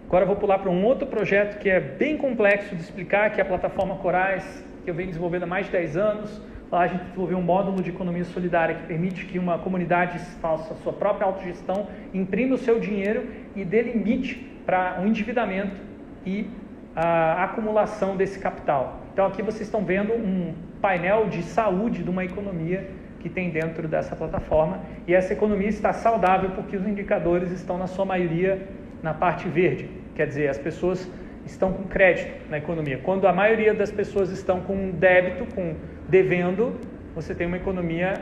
Agora 0.07 0.23
eu 0.23 0.29
vou 0.29 0.37
pular 0.37 0.61
para 0.61 0.71
um 0.71 0.85
outro 0.85 1.07
projeto 1.07 1.59
que 1.59 1.69
é 1.69 1.81
bem 1.81 2.17
complexo 2.17 2.75
de 2.77 2.81
explicar, 2.81 3.31
que 3.33 3.41
é 3.41 3.43
a 3.43 3.47
plataforma 3.47 3.97
Corais, 3.97 4.65
que 4.85 4.91
eu 4.91 4.95
venho 4.95 5.09
desenvolvendo 5.09 5.43
há 5.43 5.47
mais 5.47 5.67
de 5.67 5.73
10 5.73 5.97
anos. 5.97 6.41
Lá 6.71 6.81
a 6.81 6.87
gente 6.89 7.05
desenvolveu 7.05 7.39
um 7.39 7.43
módulo 7.43 7.83
de 7.83 7.91
economia 7.91 8.25
solidária 8.25 8.75
que 8.75 8.87
permite 8.87 9.25
que 9.27 9.39
uma 9.39 9.59
comunidade 9.59 10.19
faça 10.41 10.75
a 10.75 10.77
sua 10.79 10.93
própria 10.93 11.27
autogestão, 11.27 11.87
imprima 12.13 12.57
o 12.57 12.59
seu 12.59 12.81
dinheiro 12.81 13.29
e 13.55 13.65
dê 13.65 13.83
limite 13.83 14.35
para 14.67 14.97
o 14.99 15.03
um 15.03 15.07
endividamento 15.07 15.77
e 16.25 16.51
a 16.95 17.45
acumulação 17.45 18.17
desse 18.17 18.39
capital. 18.39 19.01
Então 19.13 19.27
aqui 19.27 19.43
vocês 19.43 19.63
estão 19.63 19.85
vendo 19.85 20.13
um 20.13 20.55
painel 20.81 21.29
de 21.29 21.43
saúde 21.43 22.03
de 22.03 22.11
uma 22.11 22.25
economia 22.25 22.91
que 23.21 23.29
tem 23.29 23.51
dentro 23.51 23.89
dessa 23.89 24.15
plataforma. 24.15 24.81
E 25.07 25.15
essa 25.15 25.33
economia 25.33 25.69
está 25.69 25.93
saudável 25.93 26.51
porque 26.51 26.77
os 26.77 26.87
indicadores 26.87 27.51
estão, 27.51 27.77
na 27.77 27.87
sua 27.87 28.05
maioria, 28.05 28.69
na 29.03 29.13
parte 29.13 29.49
verde. 29.49 29.91
Quer 30.15 30.27
dizer, 30.27 30.49
as 30.49 30.59
pessoas 30.59 31.11
estão 31.47 31.73
com 31.73 31.85
crédito 31.85 32.51
na 32.51 32.59
economia. 32.59 32.99
Quando 33.03 33.27
a 33.27 33.33
maioria 33.33 33.73
das 33.73 33.91
pessoas 33.91 34.31
estão 34.31 34.61
com 34.61 34.91
débito, 34.91 35.47
com 35.55 35.75
devendo, 36.09 36.79
você 37.15 37.35
tem 37.35 37.47
uma 37.47 37.57
economia 37.57 38.15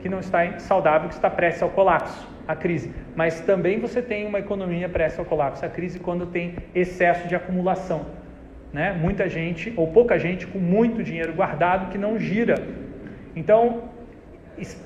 que 0.00 0.08
não 0.08 0.20
está 0.20 0.58
saudável, 0.58 1.08
que 1.08 1.14
está 1.14 1.28
prestes 1.28 1.62
ao 1.62 1.70
colapso, 1.70 2.28
a 2.46 2.54
crise. 2.54 2.92
Mas 3.16 3.40
também 3.40 3.80
você 3.80 4.00
tem 4.00 4.26
uma 4.26 4.38
economia 4.38 4.88
prestes 4.88 5.18
ao 5.18 5.24
colapso, 5.24 5.64
a 5.64 5.68
crise, 5.68 5.98
quando 5.98 6.26
tem 6.26 6.56
excesso 6.74 7.26
de 7.26 7.34
acumulação. 7.34 8.06
Né? 8.72 8.92
Muita 8.92 9.28
gente, 9.28 9.72
ou 9.76 9.88
pouca 9.88 10.18
gente, 10.18 10.46
com 10.46 10.58
muito 10.58 11.02
dinheiro 11.02 11.32
guardado 11.32 11.90
que 11.90 11.98
não 11.98 12.18
gira. 12.18 12.54
Então, 13.34 13.90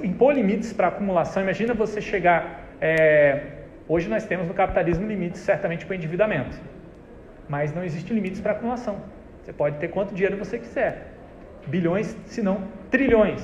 impor 0.02 0.34
limites 0.34 0.72
para 0.72 0.88
acumulação. 0.88 1.42
Imagina 1.42 1.74
você 1.74 2.00
chegar. 2.00 2.68
É, 2.80 3.42
hoje 3.88 4.08
nós 4.08 4.24
temos 4.24 4.46
no 4.46 4.54
capitalismo 4.54 5.06
limites 5.06 5.40
certamente 5.40 5.84
para 5.84 5.92
o 5.92 5.96
endividamento, 5.96 6.58
mas 7.52 7.74
não 7.76 7.84
existe 7.84 8.10
limites 8.14 8.40
para 8.40 8.52
acumulação. 8.52 8.96
Você 9.42 9.52
pode 9.52 9.76
ter 9.76 9.88
quanto 9.88 10.14
dinheiro 10.14 10.38
você 10.44 10.58
quiser, 10.58 10.92
bilhões, 11.66 12.16
se 12.24 12.40
não 12.48 12.56
trilhões. 12.90 13.42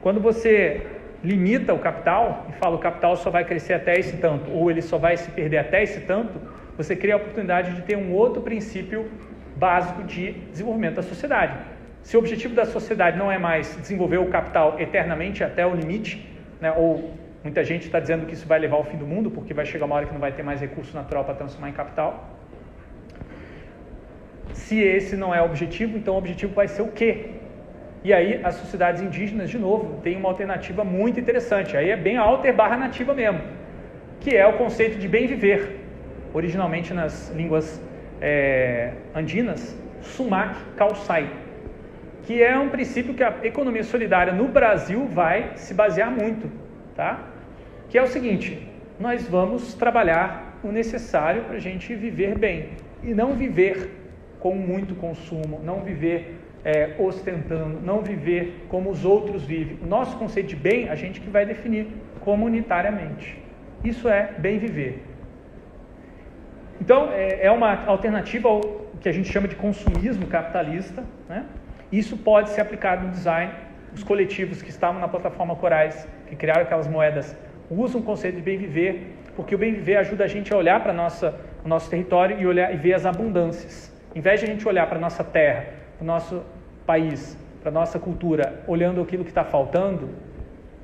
Quando 0.00 0.18
você 0.28 0.86
limita 1.22 1.74
o 1.74 1.78
capital 1.78 2.46
e 2.48 2.52
fala 2.60 2.76
o 2.76 2.78
capital 2.78 3.16
só 3.16 3.28
vai 3.28 3.44
crescer 3.44 3.74
até 3.74 3.98
esse 3.98 4.16
tanto, 4.16 4.50
ou 4.50 4.70
ele 4.70 4.80
só 4.80 4.96
vai 4.96 5.14
se 5.18 5.30
perder 5.30 5.58
até 5.58 5.82
esse 5.82 6.00
tanto, 6.12 6.40
você 6.74 6.96
cria 6.96 7.14
a 7.14 7.16
oportunidade 7.18 7.74
de 7.74 7.82
ter 7.82 7.96
um 7.96 8.12
outro 8.12 8.40
princípio 8.40 9.10
básico 9.56 10.02
de 10.02 10.32
desenvolvimento 10.52 10.96
da 10.96 11.02
sociedade, 11.02 11.58
se 12.02 12.16
o 12.16 12.20
objetivo 12.20 12.54
da 12.54 12.64
sociedade 12.64 13.18
não 13.18 13.30
é 13.30 13.38
mais 13.38 13.76
desenvolver 13.76 14.18
o 14.18 14.30
capital 14.30 14.80
eternamente 14.80 15.44
até 15.44 15.66
o 15.66 15.74
limite, 15.74 16.26
né, 16.62 16.72
ou 16.72 17.12
muita 17.42 17.62
gente 17.62 17.84
está 17.84 18.00
dizendo 18.00 18.24
que 18.24 18.32
isso 18.32 18.46
vai 18.46 18.58
levar 18.58 18.76
ao 18.76 18.84
fim 18.84 18.96
do 18.96 19.06
mundo, 19.06 19.30
porque 19.30 19.52
vai 19.52 19.66
chegar 19.66 19.84
uma 19.84 19.96
hora 19.96 20.06
que 20.06 20.12
não 20.12 20.20
vai 20.20 20.32
ter 20.32 20.42
mais 20.42 20.62
recurso 20.62 20.94
natural 20.94 21.24
para 21.24 21.34
transformar 21.34 21.68
em 21.68 21.72
capital. 21.72 22.33
Se 24.52 24.78
esse 24.78 25.16
não 25.16 25.34
é 25.34 25.40
o 25.40 25.46
objetivo, 25.46 25.96
então 25.96 26.14
o 26.14 26.18
objetivo 26.18 26.54
vai 26.54 26.68
ser 26.68 26.82
o 26.82 26.88
quê? 26.88 27.30
E 28.04 28.12
aí 28.12 28.40
as 28.44 28.56
sociedades 28.56 29.00
indígenas, 29.00 29.48
de 29.48 29.58
novo, 29.58 30.00
têm 30.02 30.16
uma 30.16 30.28
alternativa 30.28 30.84
muito 30.84 31.18
interessante. 31.18 31.76
Aí 31.76 31.90
é 31.90 31.96
bem 31.96 32.18
alter 32.18 32.54
barra 32.54 32.76
nativa 32.76 33.14
mesmo, 33.14 33.40
que 34.20 34.36
é 34.36 34.46
o 34.46 34.54
conceito 34.54 34.98
de 34.98 35.08
bem 35.08 35.26
viver. 35.26 35.80
Originalmente 36.32 36.92
nas 36.92 37.30
línguas 37.34 37.80
é, 38.20 38.92
andinas, 39.14 39.76
sumac 40.02 40.54
calçai, 40.76 41.30
que 42.24 42.42
é 42.42 42.58
um 42.58 42.68
princípio 42.68 43.14
que 43.14 43.22
a 43.22 43.34
economia 43.42 43.82
solidária 43.84 44.32
no 44.32 44.48
Brasil 44.48 45.06
vai 45.06 45.52
se 45.56 45.72
basear 45.72 46.10
muito, 46.10 46.50
tá? 46.94 47.20
Que 47.88 47.96
é 47.96 48.02
o 48.02 48.06
seguinte: 48.06 48.68
nós 49.00 49.26
vamos 49.26 49.74
trabalhar 49.74 50.58
o 50.62 50.70
necessário 50.70 51.44
para 51.44 51.56
a 51.56 51.60
gente 51.60 51.94
viver 51.94 52.36
bem 52.38 52.70
e 53.02 53.14
não 53.14 53.34
viver 53.34 54.03
com 54.44 54.54
muito 54.54 54.94
consumo, 54.96 55.58
não 55.64 55.80
viver 55.80 56.38
é, 56.62 56.96
ostentando, 56.98 57.80
não 57.80 58.02
viver 58.02 58.66
como 58.68 58.90
os 58.90 59.02
outros 59.02 59.42
vivem. 59.42 59.78
O 59.82 59.86
nosso 59.86 60.18
conceito 60.18 60.48
de 60.48 60.56
bem, 60.56 60.90
a 60.90 60.94
gente 60.94 61.18
que 61.18 61.30
vai 61.30 61.46
definir 61.46 61.86
comunitariamente. 62.20 63.42
Isso 63.82 64.06
é 64.06 64.34
bem 64.36 64.58
viver. 64.58 65.02
Então, 66.78 67.08
é, 67.10 67.46
é 67.46 67.50
uma 67.50 67.86
alternativa 67.86 68.50
ao 68.50 68.60
que 69.00 69.08
a 69.08 69.12
gente 69.12 69.32
chama 69.32 69.48
de 69.48 69.56
consumismo 69.56 70.26
capitalista. 70.26 71.02
Né? 71.26 71.46
Isso 71.90 72.14
pode 72.18 72.50
ser 72.50 72.60
aplicado 72.60 73.06
no 73.06 73.12
design. 73.12 73.50
Os 73.94 74.04
coletivos 74.04 74.60
que 74.60 74.68
estavam 74.68 75.00
na 75.00 75.08
plataforma 75.08 75.56
Corais, 75.56 76.06
que 76.26 76.36
criaram 76.36 76.64
aquelas 76.64 76.86
moedas, 76.86 77.34
usam 77.70 78.02
o 78.02 78.04
conceito 78.04 78.36
de 78.36 78.42
bem 78.42 78.58
viver, 78.58 79.16
porque 79.34 79.54
o 79.54 79.58
bem 79.58 79.72
viver 79.72 79.96
ajuda 79.96 80.24
a 80.24 80.28
gente 80.28 80.52
a 80.52 80.56
olhar 80.58 80.82
para 80.82 80.92
o 80.92 81.68
nosso 81.68 81.88
território 81.88 82.38
e, 82.38 82.46
olhar, 82.46 82.74
e 82.74 82.76
ver 82.76 82.92
as 82.92 83.06
abundâncias. 83.06 83.93
Em 84.14 84.20
vez 84.20 84.38
de 84.38 84.46
a 84.46 84.48
gente 84.48 84.66
olhar 84.68 84.86
para 84.86 84.96
a 84.96 85.00
nossa 85.00 85.24
terra, 85.24 85.66
para 85.96 86.04
o 86.04 86.06
nosso 86.06 86.44
país, 86.86 87.36
para 87.60 87.70
a 87.70 87.72
nossa 87.72 87.98
cultura, 87.98 88.62
olhando 88.66 89.00
aquilo 89.00 89.24
que 89.24 89.30
está 89.30 89.42
faltando, 89.42 90.08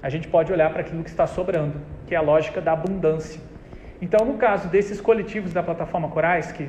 a 0.03 0.09
gente 0.09 0.26
pode 0.26 0.53
olhar 0.53 0.68
para 0.70 0.81
aquilo 0.81 1.05
que 1.05 1.11
está 1.11 1.26
sobrando, 1.28 1.81
que 2.09 2.14
é 2.14 2.18
a 2.18 2.20
lógica 2.20 2.61
da 2.61 2.72
abundância. 2.72 3.41
Então, 4.03 4.26
no 4.26 4.35
caso 4.37 4.68
desses 4.68 5.01
coletivos 5.01 5.53
da 5.53 5.62
plataforma 5.62 6.09
Corais, 6.09 6.51
que 6.51 6.68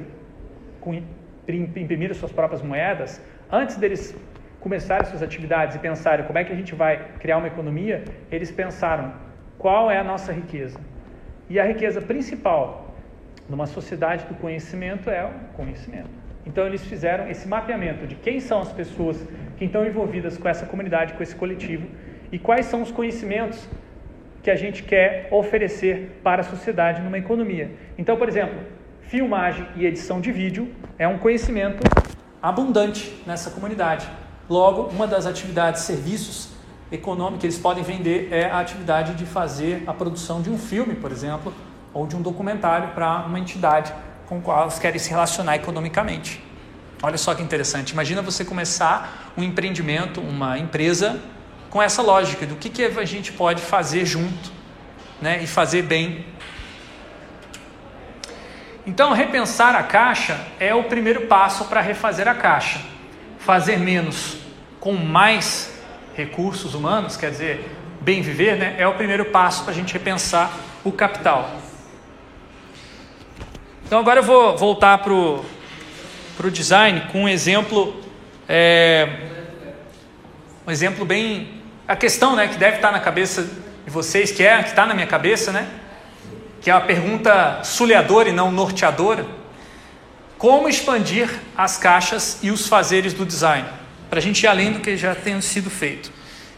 imprimiram 1.48 2.14
suas 2.14 2.32
próprias 2.32 2.62
moedas, 2.62 3.20
antes 3.52 3.78
deles 3.78 4.16
começarem 4.60 5.08
suas 5.08 5.24
atividades 5.24 5.76
e 5.78 5.80
pensarem 5.80 6.26
como 6.26 6.38
é 6.38 6.44
que 6.44 6.54
a 6.54 6.56
gente 6.56 6.76
vai 6.76 7.14
criar 7.20 7.38
uma 7.38 7.48
economia, 7.48 8.04
eles 8.32 8.52
pensaram 8.52 9.14
qual 9.58 9.90
é 9.90 9.98
a 9.98 10.04
nossa 10.04 10.32
riqueza. 10.32 10.80
E 11.50 11.60
a 11.60 11.66
riqueza 11.66 12.00
principal 12.02 12.94
numa 13.50 13.66
sociedade 13.66 14.26
do 14.26 14.36
conhecimento 14.36 15.10
é 15.10 15.26
o 15.26 15.56
conhecimento. 15.56 16.21
Então 16.46 16.66
eles 16.66 16.84
fizeram 16.84 17.30
esse 17.30 17.48
mapeamento 17.48 18.08
de 18.08 18.16
quem 18.16 18.40
são 18.40 18.62
as 18.62 18.72
pessoas 18.72 19.18
que 19.58 19.66
estão 19.66 19.86
envolvidas 19.86 20.38
com 20.38 20.50
essa 20.50 20.66
comunidade, 20.66 21.14
com 21.14 21.24
esse 21.24 21.36
coletivo 21.36 21.88
e 22.32 22.40
quais 22.40 22.66
são 22.66 22.82
os 22.82 22.92
conhecimentos 22.92 23.68
que 24.42 24.50
a 24.50 24.56
gente 24.56 24.84
quer 24.84 25.28
oferecer 25.32 26.20
para 26.24 26.42
a 26.42 26.44
sociedade 26.44 27.02
numa 27.02 27.18
economia. 27.18 27.72
Então, 27.98 28.18
por 28.18 28.28
exemplo, 28.28 28.60
filmagem 29.02 29.68
e 29.76 29.86
edição 29.86 30.20
de 30.20 30.32
vídeo 30.32 30.70
é 30.98 31.08
um 31.08 31.18
conhecimento 31.20 31.84
abundante 32.42 33.22
nessa 33.28 33.52
comunidade. 33.52 34.08
Logo, 34.50 34.84
uma 34.88 35.06
das 35.06 35.28
atividades, 35.28 35.84
serviços 35.84 36.52
econômicos 36.92 37.42
que 37.42 37.46
eles 37.46 37.60
podem 37.60 37.84
vender 37.84 38.30
é 38.32 38.46
a 38.46 38.60
atividade 38.60 39.14
de 39.14 39.26
fazer 39.26 39.84
a 39.86 39.94
produção 39.94 40.42
de 40.42 40.50
um 40.50 40.58
filme, 40.58 40.96
por 40.96 41.12
exemplo, 41.12 41.54
ou 41.94 42.08
de 42.08 42.16
um 42.16 42.22
documentário 42.22 42.90
para 42.90 43.26
uma 43.28 43.40
entidade 43.40 43.94
com 44.32 44.38
a 44.38 44.42
qual 44.42 44.62
eles 44.62 44.80
querem 44.80 44.98
se 44.98 45.10
relacionar 45.10 45.58
economicamente. 45.58 46.42
Olha 47.04 47.18
só 47.18 47.36
que 47.36 47.44
interessante. 47.44 47.92
Imagina 47.92 48.22
você 48.22 48.46
começar 48.46 49.34
um 49.36 49.44
empreendimento, 49.44 50.22
uma 50.22 50.58
empresa 50.58 51.20
com 51.70 51.82
essa 51.82 52.02
lógica 52.02 52.46
do 52.46 52.56
que, 52.56 52.70
que 52.70 52.82
a 52.82 53.04
gente 53.04 53.34
pode 53.34 53.62
fazer 53.62 54.06
junto 54.06 54.50
né, 55.22 55.44
e 55.44 55.48
fazer 55.48 55.82
bem. 55.82 56.26
Então, 58.88 59.12
repensar 59.12 59.76
a 59.76 59.84
caixa 59.84 60.40
é 60.62 60.74
o 60.74 60.86
primeiro 60.86 61.28
passo 61.28 61.66
para 61.66 61.82
refazer 61.82 62.26
a 62.26 62.34
caixa. 62.34 62.80
Fazer 63.38 63.78
menos 63.78 64.38
com 64.80 64.94
mais 64.94 65.78
recursos 66.16 66.74
humanos, 66.74 67.18
quer 67.18 67.32
dizer, 67.32 67.70
bem 68.00 68.22
viver, 68.22 68.56
né, 68.58 68.76
é 68.78 68.88
o 68.88 68.94
primeiro 68.94 69.26
passo 69.26 69.64
para 69.64 69.74
a 69.74 69.76
gente 69.76 69.92
repensar 69.92 70.54
o 70.86 70.92
capital. 70.94 71.60
Então, 73.92 74.00
agora 74.00 74.22
eu 74.22 74.24
vou 74.24 74.58
voltar 74.58 75.00
para 75.00 75.12
o 75.12 76.50
design 76.50 77.10
com 77.12 77.24
um 77.24 77.28
exemplo, 77.28 78.02
é, 78.48 79.06
um 80.66 80.72
exemplo 80.72 81.04
bem 81.04 81.62
a 81.86 81.94
questão 81.94 82.34
né, 82.34 82.48
que 82.48 82.56
deve 82.56 82.78
estar 82.78 82.90
na 82.90 83.02
cabeça 83.02 83.44
de 83.44 83.92
vocês, 83.92 84.32
que 84.32 84.44
é 84.44 84.64
que 84.64 84.70
está 84.70 84.86
na 84.86 84.94
minha 84.94 85.08
cabeça, 85.08 85.52
né? 85.52 85.68
Que 86.62 86.70
é 86.70 86.74
uma 86.74 86.86
pergunta 86.86 87.66
suleadora 87.66 88.30
e 88.30 88.32
não 88.32 88.50
norteadora. 88.50 89.26
Como 90.38 90.70
expandir 90.70 91.30
as 91.58 91.78
caixas 91.78 92.40
e 92.42 92.50
os 92.50 92.70
fazeres 92.70 93.14
do 93.14 93.26
design? 93.26 93.68
Para 94.10 94.20
a 94.20 94.22
gente 94.22 94.42
ir 94.44 94.48
além 94.48 94.72
do 94.72 94.80
que 94.80 94.96
já 94.96 95.14
tem 95.14 95.42
sido 95.42 95.70
feito. 95.70 96.14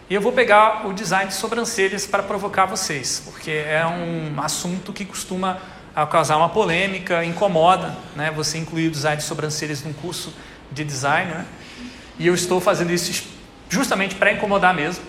E 0.08 0.14
eu 0.14 0.22
vou 0.22 0.34
pegar 0.34 0.86
o 0.86 0.94
design 0.94 1.30
de 1.30 1.34
sobrancelhas 1.34 2.06
para 2.06 2.22
provocar 2.22 2.68
vocês, 2.68 3.24
porque 3.26 3.50
é 3.50 3.84
um 3.88 4.40
assunto 4.40 4.94
que 4.94 5.04
costuma 5.04 5.58
causar 6.10 6.38
uma 6.38 6.50
polêmica, 6.50 7.24
incomoda, 7.24 7.96
né? 8.16 8.32
Você 8.32 8.58
incluir 8.58 8.88
o 8.88 8.92
design 8.92 9.18
de 9.18 9.24
sobrancelhas 9.24 9.84
num 9.84 9.94
curso 9.94 10.34
de 10.72 10.84
design, 10.84 11.32
né? 11.32 11.46
E 12.18 12.28
eu 12.28 12.34
estou 12.34 12.60
fazendo 12.60 12.92
isso 12.92 13.28
justamente 13.70 14.16
para 14.16 14.32
incomodar 14.32 14.74
mesmo. 14.74 15.04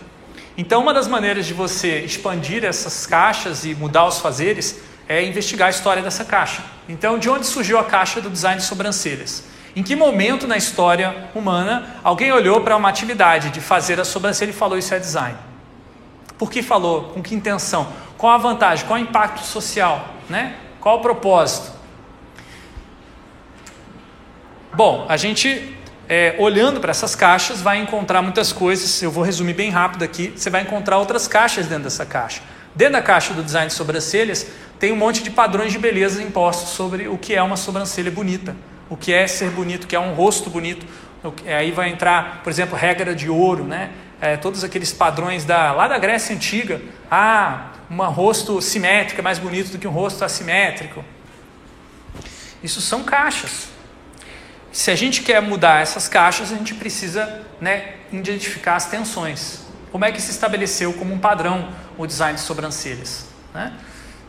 Então, 0.56 0.82
uma 0.82 0.94
das 0.94 1.08
maneiras 1.08 1.46
de 1.46 1.54
você 1.54 2.00
expandir 2.00 2.64
essas 2.64 3.06
caixas 3.06 3.64
e 3.64 3.74
mudar 3.74 4.06
os 4.06 4.18
fazeres 4.18 4.80
é 5.08 5.24
investigar 5.24 5.68
a 5.68 5.70
história 5.70 6.02
dessa 6.02 6.24
caixa. 6.24 6.62
Então, 6.88 7.18
de 7.18 7.28
onde 7.28 7.46
surgiu 7.46 7.78
a 7.78 7.84
caixa 7.84 8.20
do 8.20 8.30
design 8.30 8.60
de 8.60 8.66
sobrancelhas? 8.66 9.44
Em 9.76 9.82
que 9.82 9.96
momento 9.96 10.46
na 10.46 10.56
história 10.56 11.28
humana 11.34 11.96
alguém 12.04 12.30
olhou 12.30 12.60
para 12.60 12.76
uma 12.76 12.88
atividade 12.88 13.50
de 13.50 13.60
fazer 13.60 13.98
a 13.98 14.04
sobrancelha 14.04 14.50
e 14.50 14.52
falou 14.52 14.78
isso 14.78 14.94
é 14.94 14.98
design? 14.98 15.36
Por 16.38 16.50
que 16.50 16.62
falou? 16.62 17.04
Com 17.04 17.22
que 17.22 17.34
intenção? 17.34 17.88
Qual 18.16 18.32
a 18.32 18.38
vantagem? 18.38 18.86
Qual 18.86 18.98
o 18.98 19.02
impacto 19.02 19.44
social? 19.44 20.14
Né? 20.28 20.54
Qual 20.84 20.98
o 20.98 21.00
propósito? 21.00 21.72
Bom, 24.74 25.06
a 25.08 25.16
gente 25.16 25.74
é, 26.06 26.34
olhando 26.38 26.78
para 26.78 26.90
essas 26.90 27.16
caixas, 27.16 27.62
vai 27.62 27.78
encontrar 27.78 28.20
muitas 28.20 28.52
coisas. 28.52 29.02
Eu 29.02 29.10
vou 29.10 29.24
resumir 29.24 29.54
bem 29.54 29.70
rápido 29.70 30.04
aqui. 30.04 30.34
Você 30.36 30.50
vai 30.50 30.60
encontrar 30.60 30.98
outras 30.98 31.26
caixas 31.26 31.68
dentro 31.68 31.84
dessa 31.84 32.04
caixa. 32.04 32.42
Dentro 32.74 32.92
da 32.92 33.00
caixa 33.00 33.32
do 33.32 33.42
design 33.42 33.68
de 33.68 33.72
sobrancelhas, 33.72 34.46
tem 34.78 34.92
um 34.92 34.96
monte 34.96 35.22
de 35.22 35.30
padrões 35.30 35.72
de 35.72 35.78
beleza 35.78 36.22
impostos 36.22 36.74
sobre 36.74 37.08
o 37.08 37.16
que 37.16 37.34
é 37.34 37.42
uma 37.42 37.56
sobrancelha 37.56 38.10
bonita, 38.10 38.54
o 38.90 38.94
que 38.94 39.10
é 39.10 39.26
ser 39.26 39.48
bonito, 39.48 39.84
o 39.84 39.86
que 39.86 39.96
é 39.96 40.00
um 40.00 40.12
rosto 40.12 40.50
bonito. 40.50 40.84
Aí 41.46 41.72
vai 41.72 41.88
entrar, 41.88 42.42
por 42.44 42.50
exemplo, 42.50 42.76
regra 42.76 43.14
de 43.14 43.30
ouro, 43.30 43.64
né? 43.64 43.88
É, 44.20 44.36
todos 44.36 44.62
aqueles 44.62 44.92
padrões 44.92 45.46
da, 45.46 45.72
lá 45.72 45.88
da 45.88 45.96
Grécia 45.96 46.36
Antiga. 46.36 46.82
Ah, 47.10 47.70
um 47.90 48.02
rosto 48.08 48.60
simétrico 48.60 49.20
é 49.20 49.22
mais 49.22 49.38
bonito 49.38 49.70
do 49.70 49.78
que 49.78 49.86
um 49.86 49.90
rosto 49.90 50.24
assimétrico. 50.24 51.04
Isso 52.62 52.80
são 52.80 53.04
caixas. 53.04 53.68
Se 54.72 54.90
a 54.90 54.96
gente 54.96 55.22
quer 55.22 55.40
mudar 55.40 55.82
essas 55.82 56.08
caixas, 56.08 56.52
a 56.52 56.56
gente 56.56 56.74
precisa 56.74 57.42
né, 57.60 57.94
identificar 58.12 58.76
as 58.76 58.86
tensões. 58.86 59.60
Como 59.92 60.04
é 60.04 60.10
que 60.10 60.20
se 60.20 60.30
estabeleceu 60.30 60.92
como 60.94 61.14
um 61.14 61.18
padrão 61.18 61.72
o 61.96 62.06
design 62.06 62.34
de 62.34 62.40
sobrancelhas? 62.40 63.26
Né? 63.52 63.72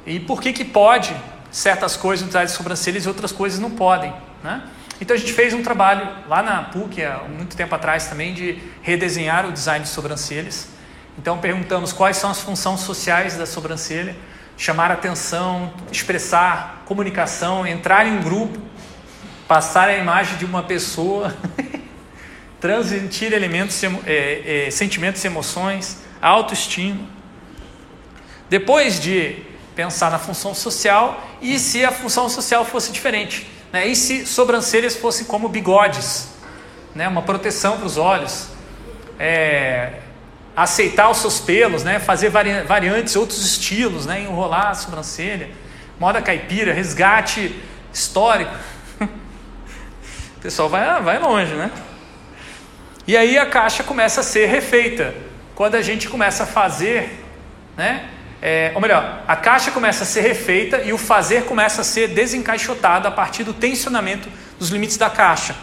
E 0.06 0.20
por 0.20 0.40
que, 0.40 0.54
que 0.54 0.64
pode 0.64 1.16
certas 1.50 1.98
coisas 1.98 2.22
no 2.22 2.28
design 2.28 2.48
de 2.48 2.56
sobrancelhas 2.56 3.06
e 3.06 3.08
outras 3.08 3.32
coisas 3.32 3.60
não 3.60 3.72
podem? 3.72 4.14
Né? 4.44 4.62
Então 5.02 5.16
a 5.16 5.20
gente 5.20 5.34
fez 5.34 5.54
um 5.54 5.64
trabalho 5.64 6.08
lá 6.28 6.44
na 6.44 6.62
PUC, 6.64 7.04
há 7.04 7.24
muito 7.28 7.56
tempo 7.58 7.74
atrás 7.74 8.08
também, 8.08 8.34
de 8.34 8.62
redesenhar 8.82 9.48
o 9.48 9.52
design 9.52 9.84
de 9.84 9.90
sobrancelhas. 9.90 10.68
Então 11.18 11.38
perguntamos 11.38 11.94
quais 11.94 12.18
são 12.18 12.30
as 12.30 12.42
funções 12.42 12.82
sociais 12.82 13.38
da 13.38 13.46
sobrancelha, 13.46 14.16
chamar 14.58 14.92
atenção, 14.92 15.74
expressar 15.92 16.84
comunicação, 16.86 17.66
entrar 17.66 18.06
em 18.08 18.22
grupo 18.22 18.60
passar 19.48 19.90
a 19.90 19.98
imagem 19.98 20.38
de 20.38 20.46
uma 20.46 20.64
pessoa, 20.64 21.36
transmitir 22.60 23.34
elementos, 23.34 23.82
é, 24.06 24.66
é, 24.68 24.72
sentimentos 24.72 25.24
e 25.24 25.28
emoções, 25.28 26.02
autoestima. 26.22 27.08
Depois 28.50 29.00
de 29.00 29.38
pensar 29.76 30.10
na 30.10 30.20
função 30.20 30.54
social, 30.54 31.24
e 31.42 31.60
se 31.60 31.84
a 31.84 31.92
função 31.92 32.30
social 32.30 32.64
fosse 32.66 32.92
diferente? 32.92 33.48
Né? 33.72 33.88
E 33.88 33.96
se 33.96 34.26
sobrancelhas 34.26 34.96
fossem 34.96 35.26
como 35.26 35.50
bigodes, 35.50 36.30
né? 36.94 37.08
uma 37.08 37.22
proteção 37.22 37.78
para 37.78 37.86
os 37.86 37.98
olhos, 37.98 38.48
é, 39.20 40.00
aceitar 40.56 41.10
os 41.10 41.18
seus 41.18 41.40
pelos, 41.40 41.84
né? 41.84 42.00
fazer 42.00 42.30
variantes, 42.30 43.16
outros 43.16 43.46
estilos, 43.46 44.06
né? 44.06 44.22
enrolar 44.22 44.70
a 44.70 44.74
sobrancelha, 44.74 45.50
moda 46.00 46.22
caipira, 46.22 46.74
resgate 46.74 47.60
histórico 47.94 48.54
pessoal 50.46 50.70
vai, 50.70 51.02
vai 51.02 51.18
longe, 51.18 51.56
né? 51.56 51.72
E 53.08 53.18
aí 53.18 53.36
a 53.36 53.48
caixa 53.48 53.84
começa 53.84 54.22
a 54.22 54.24
ser 54.24 54.46
refeita. 54.46 55.14
Quando 55.56 55.74
a 55.74 55.82
gente 55.82 56.08
começa 56.08 56.44
a 56.44 56.46
fazer, 56.46 57.26
né? 57.76 58.10
É, 58.42 58.72
ou 58.76 58.82
melhor, 58.82 59.24
a 59.28 59.36
caixa 59.36 59.72
começa 59.72 60.04
a 60.04 60.06
ser 60.06 60.22
refeita 60.22 60.84
e 60.84 60.94
o 60.94 61.00
fazer 61.00 61.46
começa 61.46 61.82
a 61.82 61.84
ser 61.84 62.10
desencaixotado 62.10 63.08
a 63.08 63.12
partir 63.12 63.44
do 63.44 63.54
tensionamento 63.54 64.30
dos 64.60 64.70
limites 64.70 64.98
da 64.98 65.10
caixa. 65.10 65.56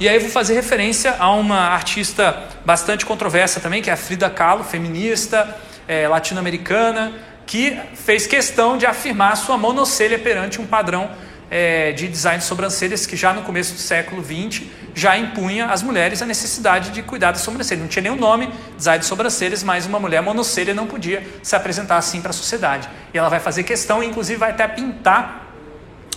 E 0.00 0.08
aí 0.08 0.18
vou 0.18 0.30
fazer 0.30 0.54
referência 0.54 1.14
a 1.18 1.30
uma 1.30 1.58
artista 1.58 2.44
bastante 2.64 3.04
controversa 3.04 3.60
também, 3.60 3.82
que 3.82 3.90
é 3.90 3.92
a 3.92 3.98
Frida 3.98 4.30
Kahlo, 4.30 4.64
feminista, 4.64 5.54
é, 5.86 6.08
latino-americana, 6.08 7.12
que 7.44 7.78
fez 7.96 8.26
questão 8.26 8.78
de 8.78 8.86
afirmar 8.86 9.36
sua 9.36 9.58
monocelha 9.58 10.18
perante 10.18 10.58
um 10.58 10.66
padrão 10.66 11.10
é, 11.50 11.92
de 11.92 12.08
design 12.08 12.38
de 12.38 12.44
sobrancelhas 12.44 13.04
que 13.04 13.14
já 13.14 13.34
no 13.34 13.42
começo 13.42 13.74
do 13.74 13.78
século 13.78 14.24
XX 14.24 14.62
já 14.94 15.18
impunha 15.18 15.66
às 15.66 15.82
mulheres 15.82 16.22
a 16.22 16.26
necessidade 16.26 16.92
de 16.92 17.02
cuidar 17.02 17.32
da 17.32 17.38
sobrancelha. 17.38 17.82
Não 17.82 17.88
tinha 17.88 18.04
nenhum 18.04 18.16
nome, 18.16 18.50
design 18.78 19.00
de 19.00 19.04
sobrancelhas, 19.04 19.62
mas 19.62 19.84
uma 19.84 20.00
mulher 20.00 20.22
monocelha 20.22 20.72
não 20.72 20.86
podia 20.86 21.22
se 21.42 21.54
apresentar 21.54 21.98
assim 21.98 22.22
para 22.22 22.30
a 22.30 22.32
sociedade. 22.32 22.88
E 23.12 23.18
ela 23.18 23.28
vai 23.28 23.38
fazer 23.38 23.64
questão, 23.64 24.02
inclusive 24.02 24.38
vai 24.38 24.52
até 24.52 24.66
pintar 24.66 25.52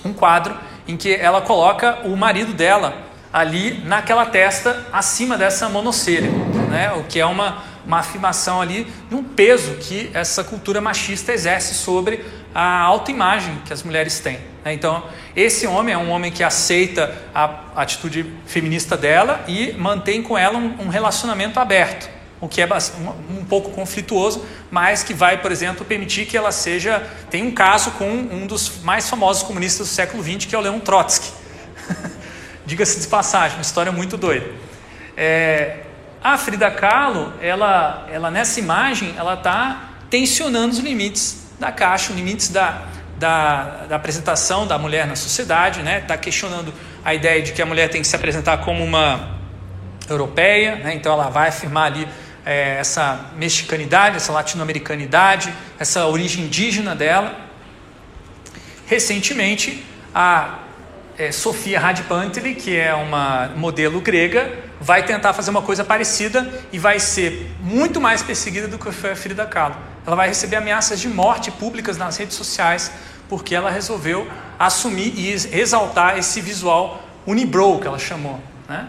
um 0.05 0.13
quadro 0.13 0.57
em 0.87 0.95
que 0.95 1.13
ela 1.13 1.41
coloca 1.41 1.99
o 2.05 2.15
marido 2.15 2.53
dela 2.53 3.11
ali 3.33 3.81
naquela 3.83 4.27
testa 4.27 4.85
acima 4.93 5.35
dessa 5.35 5.67
monocelha, 5.67 6.29
né? 6.69 6.93
o 6.93 7.03
que 7.05 7.19
é 7.19 7.25
uma, 7.25 7.63
uma 7.83 7.97
afirmação 7.97 8.61
ali 8.61 8.85
de 9.09 9.15
um 9.15 9.23
peso 9.23 9.73
que 9.77 10.11
essa 10.13 10.43
cultura 10.43 10.79
machista 10.79 11.33
exerce 11.33 11.73
sobre 11.73 12.23
a 12.53 12.81
autoimagem 12.81 13.59
que 13.65 13.73
as 13.73 13.81
mulheres 13.81 14.19
têm. 14.19 14.37
Né? 14.63 14.73
Então, 14.73 15.03
esse 15.35 15.65
homem 15.65 15.95
é 15.95 15.97
um 15.97 16.11
homem 16.11 16.31
que 16.31 16.43
aceita 16.43 17.11
a 17.33 17.71
atitude 17.75 18.31
feminista 18.45 18.95
dela 18.95 19.43
e 19.47 19.73
mantém 19.73 20.21
com 20.21 20.37
ela 20.37 20.59
um, 20.59 20.83
um 20.83 20.89
relacionamento 20.89 21.59
aberto, 21.59 22.07
o 22.39 22.47
que 22.47 22.61
é 22.61 22.67
um, 22.67 23.39
um, 23.39 23.45
pouco 23.45 23.71
conflituoso, 23.71 24.45
mas 24.69 25.01
que 25.01 25.13
vai, 25.13 25.41
por 25.41 25.51
exemplo, 25.51 25.83
permitir 25.83 26.27
que 26.27 26.37
ela 26.37 26.51
seja. 26.51 27.01
Tem 27.31 27.41
um 27.41 27.51
caso 27.51 27.91
com 27.91 28.07
um 28.07 28.45
dos 28.45 28.83
mais 28.83 29.09
famosos 29.09 29.41
comunistas 29.41 29.87
do 29.87 29.91
século 29.91 30.21
XX, 30.21 30.45
que 30.45 30.53
é 30.53 30.57
o 30.57 30.61
Leon 30.61 30.79
Trotsky. 30.79 31.31
Diga-se 32.65 32.99
de 32.99 33.07
passagem, 33.07 33.57
uma 33.57 33.61
história 33.61 33.91
muito 33.91 34.17
doida. 34.17 34.49
É, 35.17 35.81
a 36.23 36.37
Frida 36.37 36.71
Kahlo, 36.71 37.33
ela, 37.41 38.07
ela 38.09 38.31
nessa 38.31 38.59
imagem, 38.59 39.13
ela 39.17 39.33
está 39.33 39.89
tensionando 40.09 40.73
os 40.73 40.79
limites 40.79 41.47
da 41.59 41.71
caixa, 41.71 42.11
os 42.11 42.15
limites 42.15 42.49
da, 42.49 42.83
da, 43.17 43.85
da 43.89 43.95
apresentação 43.97 44.65
da 44.65 44.77
mulher 44.77 45.05
na 45.05 45.15
sociedade, 45.15 45.81
né? 45.81 45.99
Está 45.99 46.17
questionando 46.17 46.73
a 47.03 47.13
ideia 47.13 47.41
de 47.41 47.51
que 47.51 47.61
a 47.61 47.65
mulher 47.65 47.89
tem 47.89 48.01
que 48.01 48.07
se 48.07 48.15
apresentar 48.15 48.59
como 48.59 48.83
uma 48.83 49.37
europeia, 50.09 50.77
né? 50.77 50.93
Então 50.95 51.11
ela 51.11 51.29
vai 51.29 51.49
afirmar 51.49 51.87
ali 51.87 52.07
é, 52.45 52.77
essa 52.79 53.31
mexicanidade, 53.35 54.15
essa 54.15 54.31
latino-americanidade, 54.31 55.53
essa 55.77 56.05
origem 56.05 56.45
indígena 56.45 56.95
dela. 56.95 57.35
Recentemente, 58.85 59.83
a 60.13 60.59
é, 61.17 61.31
Sofia 61.31 61.79
Radipanteli, 61.79 62.55
que 62.55 62.75
é 62.75 62.93
uma 62.93 63.49
modelo 63.55 64.01
grega, 64.01 64.51
vai 64.79 65.05
tentar 65.05 65.33
fazer 65.33 65.51
uma 65.51 65.61
coisa 65.61 65.83
parecida 65.83 66.51
e 66.71 66.79
vai 66.79 66.99
ser 66.99 67.51
muito 67.61 68.01
mais 68.01 68.21
perseguida 68.21 68.67
do 68.67 68.77
que 68.77 68.91
foi 68.91 69.11
a 69.11 69.15
Frida 69.15 69.45
Kahlo. 69.45 69.75
Ela 70.05 70.15
vai 70.15 70.27
receber 70.27 70.57
ameaças 70.57 70.99
de 70.99 71.07
morte 71.07 71.51
públicas 71.51 71.97
nas 71.97 72.17
redes 72.17 72.35
sociais 72.35 72.91
porque 73.29 73.55
ela 73.55 73.69
resolveu 73.69 74.27
assumir 74.59 75.13
e 75.17 75.31
exaltar 75.57 76.17
esse 76.17 76.41
visual 76.41 77.03
unibrow 77.25 77.79
que 77.79 77.87
ela 77.87 77.99
chamou. 77.99 78.39
Né? 78.67 78.87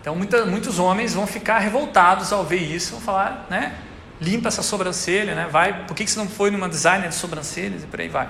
Então 0.00 0.16
muita, 0.16 0.44
muitos 0.44 0.78
homens 0.78 1.14
vão 1.14 1.26
ficar 1.26 1.58
revoltados 1.58 2.32
ao 2.32 2.44
ver 2.44 2.62
isso, 2.62 2.92
vão 2.92 3.00
falar, 3.00 3.46
né? 3.48 3.74
Limpa 4.20 4.48
essa 4.48 4.62
sobrancelha, 4.62 5.34
né? 5.34 5.48
Vai, 5.50 5.86
por 5.86 5.94
que, 5.94 6.04
que 6.04 6.10
você 6.10 6.18
não 6.18 6.28
foi 6.28 6.50
numa 6.50 6.68
designer 6.68 7.08
de 7.08 7.14
sobrancelhas 7.14 7.82
e 7.82 7.86
por 7.86 8.00
aí 8.00 8.08
vai. 8.08 8.28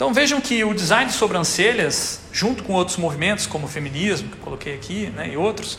Então 0.00 0.14
vejam 0.14 0.40
que 0.40 0.64
o 0.64 0.72
design 0.72 1.10
de 1.10 1.12
sobrancelhas, 1.14 2.20
junto 2.32 2.64
com 2.64 2.72
outros 2.72 2.96
movimentos 2.96 3.46
como 3.46 3.66
o 3.66 3.68
feminismo, 3.68 4.30
que 4.30 4.38
eu 4.38 4.40
coloquei 4.40 4.74
aqui, 4.74 5.12
né, 5.14 5.28
e 5.28 5.36
outros, 5.36 5.78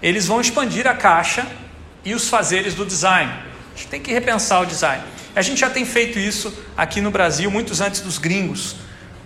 eles 0.00 0.26
vão 0.26 0.40
expandir 0.40 0.86
a 0.86 0.94
caixa 0.94 1.46
e 2.02 2.14
os 2.14 2.26
fazeres 2.26 2.72
do 2.74 2.86
design. 2.86 3.30
A 3.30 3.76
gente 3.76 3.88
tem 3.88 4.00
que 4.00 4.10
repensar 4.10 4.62
o 4.62 4.64
design. 4.64 5.04
A 5.36 5.42
gente 5.42 5.60
já 5.60 5.68
tem 5.68 5.84
feito 5.84 6.18
isso 6.18 6.50
aqui 6.74 7.02
no 7.02 7.10
Brasil, 7.10 7.50
muitos 7.50 7.82
antes 7.82 8.00
dos 8.00 8.16
gringos. 8.16 8.76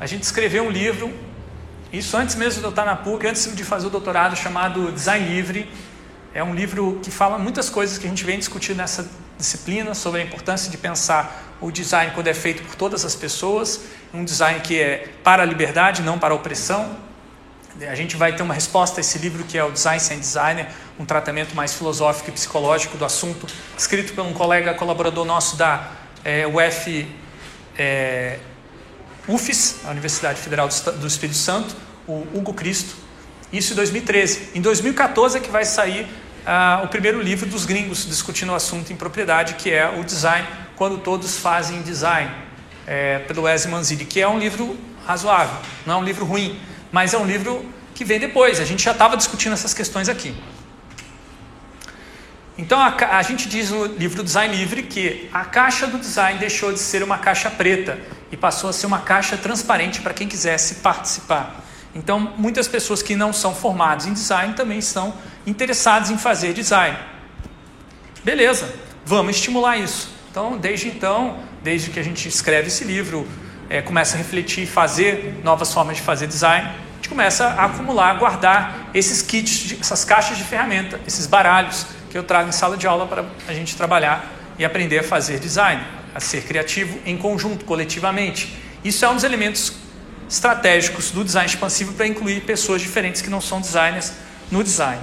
A 0.00 0.06
gente 0.06 0.24
escreveu 0.24 0.64
um 0.64 0.70
livro, 0.70 1.14
isso 1.92 2.16
antes 2.16 2.34
mesmo 2.34 2.58
de 2.58 2.66
eu 2.66 2.70
estar 2.70 2.84
na 2.84 2.96
PUC, 2.96 3.28
antes 3.28 3.54
de 3.54 3.62
fazer 3.62 3.86
o 3.86 3.90
doutorado, 3.90 4.34
chamado 4.34 4.90
Design 4.90 5.28
Livre. 5.32 5.70
É 6.34 6.42
um 6.42 6.56
livro 6.56 6.98
que 7.04 7.10
fala 7.12 7.38
muitas 7.38 7.70
coisas 7.70 7.98
que 7.98 8.06
a 8.06 8.10
gente 8.10 8.24
vem 8.24 8.36
discutindo 8.36 8.78
nessa 8.78 9.08
disciplina 9.38 9.94
sobre 9.94 10.20
a 10.20 10.24
importância 10.24 10.70
de 10.70 10.76
pensar 10.76 11.56
o 11.60 11.70
design 11.70 12.12
quando 12.14 12.28
é 12.28 12.34
feito 12.34 12.62
por 12.62 12.74
todas 12.74 13.04
as 13.04 13.14
pessoas, 13.14 13.80
um 14.12 14.24
design 14.24 14.60
que 14.60 14.80
é 14.80 15.08
para 15.22 15.42
a 15.42 15.46
liberdade, 15.46 16.02
não 16.02 16.18
para 16.18 16.34
a 16.34 16.36
opressão. 16.36 16.96
A 17.88 17.94
gente 17.94 18.16
vai 18.16 18.36
ter 18.36 18.42
uma 18.42 18.54
resposta 18.54 19.00
a 19.00 19.02
esse 19.02 19.18
livro 19.18 19.42
que 19.44 19.58
é 19.58 19.64
o 19.64 19.72
Design 19.72 19.98
Sem 19.98 20.20
Designer, 20.20 20.68
um 20.98 21.04
tratamento 21.04 21.56
mais 21.56 21.74
filosófico 21.74 22.30
e 22.30 22.32
psicológico 22.32 22.96
do 22.96 23.04
assunto, 23.04 23.46
escrito 23.76 24.12
por 24.12 24.24
um 24.24 24.32
colega 24.32 24.74
colaborador 24.74 25.24
nosso 25.24 25.56
da 25.56 25.90
é, 26.24 26.46
UF, 26.46 27.08
é, 27.76 28.38
UFES, 29.26 29.80
a 29.84 29.90
Universidade 29.90 30.40
Federal 30.40 30.68
do 30.68 31.06
Espírito 31.06 31.38
Santo, 31.38 31.74
o 32.06 32.26
Hugo 32.32 32.54
Cristo. 32.54 32.94
Isso 33.52 33.72
em 33.72 33.76
2013. 33.76 34.50
Em 34.54 34.60
2014 34.60 35.38
é 35.38 35.40
que 35.40 35.50
vai 35.50 35.64
sair 35.64 36.06
ah, 36.46 36.82
o 36.84 36.88
primeiro 36.88 37.22
livro 37.22 37.48
dos 37.48 37.64
gringos 37.64 38.06
discutindo 38.06 38.52
o 38.52 38.54
assunto 38.54 38.92
em 38.92 38.96
propriedade, 38.96 39.54
que 39.54 39.70
é 39.70 39.88
o 39.88 40.04
Design 40.04 40.46
quando 40.76 40.98
todos 40.98 41.38
fazem 41.38 41.82
design, 41.82 42.30
é, 42.86 43.20
pelo 43.20 43.42
Wesley 43.42 43.72
Manzini, 43.72 44.04
que 44.04 44.20
é 44.20 44.28
um 44.28 44.38
livro 44.38 44.76
razoável, 45.06 45.56
não 45.86 45.94
é 45.94 45.96
um 45.98 46.04
livro 46.04 46.24
ruim, 46.24 46.60
mas 46.90 47.14
é 47.14 47.18
um 47.18 47.24
livro 47.24 47.64
que 47.94 48.04
vem 48.04 48.18
depois. 48.18 48.60
A 48.60 48.64
gente 48.64 48.82
já 48.82 48.92
estava 48.92 49.16
discutindo 49.16 49.52
essas 49.52 49.72
questões 49.72 50.08
aqui. 50.08 50.34
Então 52.56 52.78
a, 52.78 52.94
a, 53.18 53.22
gente 53.22 53.48
diz 53.48 53.70
no 53.70 53.84
livro 53.86 54.22
Design 54.22 54.54
Livre 54.54 54.84
que 54.84 55.28
a 55.32 55.44
caixa 55.44 55.86
do 55.88 55.98
design 55.98 56.38
deixou 56.38 56.72
de 56.72 56.78
ser 56.78 57.02
uma 57.02 57.18
caixa 57.18 57.50
preta 57.50 57.98
e 58.30 58.36
passou 58.36 58.70
a 58.70 58.72
ser 58.72 58.86
uma 58.86 59.00
caixa 59.00 59.36
transparente 59.36 60.00
para 60.00 60.14
quem 60.14 60.28
quisesse 60.28 60.76
participar. 60.76 61.64
Então 61.94 62.32
muitas 62.36 62.66
pessoas 62.66 63.02
que 63.02 63.14
não 63.14 63.32
são 63.32 63.54
formadas 63.54 64.06
em 64.06 64.12
design 64.12 64.54
também 64.54 64.78
estão 64.78 65.14
interessadas 65.46 66.10
em 66.10 66.18
fazer 66.18 66.52
design. 66.52 66.96
Beleza, 68.24 68.74
vamos 69.04 69.36
estimular 69.36 69.76
isso. 69.76 70.12
Então, 70.30 70.56
desde 70.58 70.88
então, 70.88 71.38
desde 71.62 71.90
que 71.90 72.00
a 72.00 72.02
gente 72.02 72.26
escreve 72.26 72.68
esse 72.68 72.82
livro, 72.82 73.28
é, 73.68 73.80
começa 73.80 74.16
a 74.16 74.18
refletir, 74.18 74.66
fazer 74.66 75.40
novas 75.44 75.72
formas 75.72 75.96
de 75.96 76.02
fazer 76.02 76.26
design, 76.26 76.66
a 76.66 76.96
gente 76.96 77.08
começa 77.08 77.46
a 77.46 77.66
acumular, 77.66 78.18
guardar 78.18 78.90
esses 78.94 79.22
kits, 79.22 79.76
essas 79.80 80.04
caixas 80.04 80.36
de 80.36 80.42
ferramenta, 80.42 80.98
esses 81.06 81.26
baralhos 81.26 81.86
que 82.10 82.18
eu 82.18 82.24
trago 82.24 82.48
em 82.48 82.52
sala 82.52 82.76
de 82.76 82.86
aula 82.86 83.06
para 83.06 83.24
a 83.46 83.52
gente 83.52 83.76
trabalhar 83.76 84.32
e 84.58 84.64
aprender 84.64 84.98
a 84.98 85.02
fazer 85.02 85.38
design, 85.38 85.82
a 86.14 86.20
ser 86.20 86.44
criativo 86.44 86.98
em 87.04 87.16
conjunto, 87.16 87.64
coletivamente. 87.64 88.56
Isso 88.82 89.04
é 89.04 89.08
um 89.08 89.14
dos 89.14 89.24
elementos 89.24 89.83
estratégicos 90.34 91.12
do 91.12 91.22
design 91.22 91.48
expansivo 91.48 91.92
para 91.92 92.06
incluir 92.06 92.40
pessoas 92.40 92.82
diferentes 92.82 93.22
que 93.22 93.30
não 93.30 93.40
são 93.40 93.60
designers 93.60 94.12
no 94.50 94.64
design. 94.64 95.00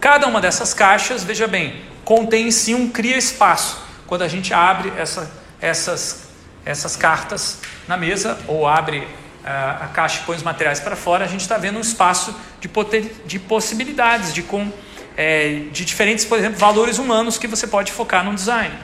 Cada 0.00 0.26
uma 0.26 0.40
dessas 0.40 0.72
caixas, 0.72 1.22
veja 1.22 1.46
bem, 1.46 1.82
contém 2.04 2.48
em 2.48 2.50
si 2.50 2.74
um 2.74 2.88
cria 2.88 3.18
espaço 3.18 3.78
quando 4.06 4.22
a 4.22 4.28
gente 4.28 4.54
abre 4.54 4.90
essa, 4.96 5.30
essas, 5.60 6.28
essas 6.64 6.96
cartas 6.96 7.58
na 7.86 7.96
mesa 7.96 8.38
ou 8.46 8.66
abre 8.66 9.00
uh, 9.00 9.84
a 9.84 9.90
caixa 9.92 10.20
e 10.20 10.24
põe 10.24 10.36
os 10.36 10.42
materiais 10.42 10.80
para 10.80 10.96
fora, 10.96 11.24
a 11.24 11.28
gente 11.28 11.42
está 11.42 11.58
vendo 11.58 11.76
um 11.76 11.82
espaço 11.82 12.34
de, 12.60 12.68
de 13.26 13.38
possibilidades, 13.38 14.32
de, 14.32 14.42
com, 14.42 14.72
é, 15.16 15.64
de 15.72 15.84
diferentes, 15.84 16.24
por 16.24 16.38
exemplo, 16.38 16.58
valores 16.58 16.98
humanos 16.98 17.36
que 17.36 17.46
você 17.46 17.66
pode 17.66 17.92
focar 17.92 18.24
no 18.24 18.34
design. 18.34 18.74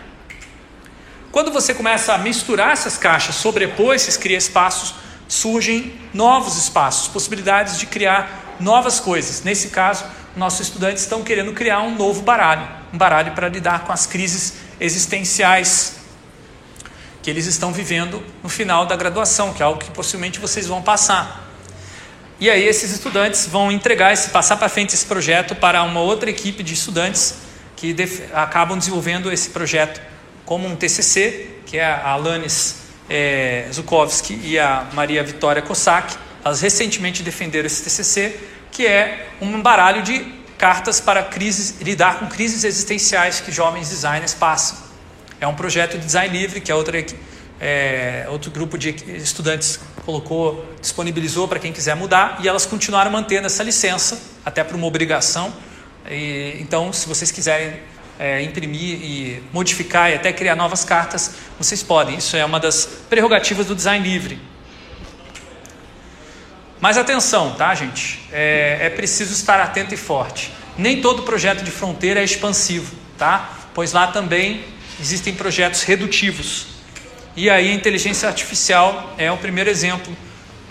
Quando 1.30 1.50
você 1.50 1.72
começa 1.72 2.12
a 2.12 2.18
misturar 2.18 2.72
essas 2.72 2.98
caixas, 2.98 3.36
sobrepor 3.36 3.94
esses 3.94 4.18
cria 4.18 4.36
espaços, 4.36 4.94
surgem 5.32 5.94
novos 6.12 6.58
espaços, 6.58 7.08
possibilidades 7.08 7.78
de 7.78 7.86
criar 7.86 8.54
novas 8.60 9.00
coisas. 9.00 9.42
Nesse 9.42 9.68
caso, 9.68 10.04
nossos 10.36 10.68
estudantes 10.68 11.02
estão 11.02 11.22
querendo 11.22 11.54
criar 11.54 11.80
um 11.80 11.96
novo 11.96 12.20
baralho, 12.20 12.68
um 12.92 12.98
baralho 12.98 13.32
para 13.32 13.48
lidar 13.48 13.84
com 13.84 13.92
as 13.92 14.04
crises 14.04 14.56
existenciais 14.78 15.96
que 17.22 17.30
eles 17.30 17.46
estão 17.46 17.72
vivendo 17.72 18.22
no 18.42 18.48
final 18.50 18.84
da 18.84 18.94
graduação, 18.94 19.54
que 19.54 19.62
é 19.62 19.64
algo 19.64 19.80
que 19.80 19.90
possivelmente 19.90 20.38
vocês 20.38 20.66
vão 20.66 20.82
passar. 20.82 21.50
E 22.38 22.50
aí 22.50 22.64
esses 22.64 22.90
estudantes 22.90 23.46
vão 23.46 23.72
entregar 23.72 24.12
esse 24.12 24.28
passar 24.28 24.58
para 24.58 24.68
frente 24.68 24.94
esse 24.94 25.06
projeto 25.06 25.54
para 25.54 25.82
uma 25.82 26.00
outra 26.00 26.28
equipe 26.28 26.62
de 26.62 26.74
estudantes 26.74 27.36
que 27.74 27.96
acabam 28.34 28.76
desenvolvendo 28.76 29.32
esse 29.32 29.48
projeto 29.48 29.98
como 30.44 30.68
um 30.68 30.76
TCC, 30.76 31.60
que 31.64 31.78
é 31.78 31.86
a 31.86 32.10
Alanis 32.10 32.81
é, 33.08 33.66
Zukovsky 33.72 34.40
e 34.42 34.58
a 34.58 34.88
Maria 34.92 35.22
Vitória 35.22 35.62
Kossak. 35.62 36.16
Elas 36.44 36.60
recentemente 36.60 37.22
defenderam 37.22 37.66
esse 37.66 37.82
TCC, 37.82 38.38
que 38.70 38.86
é 38.86 39.28
um 39.40 39.62
baralho 39.62 40.02
de 40.02 40.42
cartas 40.58 41.00
para 41.00 41.22
crises, 41.24 41.80
lidar 41.80 42.18
com 42.18 42.26
crises 42.26 42.64
existenciais 42.64 43.40
que 43.40 43.50
jovens 43.50 43.88
designers 43.90 44.34
passam. 44.34 44.78
É 45.40 45.46
um 45.46 45.54
projeto 45.54 45.98
de 45.98 46.06
design 46.06 46.36
livre 46.36 46.60
que 46.60 46.70
a 46.70 46.76
outra, 46.76 47.04
é, 47.60 48.26
outro 48.28 48.50
grupo 48.50 48.78
de 48.78 48.90
estudantes 49.16 49.80
colocou, 50.04 50.64
disponibilizou 50.80 51.48
para 51.48 51.58
quem 51.58 51.72
quiser 51.72 51.96
mudar 51.96 52.38
e 52.42 52.48
elas 52.48 52.64
continuaram 52.64 53.10
mantendo 53.10 53.46
essa 53.46 53.62
licença, 53.62 54.20
até 54.44 54.62
por 54.62 54.76
uma 54.76 54.86
obrigação. 54.86 55.52
E, 56.08 56.56
então, 56.60 56.92
se 56.92 57.08
vocês 57.08 57.30
quiserem 57.30 57.80
é, 58.22 58.40
imprimir 58.40 59.02
e 59.02 59.42
modificar 59.52 60.08
e 60.12 60.14
até 60.14 60.32
criar 60.32 60.54
novas 60.54 60.84
cartas, 60.84 61.34
vocês 61.58 61.82
podem. 61.82 62.18
Isso 62.18 62.36
é 62.36 62.44
uma 62.44 62.60
das 62.60 62.86
prerrogativas 63.10 63.66
do 63.66 63.74
design 63.74 64.08
livre. 64.08 64.38
Mas 66.80 66.96
atenção, 66.96 67.56
tá, 67.56 67.74
gente? 67.74 68.20
É, 68.30 68.78
é, 68.82 68.90
preciso 68.90 69.32
estar 69.32 69.60
atento 69.60 69.92
e 69.92 69.96
forte. 69.96 70.52
Nem 70.78 71.00
todo 71.00 71.24
projeto 71.24 71.64
de 71.64 71.72
fronteira 71.72 72.20
é 72.20 72.24
expansivo, 72.24 72.94
tá? 73.18 73.58
Pois 73.74 73.92
lá 73.92 74.06
também 74.06 74.64
existem 75.00 75.34
projetos 75.34 75.82
redutivos. 75.82 76.66
E 77.34 77.50
aí 77.50 77.72
a 77.72 77.74
inteligência 77.74 78.28
artificial 78.28 79.16
é 79.18 79.32
o 79.32 79.36
primeiro 79.36 79.68
exemplo 79.68 80.16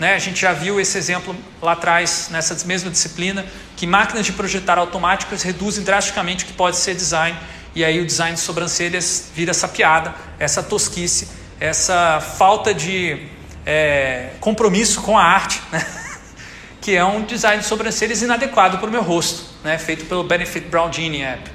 né, 0.02 0.14
a 0.14 0.18
gente 0.18 0.40
já 0.40 0.52
viu 0.52 0.80
esse 0.80 0.98
exemplo 0.98 1.32
lá 1.60 1.72
atrás, 1.72 2.26
nessa 2.28 2.66
mesma 2.66 2.90
disciplina, 2.90 3.46
que 3.82 3.86
máquinas 3.88 4.24
de 4.24 4.32
projetar 4.32 4.78
automáticas 4.78 5.42
reduzem 5.42 5.82
drasticamente 5.82 6.44
o 6.44 6.46
que 6.46 6.52
pode 6.52 6.76
ser 6.76 6.94
design, 6.94 7.36
e 7.74 7.84
aí 7.84 8.00
o 8.00 8.06
design 8.06 8.36
de 8.36 8.40
sobrancelhas 8.40 9.32
vira 9.34 9.50
essa 9.50 9.66
piada, 9.66 10.14
essa 10.38 10.62
tosquice, 10.62 11.26
essa 11.58 12.20
falta 12.20 12.72
de 12.72 13.26
é, 13.66 14.34
compromisso 14.38 15.02
com 15.02 15.18
a 15.18 15.24
arte, 15.24 15.60
né? 15.72 15.84
que 16.80 16.94
é 16.94 17.04
um 17.04 17.24
design 17.24 17.60
de 17.60 17.66
sobrancelhas 17.66 18.22
inadequado 18.22 18.78
para 18.78 18.86
o 18.86 18.92
meu 18.92 19.02
rosto, 19.02 19.46
né? 19.64 19.76
feito 19.78 20.04
pelo 20.04 20.22
Benefit 20.22 20.68
Brown 20.68 20.92
Genie 20.92 21.22
App. 21.22 21.50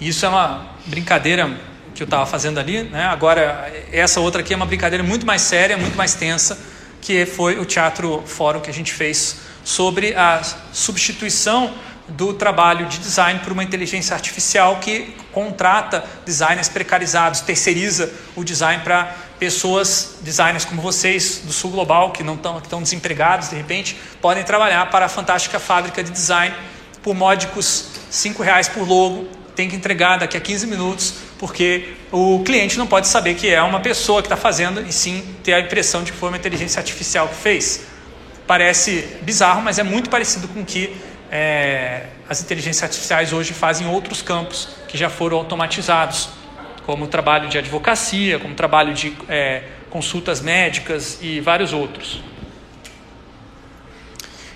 Isso 0.00 0.24
é 0.26 0.28
uma 0.28 0.76
brincadeira 0.86 1.58
que 1.92 2.04
eu 2.04 2.06
estava 2.06 2.24
fazendo 2.24 2.60
ali, 2.60 2.84
né? 2.84 3.04
agora 3.06 3.68
essa 3.90 4.20
outra 4.20 4.42
aqui 4.42 4.54
é 4.54 4.56
uma 4.56 4.66
brincadeira 4.66 5.02
muito 5.02 5.26
mais 5.26 5.42
séria, 5.42 5.76
muito 5.76 5.96
mais 5.96 6.14
tensa, 6.14 6.56
que 7.00 7.26
foi 7.26 7.58
o 7.58 7.64
Teatro 7.64 8.22
Fórum 8.28 8.60
que 8.60 8.70
a 8.70 8.72
gente 8.72 8.92
fez 8.94 9.44
sobre 9.66 10.14
a 10.14 10.40
substituição 10.72 11.74
do 12.06 12.32
trabalho 12.32 12.86
de 12.86 12.98
design 12.98 13.40
por 13.40 13.52
uma 13.52 13.64
inteligência 13.64 14.14
artificial 14.14 14.76
que 14.76 15.12
contrata 15.32 16.04
designers 16.24 16.68
precarizados, 16.68 17.40
terceiriza 17.40 18.12
o 18.36 18.44
design 18.44 18.84
para 18.84 19.12
pessoas, 19.40 20.18
designers 20.20 20.64
como 20.64 20.80
vocês 20.80 21.42
do 21.44 21.52
Sul 21.52 21.72
Global, 21.72 22.12
que 22.12 22.22
não 22.22 22.34
estão, 22.36 22.60
que 22.60 22.66
estão 22.66 22.80
desempregados 22.80 23.50
de 23.50 23.56
repente, 23.56 23.96
podem 24.20 24.44
trabalhar 24.44 24.88
para 24.88 25.06
a 25.06 25.08
fantástica 25.08 25.58
fábrica 25.58 26.00
de 26.04 26.12
design 26.12 26.54
por 27.02 27.12
módicos 27.12 27.86
R$ 28.24 28.32
reais 28.38 28.68
por 28.68 28.86
logo, 28.86 29.28
tem 29.56 29.68
que 29.68 29.74
entregar 29.74 30.16
daqui 30.16 30.36
a 30.36 30.40
15 30.40 30.64
minutos, 30.68 31.14
porque 31.40 31.96
o 32.12 32.40
cliente 32.44 32.78
não 32.78 32.86
pode 32.86 33.08
saber 33.08 33.34
que 33.34 33.48
é 33.48 33.60
uma 33.62 33.80
pessoa 33.80 34.22
que 34.22 34.26
está 34.26 34.36
fazendo 34.36 34.80
e 34.80 34.92
sim 34.92 35.24
ter 35.42 35.54
a 35.54 35.60
impressão 35.60 36.04
de 36.04 36.12
que 36.12 36.18
foi 36.18 36.28
uma 36.28 36.38
inteligência 36.38 36.78
artificial 36.78 37.26
que 37.26 37.34
fez. 37.34 37.95
Parece 38.46 39.18
bizarro, 39.22 39.62
mas 39.62 39.78
é 39.78 39.82
muito 39.82 40.08
parecido 40.08 40.46
com 40.48 40.60
o 40.60 40.64
que 40.64 40.96
é, 41.30 42.06
as 42.28 42.40
inteligências 42.40 42.82
artificiais 42.82 43.32
hoje 43.32 43.52
fazem 43.52 43.86
em 43.86 43.90
outros 43.90 44.22
campos 44.22 44.68
que 44.88 44.96
já 44.96 45.10
foram 45.10 45.38
automatizados, 45.38 46.28
como 46.84 47.04
o 47.04 47.08
trabalho 47.08 47.48
de 47.48 47.58
advocacia, 47.58 48.38
como 48.38 48.52
o 48.52 48.56
trabalho 48.56 48.94
de 48.94 49.16
é, 49.28 49.64
consultas 49.90 50.40
médicas 50.40 51.18
e 51.20 51.40
vários 51.40 51.72
outros. 51.72 52.22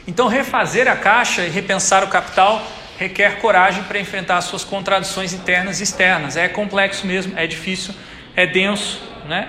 Então, 0.06 0.28
refazer 0.28 0.88
a 0.88 0.96
caixa 0.96 1.44
e 1.44 1.50
repensar 1.50 2.02
o 2.04 2.08
capital 2.08 2.62
requer 2.98 3.38
coragem 3.38 3.82
para 3.84 3.98
enfrentar 3.98 4.36
as 4.36 4.44
suas 4.44 4.62
contradições 4.62 5.32
internas 5.32 5.80
e 5.80 5.84
externas. 5.84 6.36
É 6.36 6.48
complexo 6.48 7.06
mesmo, 7.06 7.32
é 7.36 7.46
difícil, 7.46 7.94
é 8.36 8.46
denso, 8.46 9.00
né? 9.26 9.48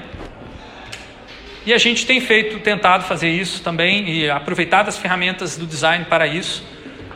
E 1.64 1.74
a 1.74 1.78
gente 1.78 2.08
tem 2.08 2.20
feito, 2.20 2.60
tentado 2.60 3.04
fazer 3.04 3.30
isso 3.30 3.62
também 3.62 4.10
e 4.10 4.30
aproveitado 4.30 4.88
as 4.88 4.98
ferramentas 4.98 5.56
do 5.58 5.68
design 5.68 6.06
para 6.06 6.26
isso. 6.26 6.64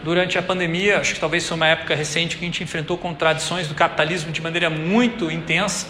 Durante 0.03 0.37
a 0.37 0.41
pandemia, 0.41 0.99
acho 0.99 1.15
que 1.15 1.19
talvez 1.19 1.47
foi 1.47 1.57
uma 1.57 1.67
época 1.67 1.95
recente 1.95 2.37
que 2.37 2.45
a 2.45 2.47
gente 2.47 2.63
enfrentou 2.63 2.95
contradições 2.95 3.67
do 3.67 3.73
capitalismo 3.73 4.31
de 4.31 4.39
maneira 4.43 4.69
muito 4.69 5.31
intensa. 5.31 5.87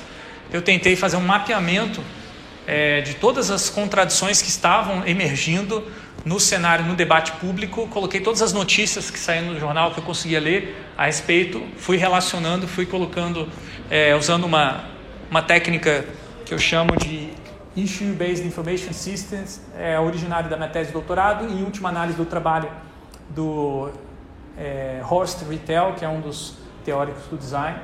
Eu 0.53 0.62
tentei 0.62 0.95
fazer 0.95 1.18
um 1.18 1.22
mapeamento 1.22 2.01
é, 2.66 3.01
de 3.01 3.16
todas 3.16 3.51
as 3.51 3.70
contradições 3.70 4.41
que 4.41 4.47
estavam 4.47 5.06
emergindo 5.06 5.86
no 6.24 6.39
cenário, 6.39 6.86
no 6.86 6.95
debate 6.95 7.34
público. 7.34 7.88
Coloquei 7.88 8.22
todas 8.22 8.41
as 8.41 8.53
notícias 8.53 9.12
que 9.12 9.20
saíram 9.20 9.51
no 9.51 9.60
jornal 9.60 9.91
que 9.91 9.99
eu 9.99 10.03
conseguia 10.03 10.39
ler 10.39 10.82
a 10.97 11.08
respeito, 11.08 11.62
fui 11.76 11.97
relacionando, 11.97 12.70
fui 12.70 12.86
colocando, 12.86 13.49
é, 13.91 14.16
usando 14.16 14.45
uma, 14.45 14.86
uma 15.30 15.41
técnica 15.41 16.06
que 16.45 16.53
eu 16.53 16.58
chamo 16.58 16.95
de 16.95 17.30
Issue 17.76 18.13
Based 18.13 18.45
Information 18.45 18.93
Systems, 18.93 19.59
é 19.78 19.99
originário 19.99 20.49
da 20.49 20.55
minha 20.55 20.69
tese 20.69 20.88
de 20.88 20.93
doutorado 20.93 21.45
e 21.49 21.61
última 21.61 21.89
análise 21.89 22.17
do 22.17 22.26
trabalho 22.26 22.69
do 23.30 23.89
é, 24.57 25.01
Horst 25.03 25.41
Rittel, 25.43 25.93
que 25.93 26.05
é 26.05 26.09
um 26.09 26.21
dos 26.21 26.57
teóricos 26.86 27.23
do 27.28 27.38
design. 27.38 27.78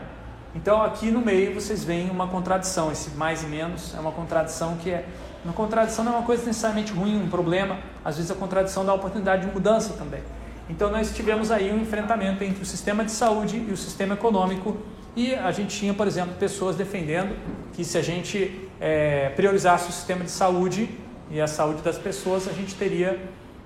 Então 0.56 0.82
aqui 0.82 1.12
no 1.12 1.20
meio 1.20 1.54
vocês 1.54 1.84
veem 1.84 2.10
uma 2.10 2.28
contradição, 2.28 2.92
esse 2.92 3.10
mais 3.12 3.44
e 3.44 3.48
menos 3.48 3.94
é 3.96 4.00
uma 4.00 4.12
contradição 4.12 4.78
que 4.78 4.90
é 4.90 5.06
uma 5.44 5.54
contradição 5.54 6.06
não 6.06 6.14
é 6.14 6.16
uma 6.18 6.26
coisa 6.26 6.46
necessariamente 6.46 6.94
ruim, 6.94 7.22
um 7.22 7.28
problema, 7.28 7.80
às 8.06 8.16
vezes 8.18 8.32
a 8.32 8.36
contradição 8.36 8.86
dá 8.86 8.94
oportunidade 8.94 9.46
de 9.46 9.52
mudança 9.52 9.96
também. 9.98 10.22
Então 10.70 10.90
nós 10.90 11.14
tivemos 11.14 11.52
aí 11.52 11.72
um 11.74 11.82
enfrentamento 11.82 12.44
entre 12.44 12.62
o 12.62 12.66
sistema 12.66 13.04
de 13.04 13.12
saúde 13.12 13.58
e 13.58 13.72
o 13.72 13.78
sistema 13.78 14.14
econômico 14.14 14.78
e 15.16 15.36
a 15.36 15.52
gente 15.52 15.78
tinha, 15.78 15.94
por 15.94 16.08
exemplo, 16.08 16.34
pessoas 16.36 16.78
defendendo 16.78 17.36
que 17.74 17.84
se 17.84 17.98
a 17.98 18.02
gente 18.02 18.70
é, 18.82 19.30
priorizasse 19.36 19.90
o 19.90 19.92
sistema 19.92 20.24
de 20.26 20.32
saúde 20.32 20.90
e 21.30 21.40
a 21.40 21.46
saúde 21.46 21.84
das 21.84 22.00
pessoas, 22.00 22.48
a 22.48 22.52
gente 22.52 22.74
teria 22.74 23.22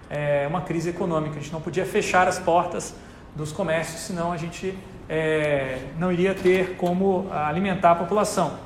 é, 0.10 0.46
uma 0.48 0.62
crise 0.62 0.90
econômica. 0.90 1.38
A 1.38 1.40
gente 1.40 1.54
não 1.54 1.62
podia 1.62 1.86
fechar 1.86 2.28
as 2.28 2.38
portas 2.38 2.94
dos 3.34 3.54
comércios, 3.54 4.02
senão 4.02 4.34
a 4.34 4.38
gente 4.38 4.78
é, 5.08 5.80
não 5.98 6.12
iria 6.12 6.36
ter 6.36 6.76
como 6.76 7.28
alimentar 7.32 7.92
a 7.92 7.96
população. 7.96 8.60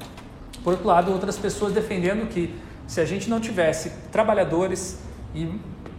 Por 0.64 0.72
outro 0.72 0.88
lado, 0.88 1.12
outras 1.12 1.38
pessoas 1.38 1.72
defendendo 1.72 2.28
que 2.28 2.54
se 2.88 3.00
a 3.00 3.06
gente 3.06 3.30
não 3.30 3.40
tivesse 3.40 3.92
trabalhadores 4.12 5.00
e 5.36 5.48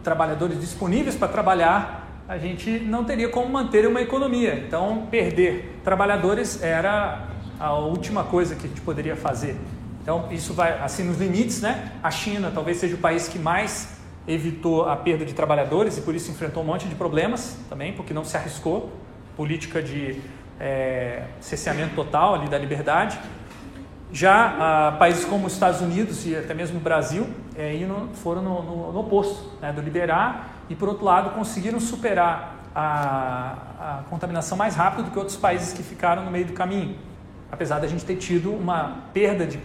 trabalhadores 0.03 0.61
disponíveis 0.61 1.15
para 1.15 1.29
trabalhar, 1.29 2.25
a 2.29 2.39
gente 2.39 2.81
não 2.81 3.05
teria 3.05 3.29
como 3.29 3.49
manter 3.49 3.87
uma 3.87 4.01
economia. 4.01 4.55
Então, 4.67 5.07
perder 5.11 5.81
trabalhadores 5.85 6.63
era 6.63 7.29
a 7.59 7.75
última 7.75 8.25
coisa 8.25 8.57
que 8.57 8.67
a 8.67 8.69
gente 8.69 8.81
poderia 8.81 9.15
fazer. 9.15 9.57
Então, 10.03 10.29
isso 10.31 10.55
vai 10.55 10.79
assim 10.81 11.05
nos 11.05 11.19
limites, 11.19 11.61
né? 11.61 11.93
A 12.03 12.11
China 12.11 12.51
talvez 12.55 12.79
seja 12.79 12.95
o 12.95 12.99
país 12.99 13.29
que 13.29 13.39
mais 13.39 14.01
evitou 14.27 14.89
a 14.89 14.97
perda 14.97 15.25
de 15.25 15.35
trabalhadores 15.35 15.99
e 15.99 16.03
por 16.03 16.15
isso 16.15 16.31
enfrentou 16.31 16.63
um 16.63 16.67
monte 16.67 16.89
de 16.89 16.95
problemas 16.95 17.59
também, 17.69 17.93
porque 17.93 18.15
não 18.15 18.25
se 18.25 18.37
arriscou 18.37 18.91
política 19.37 19.83
de 19.83 20.21
é, 20.59 21.25
total 21.95 22.35
ali 22.35 22.49
da 22.49 22.59
liberdade. 22.59 23.19
Já 24.13 24.57
ah, 24.59 24.97
países 24.99 25.25
como 25.25 25.47
os 25.47 25.53
Estados 25.53 25.81
Unidos 25.81 26.27
e 26.27 26.37
até 26.37 26.53
mesmo 26.53 26.79
o 26.79 26.81
Brasil 26.81 27.29
é, 27.57 27.73
foram 28.15 28.43
no, 28.43 28.63
no, 28.63 28.93
no 28.93 29.01
oposto, 29.01 29.51
né, 29.61 29.73
do 29.73 29.81
liberar 29.81 30.65
e 30.69 30.75
por 30.75 30.89
outro 30.89 31.05
lado 31.05 31.31
conseguiram 31.31 31.79
superar 31.79 32.57
a, 32.75 33.57
a 33.79 34.03
contaminação 34.11 34.59
mais 34.59 34.75
rápido 34.75 35.05
do 35.05 35.11
que 35.11 35.19
outros 35.19 35.37
países 35.37 35.73
que 35.73 35.83
ficaram 35.83 36.25
no 36.25 36.31
meio 36.31 36.45
do 36.45 36.53
caminho, 36.53 36.97
apesar 37.51 37.79
da 37.79 37.87
gente 37.87 38.05
ter 38.05 38.17
tido 38.17 38.53
uma 38.53 38.99
perda 39.13 39.47
de, 39.47 39.61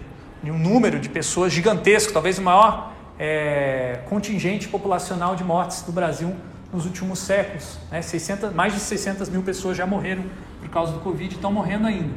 de 0.45 0.51
um 0.51 0.59
número 0.59 0.99
de 0.99 1.09
pessoas 1.09 1.51
gigantesco, 1.51 2.13
talvez 2.13 2.37
o 2.37 2.41
maior 2.43 2.93
é, 3.17 4.01
contingente 4.07 4.67
populacional 4.67 5.35
de 5.35 5.43
mortes 5.43 5.81
do 5.81 5.91
Brasil 5.91 6.35
nos 6.71 6.85
últimos 6.85 7.17
séculos. 7.17 7.79
Né? 7.91 7.99
600, 8.01 8.53
mais 8.53 8.71
de 8.71 8.79
600 8.79 9.27
mil 9.27 9.41
pessoas 9.41 9.75
já 9.75 9.87
morreram 9.87 10.23
por 10.61 10.69
causa 10.69 10.93
do 10.93 10.99
Covid 10.99 11.33
e 11.33 11.35
estão 11.35 11.51
morrendo 11.51 11.87
ainda. 11.87 12.13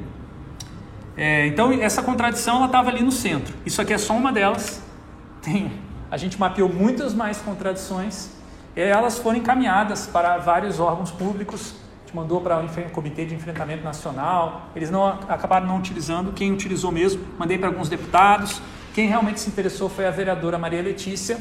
É, 1.17 1.47
então, 1.47 1.73
essa 1.73 2.03
contradição 2.03 2.65
estava 2.67 2.91
ali 2.91 3.03
no 3.03 3.11
centro. 3.11 3.55
Isso 3.65 3.81
aqui 3.81 3.95
é 3.95 3.99
só 3.99 4.15
uma 4.15 4.31
delas. 4.31 4.83
Tem, 5.41 5.73
a 6.11 6.19
gente 6.19 6.39
mapeou 6.39 6.69
muitas 6.69 7.15
mais 7.15 7.39
contradições 7.39 8.29
e 8.77 8.81
elas 8.83 9.19
foram 9.19 9.39
encaminhadas 9.39 10.07
para 10.07 10.37
vários 10.37 10.79
órgãos 10.79 11.11
públicos. 11.11 11.75
Mandou 12.13 12.41
para 12.41 12.61
o 12.61 12.91
Comitê 12.91 13.25
de 13.25 13.35
Enfrentamento 13.35 13.85
Nacional. 13.85 14.63
Eles 14.75 14.91
não 14.91 15.07
acabaram 15.07 15.67
não 15.67 15.79
utilizando. 15.79 16.33
Quem 16.33 16.53
utilizou 16.53 16.91
mesmo, 16.91 17.23
mandei 17.39 17.59
para 17.59 17.69
alguns 17.69 17.89
deputados. 17.89 18.61
Quem 18.95 19.07
realmente 19.07 19.41
se 19.41 19.49
interessou 19.49 19.89
foi 19.89 20.07
a 20.07 20.11
vereadora 20.11 20.59
Maria 20.59 20.83
Letícia, 20.83 21.39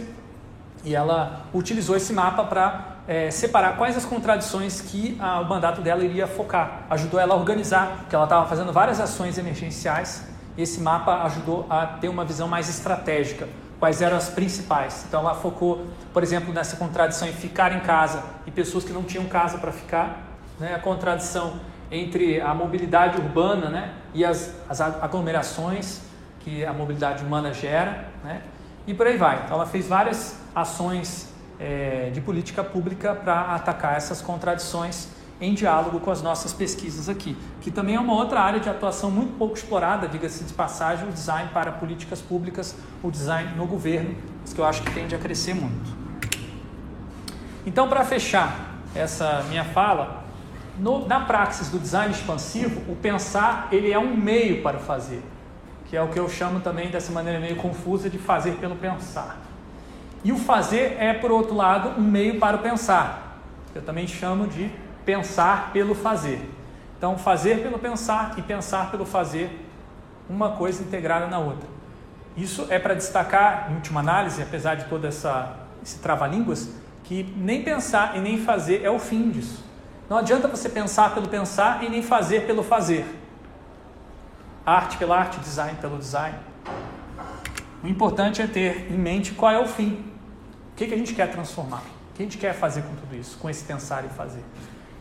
e 0.83 0.95
ela 0.95 1.47
utilizou 1.53 1.95
esse 1.95 2.13
mapa 2.13 2.43
para 2.43 2.97
é, 3.07 3.31
separar 3.31 3.77
quais 3.77 3.97
as 3.97 4.05
contradições 4.05 4.79
que 4.79 5.17
a, 5.19 5.39
o 5.41 5.45
mandato 5.49 5.81
dela 5.81 6.03
iria 6.03 6.27
focar. 6.27 6.83
Ajudou 6.89 7.19
ela 7.19 7.33
a 7.33 7.37
organizar, 7.37 7.97
porque 8.01 8.15
ela 8.15 8.25
estava 8.25 8.47
fazendo 8.47 8.71
várias 8.71 8.99
ações 8.99 9.37
emergenciais, 9.37 10.25
esse 10.57 10.79
mapa 10.79 11.23
ajudou 11.23 11.65
a 11.69 11.85
ter 11.85 12.09
uma 12.09 12.25
visão 12.25 12.47
mais 12.47 12.69
estratégica. 12.69 13.47
Quais 13.79 14.01
eram 14.01 14.17
as 14.17 14.29
principais? 14.29 15.05
Então 15.07 15.19
ela 15.19 15.35
focou, 15.35 15.85
por 16.11 16.23
exemplo, 16.23 16.51
nessa 16.51 16.77
contradição 16.77 17.27
em 17.27 17.33
ficar 17.33 17.75
em 17.75 17.79
casa 17.81 18.23
e 18.45 18.51
pessoas 18.51 18.83
que 18.83 18.91
não 18.91 19.03
tinham 19.03 19.25
casa 19.25 19.59
para 19.59 19.71
ficar, 19.71 20.26
né? 20.59 20.75
a 20.75 20.79
contradição 20.79 21.59
entre 21.91 22.41
a 22.41 22.53
mobilidade 22.53 23.17
urbana 23.17 23.69
né? 23.69 23.93
e 24.13 24.25
as, 24.25 24.53
as 24.69 24.81
aglomerações 24.81 26.01
que 26.39 26.65
a 26.65 26.73
mobilidade 26.73 27.23
humana 27.23 27.53
gera, 27.53 28.09
né? 28.23 28.41
e 28.85 28.93
por 28.93 29.07
aí 29.07 29.17
vai. 29.17 29.41
Então, 29.43 29.57
ela 29.57 29.65
fez 29.65 29.87
várias 29.87 30.39
ações 30.55 31.33
é, 31.59 32.09
de 32.13 32.21
política 32.21 32.63
pública 32.63 33.13
para 33.13 33.55
atacar 33.55 33.95
essas 33.97 34.21
contradições 34.21 35.09
em 35.39 35.53
diálogo 35.53 35.99
com 35.99 36.09
as 36.09 36.21
nossas 36.21 36.51
pesquisas 36.51 37.07
aqui, 37.07 37.37
que 37.61 37.69
também 37.69 37.95
é 37.95 37.99
uma 37.99 38.13
outra 38.13 38.41
área 38.41 38.59
de 38.59 38.69
atuação 38.69 39.11
muito 39.11 39.37
pouco 39.37 39.55
explorada, 39.55 40.07
diga-se 40.07 40.43
de 40.43 40.53
passagem, 40.53 41.07
o 41.07 41.11
design 41.11 41.49
para 41.53 41.71
políticas 41.71 42.21
públicas, 42.21 42.75
o 43.03 43.11
design 43.11 43.55
no 43.55 43.67
governo, 43.67 44.15
que 44.53 44.59
eu 44.59 44.65
acho 44.65 44.81
que 44.81 44.91
tende 44.91 45.13
a 45.13 45.19
crescer 45.19 45.53
muito. 45.53 45.95
Então, 47.65 47.87
para 47.87 48.03
fechar 48.03 48.79
essa 48.95 49.43
minha 49.49 49.63
fala, 49.63 50.23
no, 50.79 51.07
na 51.07 51.21
praxis 51.21 51.69
do 51.69 51.79
design 51.79 52.13
expansivo, 52.13 52.81
o 52.91 52.95
pensar 52.95 53.67
ele 53.71 53.91
é 53.91 53.99
um 53.99 54.15
meio 54.15 54.61
para 54.61 54.79
fazer 54.79 55.23
que 55.89 55.95
é 55.95 56.01
o 56.01 56.09
que 56.09 56.19
eu 56.19 56.29
chamo 56.29 56.59
também 56.59 56.89
dessa 56.89 57.11
maneira 57.11 57.39
meio 57.39 57.55
confusa 57.55 58.09
de 58.09 58.17
fazer 58.17 58.55
pelo 58.55 58.75
pensar. 58.75 59.37
E 60.23 60.31
o 60.31 60.37
fazer 60.37 60.97
é, 60.99 61.13
por 61.13 61.31
outro 61.31 61.55
lado, 61.55 61.99
um 61.99 62.03
meio 62.03 62.39
para 62.39 62.57
o 62.57 62.59
pensar. 62.59 63.39
Eu 63.73 63.81
também 63.81 64.05
chamo 64.05 64.47
de 64.47 64.69
pensar 65.05 65.71
pelo 65.71 65.95
fazer. 65.95 66.41
Então, 66.97 67.17
fazer 67.17 67.61
pelo 67.61 67.79
pensar 67.79 68.33
e 68.37 68.41
pensar 68.41 68.91
pelo 68.91 69.05
fazer, 69.05 69.65
uma 70.29 70.51
coisa 70.51 70.83
integrada 70.83 71.27
na 71.27 71.39
outra. 71.39 71.69
Isso 72.35 72.67
é 72.69 72.77
para 72.77 72.93
destacar, 72.93 73.71
em 73.71 73.75
última 73.75 74.01
análise, 74.01 74.41
apesar 74.41 74.75
de 74.75 74.85
todo 74.85 75.07
essa, 75.07 75.55
esse 75.81 75.99
trava-línguas, 75.99 76.69
que 77.03 77.23
nem 77.37 77.63
pensar 77.63 78.17
e 78.17 78.19
nem 78.19 78.37
fazer 78.39 78.83
é 78.83 78.91
o 78.91 78.99
fim 78.99 79.29
disso. 79.29 79.63
Não 80.09 80.17
adianta 80.17 80.47
você 80.47 80.69
pensar 80.69 81.13
pelo 81.13 81.27
pensar 81.27 81.83
e 81.83 81.89
nem 81.89 82.01
fazer 82.01 82.45
pelo 82.45 82.63
fazer. 82.63 83.05
Arte 84.65 84.97
pela 84.97 85.17
arte, 85.17 85.39
design 85.39 85.77
pelo 85.81 85.97
design. 85.97 86.37
O 87.83 87.87
importante 87.87 88.41
é 88.41 88.47
ter 88.47 88.91
em 88.91 88.97
mente 88.97 89.33
qual 89.33 89.51
é 89.51 89.59
o 89.59 89.67
fim. 89.67 90.05
O 90.71 90.75
que, 90.77 90.87
que 90.87 90.93
a 90.93 90.97
gente 90.97 91.13
quer 91.13 91.29
transformar? 91.31 91.83
O 92.11 92.13
que 92.15 92.23
a 92.23 92.25
gente 92.25 92.37
quer 92.37 92.53
fazer 92.53 92.83
com 92.83 92.95
tudo 92.95 93.15
isso, 93.15 93.37
com 93.37 93.49
esse 93.49 93.65
pensar 93.65 94.05
e 94.05 94.09
fazer? 94.09 94.43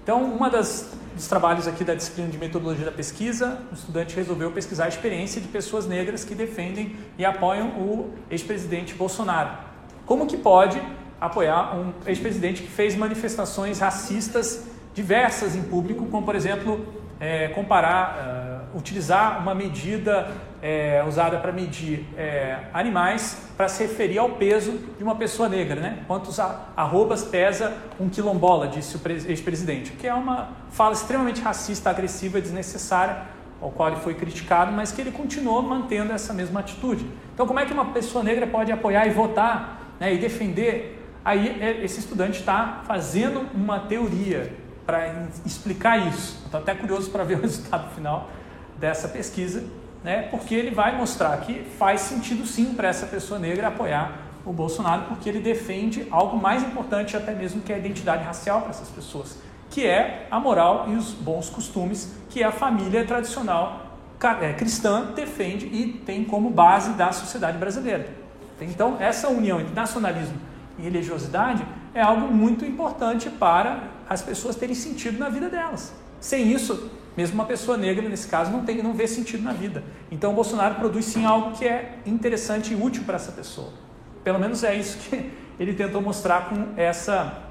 Então, 0.02 0.36
das 0.50 0.92
dos 1.14 1.26
trabalhos 1.26 1.66
aqui 1.66 1.82
da 1.82 1.94
disciplina 1.94 2.28
de 2.28 2.36
metodologia 2.36 2.84
da 2.84 2.92
pesquisa, 2.92 3.58
o 3.72 3.74
estudante 3.74 4.14
resolveu 4.14 4.52
pesquisar 4.52 4.84
a 4.84 4.88
experiência 4.88 5.40
de 5.40 5.48
pessoas 5.48 5.86
negras 5.86 6.24
que 6.24 6.34
defendem 6.34 6.94
e 7.16 7.24
apoiam 7.24 7.68
o 7.70 8.14
ex-presidente 8.30 8.94
Bolsonaro. 8.94 9.50
Como 10.04 10.26
que 10.26 10.36
pode 10.36 10.80
apoiar 11.20 11.74
um 11.74 11.92
ex-presidente 12.06 12.62
que 12.62 12.68
fez 12.68 12.94
manifestações 12.94 13.80
racistas 13.80 14.64
diversas 14.96 15.54
em 15.54 15.62
público, 15.62 16.06
como 16.06 16.24
por 16.24 16.34
exemplo 16.34 16.86
é, 17.20 17.48
comparar, 17.48 18.66
uh, 18.74 18.78
utilizar 18.78 19.42
uma 19.42 19.54
medida 19.54 20.28
é, 20.62 21.04
usada 21.06 21.38
para 21.38 21.52
medir 21.52 22.06
é, 22.16 22.60
animais 22.72 23.42
para 23.58 23.68
se 23.68 23.82
referir 23.82 24.16
ao 24.16 24.30
peso 24.30 24.72
de 24.96 25.04
uma 25.04 25.14
pessoa 25.14 25.50
negra, 25.50 25.80
né? 25.80 25.98
Quantos 26.06 26.40
arrobas 26.40 27.22
pesa 27.22 27.74
um 28.00 28.08
quilombola, 28.08 28.68
disse 28.68 28.96
o 28.96 29.00
ex-presidente, 29.28 29.92
que 29.92 30.06
é 30.06 30.14
uma 30.14 30.48
fala 30.70 30.94
extremamente 30.94 31.42
racista, 31.42 31.90
agressiva 31.90 32.38
e 32.38 32.42
desnecessária, 32.42 33.18
ao 33.60 33.70
qual 33.70 33.90
ele 33.90 34.00
foi 34.00 34.14
criticado, 34.14 34.72
mas 34.72 34.92
que 34.92 35.00
ele 35.00 35.10
continuou 35.10 35.60
mantendo 35.62 36.12
essa 36.12 36.32
mesma 36.32 36.60
atitude. 36.60 37.06
Então, 37.34 37.46
como 37.46 37.60
é 37.60 37.66
que 37.66 37.72
uma 37.72 37.86
pessoa 37.86 38.24
negra 38.24 38.46
pode 38.46 38.72
apoiar 38.72 39.06
e 39.06 39.10
votar 39.10 39.94
né, 40.00 40.14
e 40.14 40.18
defender? 40.18 41.02
Aí, 41.22 41.60
é, 41.60 41.84
esse 41.84 42.00
estudante 42.00 42.40
está 42.40 42.82
fazendo 42.86 43.46
uma 43.54 43.80
teoria 43.80 44.65
para 44.86 45.26
explicar 45.44 46.06
isso. 46.06 46.40
Estou 46.44 46.60
até 46.60 46.74
curioso 46.74 47.10
para 47.10 47.24
ver 47.24 47.38
o 47.38 47.42
resultado 47.42 47.92
final 47.94 48.30
dessa 48.78 49.08
pesquisa, 49.08 49.64
né? 50.04 50.22
porque 50.30 50.54
ele 50.54 50.70
vai 50.70 50.96
mostrar 50.96 51.36
que 51.38 51.64
faz 51.78 52.02
sentido 52.02 52.46
sim 52.46 52.74
para 52.74 52.88
essa 52.88 53.06
pessoa 53.06 53.40
negra 53.40 53.68
apoiar 53.68 54.26
o 54.44 54.52
Bolsonaro, 54.52 55.06
porque 55.08 55.28
ele 55.28 55.40
defende 55.40 56.06
algo 56.10 56.36
mais 56.36 56.62
importante 56.62 57.16
até 57.16 57.34
mesmo 57.34 57.62
que 57.62 57.72
a 57.72 57.78
identidade 57.78 58.22
racial 58.22 58.60
para 58.60 58.70
essas 58.70 58.88
pessoas, 58.88 59.36
que 59.68 59.84
é 59.84 60.28
a 60.30 60.38
moral 60.38 60.86
e 60.88 60.94
os 60.94 61.12
bons 61.12 61.50
costumes 61.50 62.14
que 62.30 62.44
a 62.44 62.52
família 62.52 63.04
tradicional 63.04 63.86
é, 64.40 64.52
cristã 64.52 65.12
defende 65.14 65.66
e 65.66 66.00
tem 66.06 66.24
como 66.24 66.48
base 66.48 66.92
da 66.92 67.10
sociedade 67.10 67.58
brasileira. 67.58 68.08
Então, 68.60 68.96
essa 69.00 69.28
união 69.28 69.60
entre 69.60 69.74
nacionalismo 69.74 70.36
e 70.78 70.82
religiosidade 70.82 71.66
é 71.92 72.00
algo 72.00 72.32
muito 72.32 72.64
importante 72.64 73.28
para 73.28 73.95
as 74.08 74.22
pessoas 74.22 74.56
terem 74.56 74.74
sentido 74.74 75.18
na 75.18 75.28
vida 75.28 75.48
delas. 75.48 75.92
Sem 76.20 76.52
isso, 76.52 76.90
mesmo 77.16 77.34
uma 77.34 77.44
pessoa 77.44 77.76
negra, 77.76 78.08
nesse 78.08 78.28
caso, 78.28 78.50
não, 78.50 78.64
tem, 78.64 78.82
não 78.82 78.92
vê 78.92 79.06
sentido 79.06 79.42
na 79.42 79.52
vida. 79.52 79.82
Então, 80.10 80.32
o 80.32 80.34
Bolsonaro 80.34 80.76
produz 80.76 81.04
sim 81.06 81.24
algo 81.24 81.56
que 81.56 81.64
é 81.64 81.98
interessante 82.06 82.72
e 82.72 82.76
útil 82.76 83.04
para 83.04 83.16
essa 83.16 83.32
pessoa. 83.32 83.72
Pelo 84.22 84.38
menos 84.38 84.64
é 84.64 84.74
isso 84.74 84.98
que 84.98 85.30
ele 85.58 85.74
tentou 85.74 86.00
mostrar 86.00 86.48
com 86.48 86.68
essa, 86.76 87.42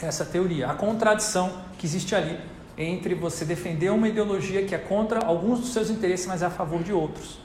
essa 0.00 0.24
teoria. 0.24 0.68
A 0.68 0.74
contradição 0.74 1.52
que 1.78 1.86
existe 1.86 2.14
ali 2.14 2.38
entre 2.78 3.14
você 3.14 3.44
defender 3.44 3.90
uma 3.90 4.08
ideologia 4.08 4.64
que 4.64 4.74
é 4.74 4.78
contra 4.78 5.24
alguns 5.24 5.60
dos 5.60 5.72
seus 5.72 5.90
interesses, 5.90 6.26
mas 6.26 6.42
é 6.42 6.46
a 6.46 6.50
favor 6.50 6.82
de 6.82 6.92
outros. 6.92 7.38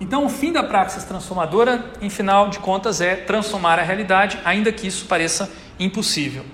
Então, 0.00 0.24
o 0.24 0.28
fim 0.30 0.50
da 0.50 0.62
praxis 0.62 1.04
transformadora, 1.04 1.92
em 2.00 2.08
final 2.08 2.48
de 2.48 2.58
contas, 2.58 3.00
é 3.02 3.14
transformar 3.14 3.78
a 3.78 3.82
realidade, 3.82 4.40
ainda 4.44 4.72
que 4.72 4.86
isso 4.86 5.04
pareça 5.04 5.48
impossível. 5.80 6.44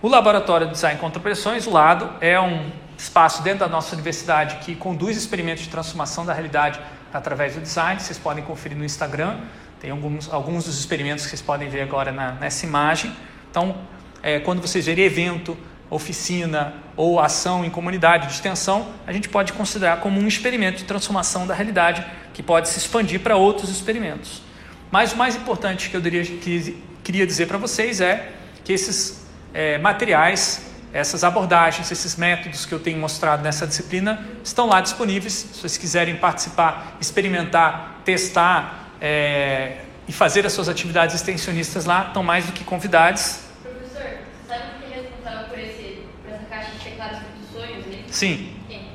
O 0.00 0.08
Laboratório 0.08 0.66
de 0.66 0.72
Design 0.72 0.98
contra 0.98 1.20
Pressões, 1.20 1.66
o 1.66 1.70
LADO, 1.70 2.10
é 2.20 2.40
um 2.40 2.70
espaço 2.96 3.42
dentro 3.42 3.60
da 3.60 3.68
nossa 3.68 3.94
universidade 3.94 4.56
que 4.56 4.74
conduz 4.74 5.16
experimentos 5.16 5.64
de 5.64 5.68
transformação 5.68 6.24
da 6.24 6.32
realidade 6.32 6.80
através 7.12 7.54
do 7.54 7.60
design. 7.60 8.00
Vocês 8.00 8.18
podem 8.18 8.42
conferir 8.44 8.78
no 8.78 8.84
Instagram, 8.84 9.38
tem 9.80 9.90
alguns, 9.90 10.32
alguns 10.32 10.64
dos 10.64 10.78
experimentos 10.78 11.24
que 11.24 11.30
vocês 11.30 11.42
podem 11.42 11.68
ver 11.68 11.82
agora 11.82 12.12
na, 12.12 12.32
nessa 12.32 12.64
imagem. 12.64 13.12
Então, 13.50 13.76
é, 14.22 14.38
quando 14.38 14.60
vocês 14.60 14.86
verem 14.86 15.04
evento, 15.04 15.58
oficina 15.90 16.74
ou 16.96 17.20
ação 17.20 17.64
em 17.64 17.70
comunidade 17.70 18.28
de 18.28 18.32
extensão, 18.32 18.88
a 19.06 19.12
gente 19.12 19.28
pode 19.28 19.52
considerar 19.52 20.00
como 20.00 20.18
um 20.18 20.26
experimento 20.26 20.78
de 20.78 20.84
transformação 20.84 21.46
da 21.46 21.54
realidade 21.54 22.04
que 22.32 22.42
pode 22.42 22.68
se 22.68 22.78
expandir 22.78 23.20
para 23.20 23.36
outros 23.36 23.70
experimentos. 23.70 24.42
Mas 24.90 25.12
o 25.12 25.16
mais 25.16 25.36
importante 25.36 25.90
que 25.90 25.96
eu 25.96 26.00
diria, 26.00 26.24
que, 26.24 26.82
queria 27.04 27.26
dizer 27.26 27.46
para 27.46 27.58
vocês 27.58 28.00
é 28.00 28.32
que 28.64 28.72
esses 28.72 29.22
é, 29.52 29.78
materiais, 29.78 30.62
essas 30.92 31.24
abordagens, 31.24 31.90
esses 31.90 32.16
métodos 32.16 32.66
que 32.66 32.72
eu 32.72 32.78
tenho 32.78 32.98
mostrado 32.98 33.42
nessa 33.42 33.66
disciplina 33.66 34.24
estão 34.44 34.68
lá 34.68 34.80
disponíveis. 34.80 35.32
Se 35.32 35.60
vocês 35.60 35.78
quiserem 35.78 36.16
participar, 36.16 36.96
experimentar, 37.00 38.00
testar 38.04 38.90
é, 39.00 39.78
e 40.06 40.12
fazer 40.12 40.44
as 40.44 40.52
suas 40.52 40.68
atividades 40.68 41.14
extensionistas 41.14 41.86
lá, 41.86 42.06
estão 42.08 42.22
mais 42.22 42.44
do 42.44 42.52
que 42.52 42.62
convidados. 42.62 43.40
Professor, 43.62 44.18
sabe 44.46 44.62
quem 44.80 44.92
é 44.92 45.02
responsável 45.02 45.48
por, 45.48 45.58
esse, 45.58 46.02
por 46.22 46.34
essa 46.34 46.44
caixa 46.44 46.70
de 46.72 46.78
teclados 46.84 47.18
dos 47.18 47.60
sonhos? 47.60 47.86
Né? 47.86 48.04
Sim. 48.10 48.54
Quem? 48.68 48.88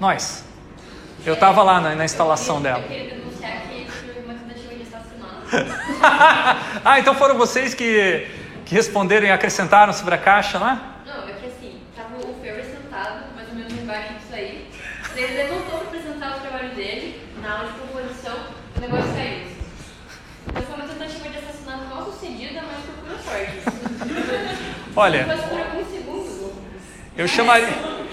Nós. 0.00 0.44
Eu 1.24 1.34
estava 1.34 1.62
lá 1.62 1.80
na, 1.80 1.94
na, 1.94 2.04
instalação 2.04 2.56
eu 2.56 2.62
dela. 2.62 2.80
Eu 2.80 2.88
queria 2.88 3.14
denunciar 3.14 3.62
que 3.68 3.86
uma 4.24 4.34
tentativa 4.34 4.74
de 4.74 4.82
assassinato. 4.82 6.80
ah, 6.84 6.98
então 6.98 7.14
foram 7.14 7.36
vocês 7.36 7.74
que, 7.74 8.26
que 8.72 8.76
responderam 8.76 9.26
e 9.26 9.30
acrescentaram 9.30 9.92
sobre 9.92 10.14
a 10.14 10.18
caixa 10.18 10.58
lá? 10.58 11.02
Não, 11.06 11.28
é 11.28 11.32
que 11.34 11.44
assim, 11.44 11.78
tava 11.94 12.16
o 12.26 12.34
Ferber 12.40 12.64
sentado, 12.64 13.34
mais 13.36 13.46
ou 13.50 13.54
menos 13.54 13.70
embaixo 13.74 14.14
disso 14.14 14.32
aí. 14.32 14.66
Ele 15.14 15.36
levantou 15.36 15.78
para 15.78 15.88
apresentar 15.88 16.38
o 16.38 16.40
trabalho 16.40 16.70
dele, 16.70 17.20
na 17.42 17.52
aula 17.52 17.70
de 17.70 17.78
composição, 17.78 18.34
o 18.74 18.80
negócio 18.80 19.12
caiu. 19.12 19.46
Então 20.48 20.62
foi 20.62 20.74
uma 20.74 20.88
tentativa 20.88 21.28
de 21.28 21.36
assassinato 21.36 21.84
mal 21.84 22.04
sucedida, 22.06 22.62
mas 22.62 22.78
por 22.86 22.94
pura 22.94 23.18
sorte. 23.18 24.62
Olha. 24.96 25.26
Mas 25.26 25.40
por 25.42 25.58
alguns 25.58 25.88
segundos. 25.90 26.52
Eu 27.14 27.28
chamaria, 27.28 27.68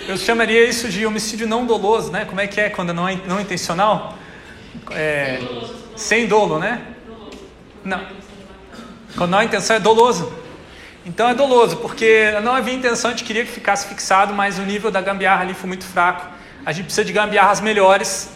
eu 0.09 0.17
chamaria 0.17 0.67
isso 0.67 0.89
de 0.89 1.05
homicídio 1.05 1.47
não 1.47 1.65
doloso, 1.65 2.11
né? 2.11 2.25
Como 2.25 2.41
é 2.41 2.47
que 2.47 2.59
é 2.59 2.69
quando 2.69 2.93
não 2.93 3.07
é 3.07 3.15
não 3.25 3.39
intencional? 3.39 4.17
É, 4.91 5.39
sem 5.95 6.27
dolo, 6.27 6.59
né? 6.59 6.81
Não. 7.81 8.05
Quando 9.15 9.31
não 9.31 9.39
há 9.39 9.45
intenção 9.45 9.77
é 9.77 9.79
doloso. 9.79 10.48
Então 11.09 11.27
é 11.27 11.33
doloso, 11.33 11.77
porque 11.77 12.31
não 12.43 12.53
havia 12.53 12.71
intenção, 12.71 13.09
a 13.09 13.13
gente 13.13 13.23
queria 13.23 13.43
que 13.43 13.51
ficasse 13.51 13.87
fixado, 13.87 14.31
mas 14.31 14.59
o 14.59 14.61
nível 14.61 14.91
da 14.91 15.01
gambiarra 15.01 15.41
ali 15.41 15.55
foi 15.55 15.67
muito 15.67 15.83
fraco. 15.83 16.27
A 16.63 16.71
gente 16.71 16.85
precisa 16.85 17.03
de 17.03 17.11
gambiarras 17.11 17.59
melhores. 17.59 18.29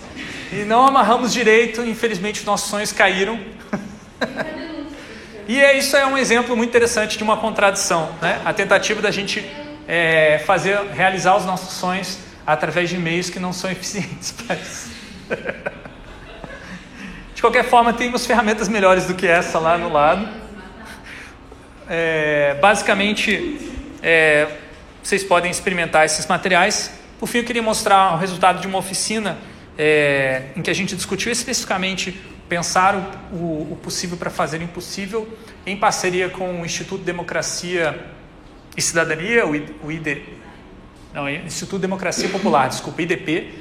E 0.51 0.65
não 0.65 0.87
amarramos 0.87 1.31
direito, 1.31 1.83
infelizmente 1.85 2.43
nossos 2.43 2.67
sonhos 2.71 2.91
caíram. 2.91 3.39
e 5.47 5.61
é, 5.61 5.77
isso 5.77 5.95
é 5.95 6.03
um 6.03 6.17
exemplo 6.17 6.57
muito 6.57 6.69
interessante 6.71 7.15
de 7.15 7.23
uma 7.23 7.37
contradição, 7.37 8.11
né? 8.19 8.41
A 8.43 8.51
tentativa 8.51 9.03
da 9.03 9.11
gente 9.11 9.47
é, 9.87 10.41
fazer, 10.43 10.79
realizar 10.95 11.37
os 11.37 11.45
nossos 11.45 11.73
sonhos 11.73 12.17
através 12.45 12.89
de 12.89 12.97
meios 12.97 13.29
que 13.29 13.39
não 13.39 13.53
são 13.53 13.69
eficientes 13.71 14.31
para 14.31 14.55
isso. 14.55 14.89
De 17.35 17.41
qualquer 17.41 17.65
forma, 17.65 17.93
temos 17.93 18.25
ferramentas 18.25 18.67
melhores 18.67 19.05
do 19.05 19.13
que 19.13 19.27
essa 19.27 19.59
lá 19.59 19.77
no 19.77 19.91
lado. 19.91 20.42
É, 21.89 22.57
basicamente, 22.61 23.59
é, 24.01 24.47
vocês 25.01 25.23
podem 25.23 25.51
experimentar 25.51 26.05
esses 26.05 26.25
materiais. 26.27 26.91
Por 27.19 27.27
fim, 27.27 27.39
eu 27.39 27.43
queria 27.43 27.61
mostrar 27.61 28.13
o 28.13 28.17
resultado 28.17 28.61
de 28.61 28.67
uma 28.67 28.77
oficina 28.77 29.37
é, 29.77 30.43
em 30.55 30.61
que 30.61 30.69
a 30.69 30.73
gente 30.73 30.95
discutiu 30.95 31.31
especificamente 31.31 32.19
pensar 32.47 32.95
o, 32.95 33.35
o, 33.35 33.73
o 33.73 33.79
possível 33.81 34.17
para 34.17 34.29
fazer 34.29 34.59
o 34.59 34.63
impossível, 34.63 35.27
em 35.65 35.75
parceria 35.75 36.29
com 36.29 36.61
o 36.61 36.65
Instituto 36.65 37.03
Democracia 37.03 38.07
e 38.75 38.81
Cidadania, 38.81 39.45
o 39.45 39.91
ID, 39.91 40.17
não, 41.13 41.29
Instituto 41.29 41.79
Democracia 41.79 42.27
Popular, 42.29 42.67
desculpa, 42.69 43.01
IDP, 43.01 43.53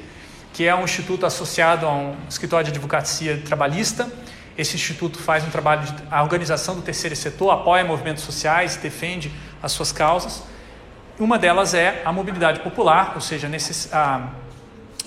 que 0.53 0.65
é 0.65 0.75
um 0.75 0.83
instituto 0.83 1.25
associado 1.25 1.85
a 1.85 1.93
um 1.93 2.15
escritório 2.29 2.65
de 2.65 2.71
advocacia 2.71 3.41
trabalhista. 3.45 4.11
Esse 4.57 4.75
instituto 4.75 5.17
faz 5.17 5.43
um 5.43 5.49
trabalho 5.49 5.83
de 5.83 5.93
a 6.11 6.21
organização 6.21 6.75
do 6.75 6.81
terceiro 6.81 7.15
setor, 7.15 7.51
apoia 7.51 7.83
movimentos 7.83 8.23
sociais, 8.23 8.75
defende 8.75 9.31
as 9.61 9.71
suas 9.71 9.91
causas. 9.91 10.43
Uma 11.19 11.39
delas 11.39 11.73
é 11.73 12.01
a 12.05 12.11
mobilidade 12.11 12.59
popular, 12.59 13.13
ou 13.15 13.21
seja, 13.21 13.47
a 13.91 14.29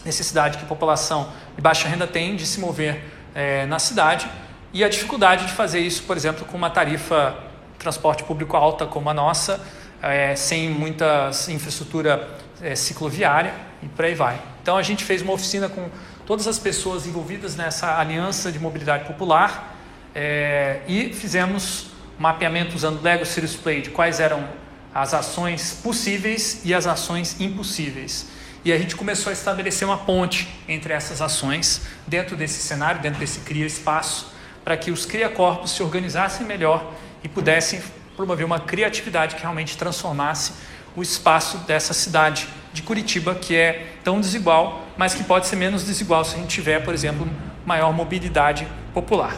necessidade 0.05 0.59
que 0.59 0.64
a 0.64 0.66
população 0.66 1.32
de 1.55 1.61
baixa 1.61 1.88
renda 1.88 2.07
tem 2.07 2.36
de 2.36 2.47
se 2.47 2.61
mover 2.61 3.03
é, 3.34 3.66
na 3.66 3.78
cidade. 3.78 4.28
e 4.72 4.84
a 4.84 4.88
dificuldade 4.88 5.47
de 5.47 5.53
fazer 5.53 5.80
isso, 5.80 6.03
por 6.03 6.16
exemplo, 6.16 6.44
com 6.44 6.57
uma 6.57 6.68
tarifa 6.68 7.36
transporte 7.78 8.24
público 8.24 8.57
alta 8.57 8.84
como 8.84 9.09
a 9.09 9.14
nossa, 9.14 9.61
é, 10.03 10.34
sem 10.34 10.68
muita 10.68 11.30
infraestrutura 11.49 12.28
é, 12.61 12.74
cicloviária 12.74 13.55
e 13.82 13.88
por 13.88 14.05
aí 14.05 14.14
vai. 14.14 14.40
Então 14.62 14.76
a 14.76 14.82
gente 14.82 15.05
fez 15.05 15.22
uma 15.22 15.32
oficina 15.32 15.68
com 15.68 15.88
todas 16.27 16.49
as 16.49 16.59
pessoas 16.59 17.07
envolvidas 17.07 17.55
nessa 17.55 17.99
aliança 17.99 18.51
de 18.51 18.59
mobilidade 18.59 19.05
popular 19.05 19.77
é, 20.12 20.81
e 20.89 21.12
fizemos 21.12 21.87
mapeamento 22.18 22.74
usando 22.74 23.01
Lego 23.01 23.24
Serious 23.24 23.55
Play 23.55 23.81
de 23.81 23.91
quais 23.91 24.18
eram 24.18 24.47
as 24.93 25.14
ações 25.14 25.79
possíveis 25.83 26.62
e 26.64 26.74
as 26.74 26.87
ações 26.87 27.41
impossíveis. 27.41 28.27
E 28.64 28.72
a 28.72 28.79
gente 28.79 28.97
começou 28.97 29.31
a 29.31 29.33
estabelecer 29.33 29.87
uma 29.87 29.99
ponte 29.99 30.49
entre 30.66 30.93
essas 30.93 31.22
ações 31.22 31.83
dentro 32.07 32.37
desse 32.37 32.61
cenário, 32.61 33.01
dentro 33.01 33.20
desse 33.20 33.41
cria 33.41 33.64
espaço, 33.64 34.33
para 34.64 34.77
que 34.77 34.91
os 34.91 35.07
cria-corpos 35.07 35.70
se 35.70 35.83
organizassem 35.83 36.45
melhor 36.45 36.93
e 37.22 37.29
pudessem 37.29 37.81
promover 38.16 38.45
uma 38.45 38.59
criatividade 38.59 39.37
que 39.37 39.43
realmente 39.43 39.77
transformasse 39.77 40.55
o 40.97 41.03
espaço 41.03 41.59
dessa 41.59 41.92
cidade 41.92 42.49
de 42.72 42.82
Curitiba, 42.82 43.34
que 43.34 43.55
é 43.55 43.94
tão 44.03 44.20
desigual, 44.20 44.86
mas 44.97 45.14
que 45.14 45.22
pode 45.22 45.47
ser 45.47 45.57
menos 45.57 45.84
desigual 45.84 46.24
se 46.24 46.34
a 46.34 46.38
gente 46.38 46.49
tiver, 46.49 46.82
por 46.82 46.94
exemplo, 46.94 47.28
maior 47.64 47.92
mobilidade 47.92 48.66
popular. 48.92 49.36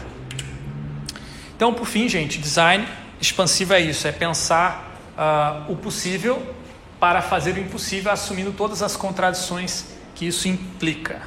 Então, 1.55 1.73
por 1.73 1.85
fim, 1.85 2.07
gente, 2.07 2.39
design 2.39 2.87
expansivo 3.19 3.73
é 3.73 3.81
isso: 3.81 4.07
é 4.07 4.11
pensar 4.11 4.95
uh, 5.17 5.71
o 5.71 5.75
possível 5.75 6.55
para 6.99 7.21
fazer 7.21 7.55
o 7.55 7.59
impossível, 7.59 8.11
assumindo 8.11 8.51
todas 8.51 8.81
as 8.81 8.95
contradições 8.95 9.85
que 10.15 10.25
isso 10.27 10.47
implica. 10.47 11.21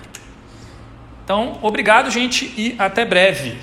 Então, 1.25 1.59
obrigado, 1.63 2.11
gente, 2.11 2.53
e 2.57 2.75
até 2.79 3.05
breve. 3.05 3.59